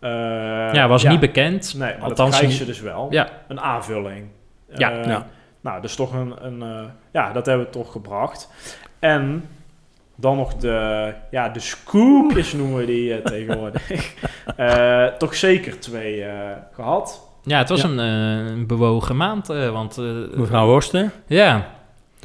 Eh, 0.01 0.11
ja, 0.73 0.89
was 0.89 1.05
niet 1.05 1.21
bekend. 1.21 1.75
Nee, 1.79 1.81
maar 1.99 2.09
Althans, 2.09 2.17
dat 2.17 2.29
krijgen 2.29 2.49
niet- 2.49 2.57
ze 2.59 2.65
dus 2.65 2.81
wel. 2.81 3.07
Ja. 3.11 3.29
Een 3.49 3.61
aanvulling. 3.61 4.25
Ja. 4.75 4.91
Ja. 4.91 5.27
Nou, 5.63 5.81
dus 5.83 5.95
toch 5.95 6.13
een... 6.13 6.35
een 6.45 6.63
eh, 6.63 6.85
ja, 7.13 7.33
dat 7.33 7.47
hebben 7.47 7.67
we 7.67 7.73
toch 7.73 7.93
gebracht. 7.93 8.49
En 8.99 9.49
dan 10.15 10.37
nog 10.37 10.55
de... 10.55 11.13
Ja, 11.31 11.49
de 11.49 11.61
scoopjes 11.61 12.53
noemen 12.53 12.77
we 12.79 12.87
die 12.87 13.15
eh, 13.15 13.25
tegenwoordig. 13.33 14.15
Eh, 14.57 15.05
toch 15.07 15.35
zeker 15.35 15.81
twee 15.81 16.25
eh, 16.25 16.57
gehad. 16.73 17.31
Ja, 17.45 17.59
het 17.59 17.69
was 17.69 17.83
Ja. 17.83 17.89
Een, 17.89 17.99
eh, 17.99 18.53
een 18.53 18.67
bewogen 18.67 19.17
maand, 19.17 19.49
eh, 19.51 19.71
want 19.71 19.99
eh, 19.99 20.05
Mevrouw 20.35 20.67
Horsten. 20.67 21.13
ja, 21.27 21.67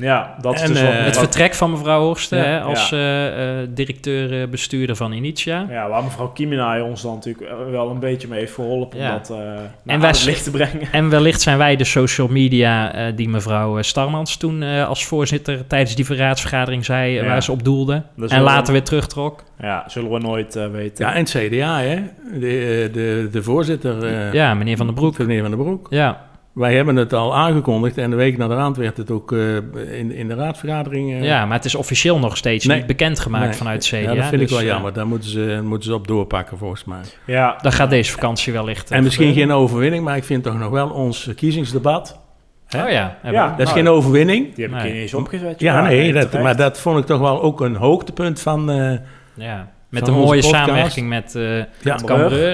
Ja, 0.02 0.36
dat 0.42 0.54
is 0.56 0.62
En, 0.62 0.68
dus 0.68 0.82
wat... 0.82 0.92
eh, 0.92 1.04
het 1.06 1.18
vertrek 1.18 1.54
van 1.54 1.72
mevrouw 1.72 2.02
Horsten 2.02 2.38
Ja. 2.38 2.44
hè, 2.44 2.60
als 2.62 2.92
eh, 2.92 3.62
eh, 3.62 3.68
directeur-bestuurder 3.70 4.96
van 4.96 5.12
Initia. 5.12 5.66
Ja, 5.70 5.90
waar 5.90 6.04
mevrouw 6.04 6.28
Kieminaai 6.28 6.82
ons 6.82 7.02
dan 7.02 7.14
natuurlijk 7.14 7.50
wel 7.72 7.90
een 7.90 8.00
beetje 8.00 8.28
mee 8.28 8.40
heeft 8.40 8.54
geholpen 8.54 9.00
Ja. 9.00 9.12
om 9.12 9.18
dat 9.18 9.30
eh 9.30 9.38
naar 9.84 10.08
het 10.08 10.26
licht 10.26 10.44
te 10.44 10.52
brengen. 10.52 10.88
En 10.92 11.10
wellicht 11.10 11.42
zijn 11.42 11.58
wij 11.58 11.76
de 11.76 11.84
social 11.84 12.28
media 12.28 12.94
eh, 12.94 13.06
die 13.16 13.30
mevrouw 13.30 13.82
Starmans 13.82 14.38
toen 14.38 14.64
eh, 14.64 14.88
als 14.88 15.06
voorzitter 15.06 15.68
tijdens 15.68 15.96
die 15.96 16.16
raadsvergadering 16.16 16.86
zei 16.86 17.14
Ja. 17.14 17.26
waar 17.26 17.44
ze 17.44 17.52
op 17.52 17.64
doelde. 17.64 18.02
Is 18.18 18.32
En 18.32 18.42
later 18.42 18.74
weer 18.74 18.84
terugtrok. 18.84 19.44
Ja, 19.60 19.84
zullen 19.88 20.12
we 20.12 20.20
nooit 20.20 20.54
weten. 20.72 21.06
Ja, 21.06 21.14
en 21.14 21.20
het 21.20 21.30
CDA, 21.30 21.80
hè? 21.82 21.96
De, 22.40 22.90
de, 22.94 23.28
de 23.32 23.44
voorzitter. 23.44 24.06
eh, 24.06 24.34
ja, 24.34 24.54
meneer 24.54 24.78
Van 24.78 24.86
den 24.86 24.96
Broek. 24.96 25.18
Meneer 25.18 25.42
Van 25.42 25.50
den 25.52 25.60
Broek. 25.60 25.88
Ja, 25.90 26.26
Wij 26.58 26.76
hebben 26.76 26.96
het 26.96 27.14
al 27.14 27.36
aangekondigd 27.36 27.98
en 27.98 28.10
de 28.10 28.16
week 28.16 28.38
na 28.38 28.48
de 28.48 28.56
raad 28.56 28.78
werd 28.78 28.98
het 28.98 29.12
ook 29.12 29.32
eh, 29.32 29.56
in, 30.00 30.12
in 30.12 30.28
de 30.28 30.34
raadsvergadering. 30.34 31.12
eh, 31.12 31.24
ja, 31.24 31.46
maar 31.46 31.56
het 31.56 31.66
is 31.66 31.76
officieel 31.76 32.20
nog 32.20 32.38
steeds 32.38 32.66
Nee. 32.66 32.78
niet 32.78 32.86
bekendgemaakt 32.88 33.46
nee. 33.46 33.54
vanuit 33.54 33.86
CDA. 33.86 33.98
Ja, 33.98 34.14
dat 34.16 34.26
vind 34.26 34.32
ik 34.42 34.48
dus, 34.48 34.50
wel 34.50 34.60
eh, 34.60 34.66
jammer. 34.66 34.94
Daar 34.94 35.08
moeten 35.08 35.30
ze, 35.30 35.60
moeten 35.64 35.90
ze 35.90 35.96
op 35.96 36.08
doorpakken, 36.08 36.58
volgens 36.58 36.84
mij. 36.86 37.02
Ja, 37.26 37.58
Dat 37.62 37.74
gaat 37.74 37.90
deze 37.90 38.12
vakantie 38.12 38.54
wellicht. 38.54 38.92
En 38.92 39.04
misschien 39.04 39.28
gebeuren. 39.28 39.50
geen 39.52 39.62
overwinning, 39.64 40.04
maar 40.04 40.18
ik 40.18 40.24
vind 40.24 40.44
toch 40.44 40.58
nog 40.60 40.70
wel 40.70 40.90
ons 40.90 41.24
verkiezingsdebat. 41.24 42.20
hè? 42.68 42.84
Oh 42.84 42.90
ja, 42.92 43.18
hebben 43.22 43.42
Ja. 43.42 43.50
Dat 43.50 43.60
is 43.60 43.64
Nou, 43.66 43.78
geen 43.78 43.88
overwinning. 43.90 44.54
die 44.56 44.66
heb 44.66 44.74
ik 44.76 44.82
Nee. 44.82 44.92
niet 44.92 45.02
eens 45.02 45.14
opgezet. 45.14 45.60
Ja, 45.60 45.82
nee, 45.82 46.14
dat, 46.14 46.34
maar 46.34 46.56
dat 46.56 46.80
vond 46.80 47.00
ik 47.00 47.06
toch 47.06 47.20
wel 47.20 47.42
ook 47.42 47.62
een 47.62 47.76
hoogtepunt 47.76 48.42
van. 48.42 48.72
eh, 48.72 48.92
Ja, 49.34 49.68
met 49.90 50.04
Van 50.06 50.14
een 50.14 50.20
mooie 50.20 50.42
podcast. 50.42 50.64
samenwerking 50.64 51.08
met 51.10 51.36
eh 51.36 51.58
ja. 51.82 51.96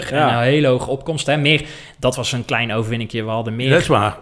Ja. 0.10 0.30
En 0.30 0.38
een 0.38 0.44
hele 0.44 0.68
hoge 0.68 0.90
opkomst. 0.90 1.26
Hè. 1.26 1.38
Meer, 1.38 1.66
dat 2.00 2.16
was 2.16 2.32
een 2.32 2.46
klein 2.46 2.74
overwinningje. 2.74 3.24
We 3.24 3.30
hadden 3.30 3.56
meer 3.56 3.70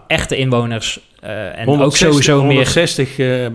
echte 0.07 0.36
inwoners. 0.38 0.99
eh, 1.20 1.59
en 1.59 1.66
160, 1.66 1.86
ook 1.86 1.95
sowieso 2.14 2.36
meer 2.38 2.45
160 2.45 3.20
eh, 3.20 3.45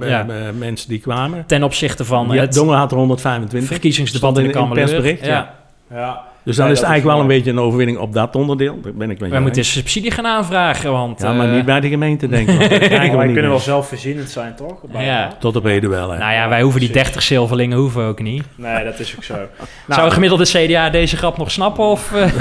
mensen 0.58 0.88
die 0.88 1.00
kwamen. 1.00 1.44
ten 1.46 1.62
opzichte 1.62 2.04
van 2.04 2.28
Ja, 2.30 2.40
het 2.40 2.52
Dongen 2.54 2.76
had 2.76 2.90
er 2.92 2.96
125. 2.98 3.70
verkiezingsdebat 3.70 4.38
in 4.38 4.52
de 4.52 4.68
persbericht, 4.72 5.26
ja. 5.26 5.54
Ja. 5.90 6.22
Dus 6.42 6.56
dan 6.56 6.64
Nee, 6.64 6.74
is 6.74 6.80
het 6.80 6.88
eigenlijk 6.88 7.18
wel 7.18 7.30
een 7.30 7.36
beetje 7.36 7.50
een 7.50 7.58
overwinning 7.58 7.98
op 7.98 8.12
dat 8.12 8.36
onderdeel. 8.36 8.80
Daar 8.80 8.94
ben 8.94 9.10
ik 9.10 9.18
Wij 9.18 9.40
moeten 9.40 9.64
subsidie 9.64 10.10
gaan 10.10 10.26
aanvragen, 10.26 10.92
want... 10.92 11.20
Ja, 11.20 11.32
maar 11.32 11.48
eh, 11.48 11.54
niet 11.54 11.64
bij 11.64 11.80
de 11.80 11.88
gemeente, 11.88 12.28
denk 12.28 12.48
ik. 12.48 12.88
wij 12.88 13.08
kunnen 13.10 13.48
wel 13.48 13.58
zelfvoorzienend 13.58 14.30
zijn, 14.30 14.54
toch? 14.54 14.82
Bijna. 14.82 15.06
Ja. 15.06 15.32
Tot 15.38 15.56
op 15.56 15.64
heden 15.64 15.90
wel, 15.90 16.10
hè. 16.10 16.18
Nou 16.18 16.32
ja, 16.32 16.48
wij 16.48 16.62
hoeven 16.62 16.80
die 16.80 16.90
precies. 16.90 17.06
30 17.06 17.26
zilverlingen 17.26 17.78
hoeven 17.78 18.02
we 18.02 18.08
ook 18.08 18.20
niet. 18.20 18.44
Nee, 18.54 18.84
dat 18.84 18.98
is 18.98 19.14
ook 19.16 19.24
zo. 19.24 19.34
Zou 19.88 20.06
een 20.06 20.12
gemiddelde 20.12 20.44
CDA 20.44 20.90
deze 20.90 21.16
grap 21.16 21.36
nog 21.36 21.50
snappen? 21.50 21.84
Of, 21.84 22.12
eh? 22.12 22.32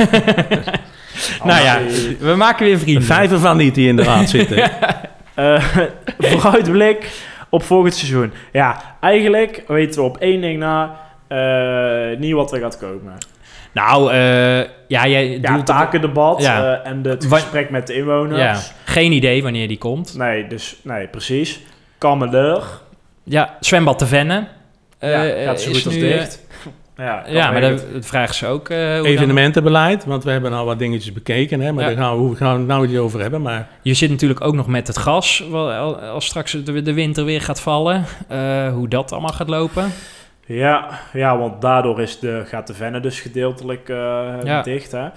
nou 1.50 1.64
ja, 1.64 1.80
we 2.20 2.36
maken 2.36 2.66
weer 2.66 2.80
vrienden. 2.80 3.04
Vijf 3.04 3.32
ervan 3.32 3.58
niet 3.58 3.76
die 3.76 3.88
in 3.88 3.96
de 3.96 4.04
raad 4.04 4.30
zitten. 4.30 4.72
Eh, 5.36 5.64
vooruitblik 6.18 7.12
op 7.50 7.64
volgend 7.64 7.96
seizoen. 7.96 8.34
Ja, 8.52 8.96
eigenlijk 9.00 9.64
weten 9.68 10.02
we 10.02 10.08
op 10.08 10.18
één 10.18 10.42
ding 10.42 10.60
na 10.60 10.96
eh, 11.28 12.18
niet 12.20 12.34
wat 12.34 12.54
er 12.54 12.60
gaat 12.60 12.78
komen. 12.78 13.14
Nou, 13.76 14.12
eh, 14.12 14.18
ja, 14.88 15.08
jij 15.08 15.40
Ja, 15.42 15.56
het- 15.56 15.66
takendebat 15.66 16.42
Ja. 16.42 16.82
eh, 16.84 16.90
en 16.92 17.04
het 17.04 17.28
Wa- 17.28 17.38
gesprek 17.40 17.70
met 17.70 17.88
de 17.88 17.94
inwoners. 17.96 18.40
Ja, 18.42 18.58
geen 18.86 19.12
idee 19.12 19.44
wanneer 19.44 19.68
die 19.68 19.78
komt. 19.78 20.18
Nee, 20.18 20.48
dus 20.48 20.76
nee, 20.84 21.08
precies. 21.08 21.60
Kameleur. 21.98 22.64
Ja, 23.24 23.58
zwembad 23.60 23.98
te 23.98 24.06
vennen. 24.06 24.48
ja, 25.00 25.26
eh, 25.28 25.46
gaat 25.46 25.62
zo 25.62 25.70
is 25.70 25.76
goed 25.78 25.86
als 25.86 25.96
nu, 25.96 26.10
eh, 26.12 26.18
dicht. 26.18 26.40
ja, 26.98 27.24
Ja, 27.28 27.52
maar 27.52 27.62
dat, 27.62 27.84
dat 27.94 28.06
vragen 28.06 28.36
ze 28.36 28.48
ook. 28.48 28.70
eh, 28.70 28.78
hoe 28.78 28.96
dan- 28.96 29.06
Evenementenbeleid, 29.06 30.06
want 30.06 30.24
we 30.24 30.32
hebben 30.32 30.54
al 30.54 30.66
wat 30.66 30.80
dingetjes 30.80 31.14
bekeken, 31.14 31.60
hè. 31.60 31.72
Maar 31.72 31.84
Ja. 31.84 31.90
daar 31.90 31.98
gaan 32.04 32.14
we, 32.14 32.20
hoe 32.20 32.36
gaan 32.36 32.52
we 32.54 32.58
het 32.60 32.68
nou 32.68 32.88
niet 32.88 32.98
over 32.98 33.22
hebben, 33.22 33.42
maar... 33.42 33.68
Je 33.82 33.94
zit 33.94 34.10
natuurlijk 34.10 34.42
ook 34.42 34.56
nog 34.56 34.68
met 34.68 34.88
het 34.88 34.98
gas, 34.98 35.44
als 36.14 36.26
straks 36.26 36.52
de, 36.52 36.82
de 36.82 36.94
winter 36.94 37.26
weer 37.26 37.42
gaat 37.42 37.60
vallen. 37.62 38.06
eh, 38.28 38.68
hoe 38.74 38.88
dat 38.88 39.12
allemaal 39.12 39.34
gaat 39.34 39.50
lopen. 39.50 39.92
Ja, 40.48 41.00
ja, 41.14 41.38
want 41.38 41.62
daardoor 41.62 42.02
is 42.02 42.20
de, 42.20 42.42
gaat 42.46 42.68
de 42.68 42.74
Venne 42.74 43.00
dus 43.00 43.22
gedeeltelijk 43.22 43.90
eh, 43.90 43.96
Ja. 44.44 44.62
dicht. 44.62 44.92
Hè? 44.92 45.08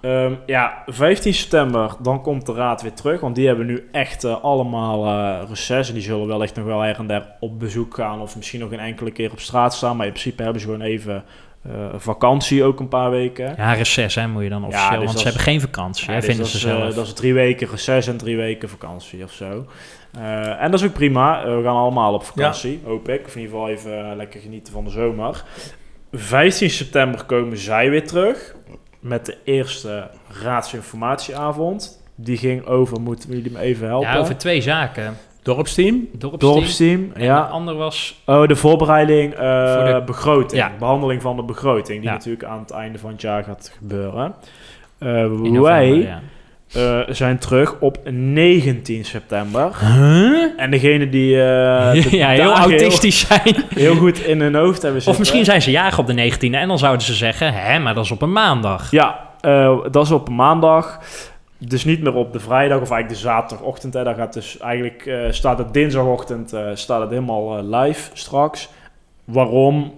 Ehm, 0.00 0.34
ja, 0.46 0.82
15 0.86 1.34
september, 1.34 1.96
dan 2.02 2.22
komt 2.22 2.46
de 2.46 2.52
raad 2.52 2.82
weer 2.82 2.92
terug. 2.92 3.20
Want 3.20 3.34
die 3.34 3.46
hebben 3.46 3.66
nu 3.66 3.88
echt 3.92 4.24
eh, 4.24 4.42
allemaal 4.44 5.06
eh 5.06 5.48
reces. 5.48 5.88
En 5.88 5.94
die 5.94 6.02
zullen 6.02 6.26
wellicht 6.26 6.56
nog 6.56 6.64
wel 6.64 6.80
her 6.80 6.98
en 6.98 7.06
der 7.06 7.26
op 7.40 7.58
bezoek 7.58 7.94
gaan. 7.94 8.20
Of 8.20 8.36
misschien 8.36 8.60
nog 8.60 8.72
een 8.72 8.78
enkele 8.78 9.10
keer 9.10 9.30
op 9.32 9.40
straat 9.40 9.74
staan. 9.74 9.96
Maar 9.96 10.06
in 10.06 10.12
principe 10.12 10.42
hebben 10.42 10.60
ze 10.60 10.66
gewoon 10.66 10.82
even 10.82 11.24
eh, 11.62 11.72
vakantie 11.96 12.64
ook 12.64 12.80
een 12.80 12.88
paar 12.88 13.10
weken. 13.10 13.54
Ja, 13.56 13.72
reces 13.72 14.14
hè, 14.14 14.28
moet 14.28 14.42
je 14.42 14.48
dan 14.48 14.64
officieel, 14.64 14.96
dus 14.98 15.06
want 15.06 15.18
ze 15.18 15.24
hebben 15.24 15.42
geen 15.42 15.60
vakantie, 15.60 16.06
Ja, 16.06 16.12
hè, 16.12 16.16
dus 16.18 16.26
vinden 16.26 16.44
dat 16.44 16.52
ze 16.52 16.56
is, 16.56 16.62
zelf. 16.74 16.90
eh, 16.90 16.96
dat 16.96 17.06
is 17.06 17.12
drie 17.12 17.34
weken 17.34 17.68
reces 17.70 18.06
en 18.06 18.16
drie 18.16 18.36
weken 18.36 18.68
vakantie 18.68 19.24
of 19.24 19.32
zo. 19.32 19.66
Eh, 20.12 20.62
en 20.62 20.70
dat 20.70 20.80
is 20.80 20.86
ook 20.86 20.92
prima. 20.92 21.42
Eh, 21.44 21.56
we 21.56 21.62
gaan 21.62 21.76
allemaal 21.76 22.14
op 22.14 22.24
vakantie, 22.24 22.80
hoop 22.84 23.08
ik. 23.08 23.26
Of 23.26 23.34
in 23.34 23.40
ieder 23.40 23.56
geval 23.56 23.68
even 23.72 24.10
eh, 24.10 24.16
lekker 24.16 24.40
genieten 24.40 24.72
van 24.72 24.84
de 24.84 24.90
zomer. 24.90 25.44
15 26.12 26.70
september 26.70 27.24
komen 27.24 27.58
zij 27.58 27.90
weer 27.90 28.06
terug. 28.06 28.54
Met 29.00 29.26
de 29.26 29.36
eerste 29.44 30.10
raadsinformatieavond. 30.42 32.02
Die 32.14 32.36
ging 32.36 32.66
over, 32.66 33.00
moeten 33.00 33.30
jullie 33.30 33.50
me 33.50 33.58
even 33.58 33.86
helpen? 33.86 34.08
ja, 34.08 34.16
over 34.18 34.36
twee 34.36 34.60
zaken. 34.60 35.16
Dorpsteam? 35.54 36.08
Dorpsteam. 36.12 36.52
Dorpsteam, 36.54 37.00
En 37.14 37.20
de 37.20 37.24
ja. 37.24 37.40
ander 37.40 37.74
was... 37.74 38.20
Oh, 38.26 38.46
de 38.46 38.56
voorbereiding, 38.56 39.32
eh, 39.34 39.74
Voor 39.74 39.84
de- 39.84 40.02
begroting. 40.06 40.62
Ja. 40.62 40.70
Behandeling 40.78 41.22
van 41.22 41.36
de 41.36 41.42
begroting. 41.42 41.98
Die 42.00 42.08
Ja. 42.08 42.12
natuurlijk 42.12 42.44
aan 42.44 42.58
het 42.58 42.70
einde 42.70 42.98
van 42.98 43.10
het 43.10 43.20
jaar 43.20 43.44
gaat 43.44 43.72
gebeuren. 43.78 44.34
Eh, 44.98 45.08
november, 45.10 45.62
wij 45.62 45.88
ja. 45.96 46.20
eh, 46.72 47.14
zijn 47.14 47.38
terug 47.38 47.74
op 47.80 47.98
19 48.10 49.04
september. 49.04 49.70
Huh? 49.80 50.42
En 50.56 50.70
degene 50.70 51.08
die 51.08 51.34
eh, 51.42 51.92
de 52.10 52.16
ja, 52.16 52.28
heel 52.28 52.52
autistisch 52.52 53.26
zijn. 53.26 53.64
heel, 53.74 53.94
goed 53.96 54.18
in 54.24 54.40
hun 54.40 54.54
hoofd 54.54 54.82
hebben 54.82 54.92
zitten. 55.02 55.12
Of 55.12 55.18
misschien 55.18 55.44
zijn 55.44 55.62
ze 55.62 55.70
jagen 55.70 55.98
op 55.98 56.06
de 56.06 56.30
19e 56.32 56.54
en 56.54 56.68
dan 56.68 56.78
zouden 56.78 57.02
ze 57.06 57.14
zeggen, 57.14 57.52
hè, 57.54 57.78
maar 57.78 57.94
dat 57.94 58.04
is 58.04 58.10
op 58.10 58.22
een 58.22 58.32
maandag. 58.32 58.90
Ja, 58.90 59.20
eh, 59.40 59.78
dat 59.90 60.04
is 60.04 60.10
op 60.10 60.28
een 60.28 60.34
maandag. 60.34 61.00
Dus 61.58 61.84
niet 61.84 62.02
meer 62.02 62.14
op 62.14 62.32
de 62.32 62.40
vrijdag 62.40 62.80
of 62.80 62.90
eigenlijk 62.90 63.08
de 63.22 63.28
zaterdagochtend. 63.28 63.94
Hè. 63.94 64.04
Daar 64.04 64.14
gaat 64.14 64.32
dus 64.32 64.58
eigenlijk 64.58 65.06
eh, 65.06 65.18
staat 65.30 65.58
het 65.58 65.72
dinsdagochtend 65.72 66.52
eh, 66.52 66.66
staat 66.74 67.00
het 67.00 67.10
helemaal 67.10 67.58
eh, 67.58 67.80
live 67.82 68.10
straks. 68.12 68.68
Waarom? 69.24 69.94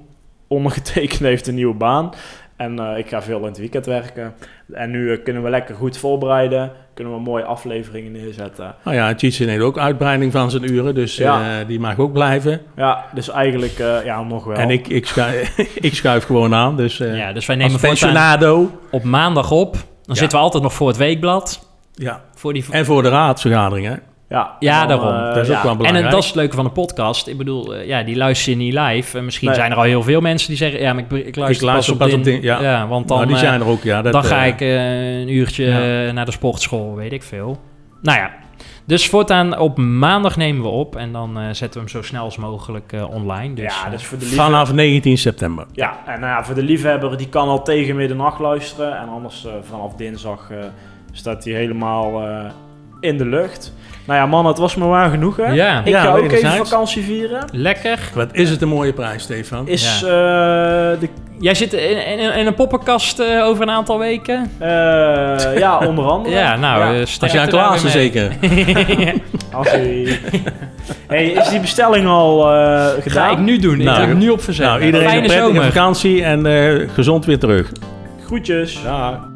Ondergetekend 0.49 1.21
heeft 1.33 1.47
een 1.47 1.55
nieuwe 1.55 1.75
baan. 1.75 2.11
En 2.57 2.79
eh, 2.79 2.99
ik 2.99 3.09
ga 3.09 3.23
veel 3.23 3.39
in 3.39 3.45
het 3.45 3.59
weekend 3.59 3.87
werken. 3.87 4.35
En 4.73 4.91
nu 4.91 5.17
kunnen 5.17 5.43
we 5.43 5.51
lekker 5.51 5.75
goed 5.75 5.97
voorbereiden. 5.99 6.73
Kunnen 6.95 7.15
we 7.15 7.21
mooie 7.21 7.45
afleveringen 7.45 8.13
neerzetten. 8.13 8.75
Nou 8.85 8.97
ja, 8.97 9.15
Tjitsin 9.15 9.49
heeft 9.49 9.63
ook 9.63 9.79
uitbreiding 9.79 10.33
van 10.33 10.51
zijn 10.51 10.73
uren, 10.73 10.95
dus 10.95 11.17
Ja. 11.17 11.61
eh, 11.61 11.67
die 11.67 11.81
mag 11.81 11.99
ook 11.99 12.13
blijven. 12.13 12.61
Ja, 12.77 13.05
dus 13.15 13.29
eigenlijk 13.31 13.79
eh, 13.79 14.05
ja, 14.05 14.23
nog 14.23 14.45
wel. 14.45 14.57
En 14.57 14.71
ik, 14.71 14.89
ik, 14.89 15.07
schuif, 15.07 15.59
ik 15.89 15.95
schuif 15.95 16.25
gewoon 16.25 16.55
aan, 16.55 16.77
dus 16.77 17.01
eh 17.01 17.17
Ja, 17.17 17.33
dus 17.33 17.47
wij 17.47 17.57
als 17.57 17.65
nemen 17.67 17.71
voortaan 17.71 17.89
pensionado. 17.89 18.71
op 18.91 19.03
maandag 19.03 19.51
op. 19.51 19.77
Dan 20.03 20.15
Ja. 20.15 20.15
zitten 20.15 20.39
we 20.39 20.45
altijd 20.45 20.63
nog 20.63 20.73
voor 20.75 20.89
het 20.89 20.97
weekblad. 20.97 21.69
Ja. 21.95 22.21
Voor 22.35 22.53
die... 22.53 22.65
En 22.71 22.85
voor 22.85 23.03
de 23.03 23.09
raadsvergadering, 23.09 23.87
hè? 23.87 23.95
ja, 24.29 24.57
Ja, 24.61 24.83
en 24.83 24.89
dan, 24.89 24.99
daarom. 25.01 25.21
eh, 25.29 25.35
Dat 25.35 25.49
is 25.49 25.57
ook 25.57 25.63
wel 25.63 25.71
En 25.71 25.77
belangrijk. 25.77 26.05
eh, 26.07 26.11
dat 26.11 26.21
is 26.21 26.27
het 26.27 26.37
leuke 26.37 26.55
van 26.57 26.65
de 26.65 26.71
podcast. 26.71 27.27
Ik 27.27 27.37
bedoel, 27.39 27.75
eh, 27.75 27.87
ja, 27.87 28.03
die 28.03 28.17
luister 28.17 28.51
je 28.53 28.59
niet 28.59 28.75
live. 28.75 29.19
En 29.19 29.25
misschien 29.25 29.49
Nee. 29.49 29.57
zijn 29.57 29.71
er 29.71 29.77
al 29.77 29.83
heel 29.83 30.03
veel 30.03 30.21
mensen 30.21 30.49
die 30.49 30.57
zeggen... 30.57 30.81
Ja, 30.81 30.93
maar 30.93 31.03
ik, 31.03 31.11
ik 31.27 31.37
luister, 31.37 31.67
Ik 31.67 31.73
luister 31.73 31.97
pas 31.97 32.13
op, 32.13 32.19
pas 32.23 32.35
op 32.37 32.43
ja. 32.43 32.87
want 32.89 33.09
dan, 33.09 33.17
nou, 33.17 33.29
die 33.29 33.37
eh, 33.37 33.43
zijn 33.43 33.61
er 33.61 33.67
ook, 33.67 33.83
ja. 33.83 34.03
Dat, 34.03 34.13
dan 34.13 34.25
ga 34.25 34.43
ik 34.45 34.61
een 34.61 35.29
uurtje 35.29 35.65
ja. 35.65 36.13
naar 36.13 36.25
de 36.25 36.33
sportschool, 36.33 36.95
weet 36.95 37.13
ik 37.13 37.23
veel. 37.23 37.61
Nou 38.03 38.19
ja, 38.19 38.31
dus 38.91 39.09
voortaan 39.09 39.59
op 39.59 39.78
maandag 39.78 40.36
nemen 40.36 40.62
we 40.62 40.68
op. 40.68 40.97
En 40.97 41.12
dan 41.12 41.38
eh, 41.38 41.45
zetten 41.45 41.72
we 41.72 41.78
hem 41.78 41.88
zo 41.88 42.03
snel 42.03 42.24
als 42.24 42.36
mogelijk 42.36 42.93
eh, 42.93 43.11
online. 43.11 43.55
Dus, 43.55 43.74
ja, 43.74 43.84
eh, 43.84 43.91
dus 43.91 44.05
voor 44.05 44.18
de 44.18 44.26
Vanaf 44.26 44.72
19 44.72 45.18
september. 45.18 45.66
Ja, 45.72 45.99
en 46.07 46.20
nou 46.20 46.32
ja, 46.32 46.45
voor 46.45 46.55
de 46.55 46.62
liefhebber, 46.62 47.16
die 47.16 47.28
kan 47.28 47.49
al 47.49 47.62
tegen 47.62 47.97
middernacht 47.97 48.38
luisteren. 48.38 48.99
En 48.99 49.09
anders 49.09 49.47
eh, 49.47 49.53
vanaf 49.62 49.95
dinsdag 49.95 50.51
eh, 50.51 50.59
staat 51.12 51.45
hij 51.45 51.53
helemaal 51.53 52.28
eh, 52.28 52.51
in 53.01 53.19
de 53.19 53.27
lucht. 53.27 53.73
Nou 54.07 54.19
ja, 54.21 54.27
man, 54.27 54.47
het 54.47 54.59
was 54.59 54.75
me 54.75 54.85
waar 54.87 55.11
genoeg, 55.11 55.37
hè? 55.37 55.53
Ja. 55.53 55.79
Ik 55.81 55.87
Ja, 55.89 56.01
ga 56.03 56.15
ook 56.15 56.31
even 56.31 56.51
vakantie 56.67 57.03
vieren. 57.05 57.45
lekker. 57.53 57.99
Wat 58.15 58.29
is 58.33 58.51
het 58.51 58.63
een 58.63 58.69
mooie 58.69 58.93
prijs, 58.93 59.23
Stefan? 59.23 59.69
Is 59.69 60.01
Ja. 60.01 60.07
eh, 60.07 61.01
de... 61.01 61.09
Jij 61.39 61.55
zit 61.55 61.73
in, 61.73 62.07
in, 62.07 62.35
in 62.35 62.47
een 62.47 62.55
poppenkast 62.55 63.19
eh, 63.19 63.45
over 63.45 63.63
een 63.63 63.71
aantal 63.71 63.99
weken. 63.99 64.51
eh, 64.59 64.69
ja, 65.59 65.79
onder 65.89 66.05
andere. 66.05 66.35
Ja, 66.35 66.57
nou, 66.57 66.95
Ja. 66.95 67.01
Als 67.21 67.33
je 67.33 67.41
aan 67.41 67.49
Klaassen 67.49 67.91
zeker. 67.91 68.33
Als 69.53 69.71
hij- 69.71 70.19
hey, 71.07 71.25
is 71.27 71.49
die 71.49 71.61
bestelling 71.61 72.07
al 72.07 72.53
eh, 72.53 72.87
gedaan? 73.03 73.27
Ga 73.27 73.31
ik 73.33 73.39
nu 73.39 73.59
doen. 73.59 73.79
ik 73.79 73.85
Nou, 73.85 73.97
ga 74.01 74.07
hem 74.07 74.19
nu 74.19 74.29
op 74.31 74.43
verzet. 74.43 74.67
Nou, 74.67 74.81
iedereen 74.83 75.07
een 75.09 75.17
prettige 75.23 75.41
zomer. 75.47 75.65
vakantie 75.65 76.25
en 76.25 76.47
eh, 76.47 76.89
gezond 76.95 77.25
weer 77.25 77.39
terug. 77.39 77.73
Groetjes. 78.27 78.81
Ja. 78.85 79.29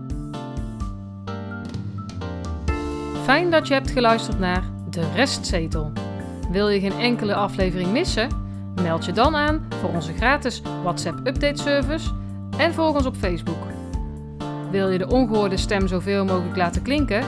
Fijn 3.25 3.51
dat 3.51 3.69
je 3.69 3.75
hebt 3.75 3.91
geluisterd 3.91 4.39
naar 4.39 4.63
De 4.91 5.13
Restzetel. 5.15 5.93
Wil 6.51 6.69
je 6.69 6.81
geen 6.81 6.99
enkele 7.01 7.35
aflevering 7.35 7.93
missen? 7.93 8.29
Meld 8.83 9.05
je 9.05 9.13
dan 9.13 9.37
aan 9.37 9.67
voor 9.81 9.91
onze 9.91 10.13
gratis 10.13 10.63
WhatsApp 10.83 11.27
update 11.27 11.63
service 11.63 12.11
en 12.59 12.75
volg 12.75 12.97
ons 12.97 13.07
op 13.07 13.17
Facebook. 13.17 13.63
Wil 14.71 14.89
je 14.89 14.99
de 14.99 15.07
ongehoorde 15.07 15.57
stem 15.57 15.89
zoveel 15.89 16.25
mogelijk 16.25 16.57
laten 16.57 16.83
klinken? 16.83 17.25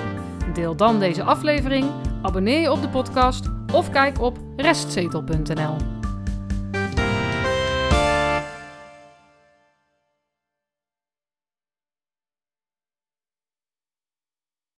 Deel 0.55 0.77
dan 0.77 0.99
deze 0.99 1.23
aflevering, 1.23 1.91
abonneer 2.23 2.61
je 2.61 2.73
op 2.73 2.83
de 2.83 2.89
podcast 2.89 3.51
of 3.73 3.91
kijk 3.91 4.21
op 4.21 4.39
restzetel.nl. 4.57 5.96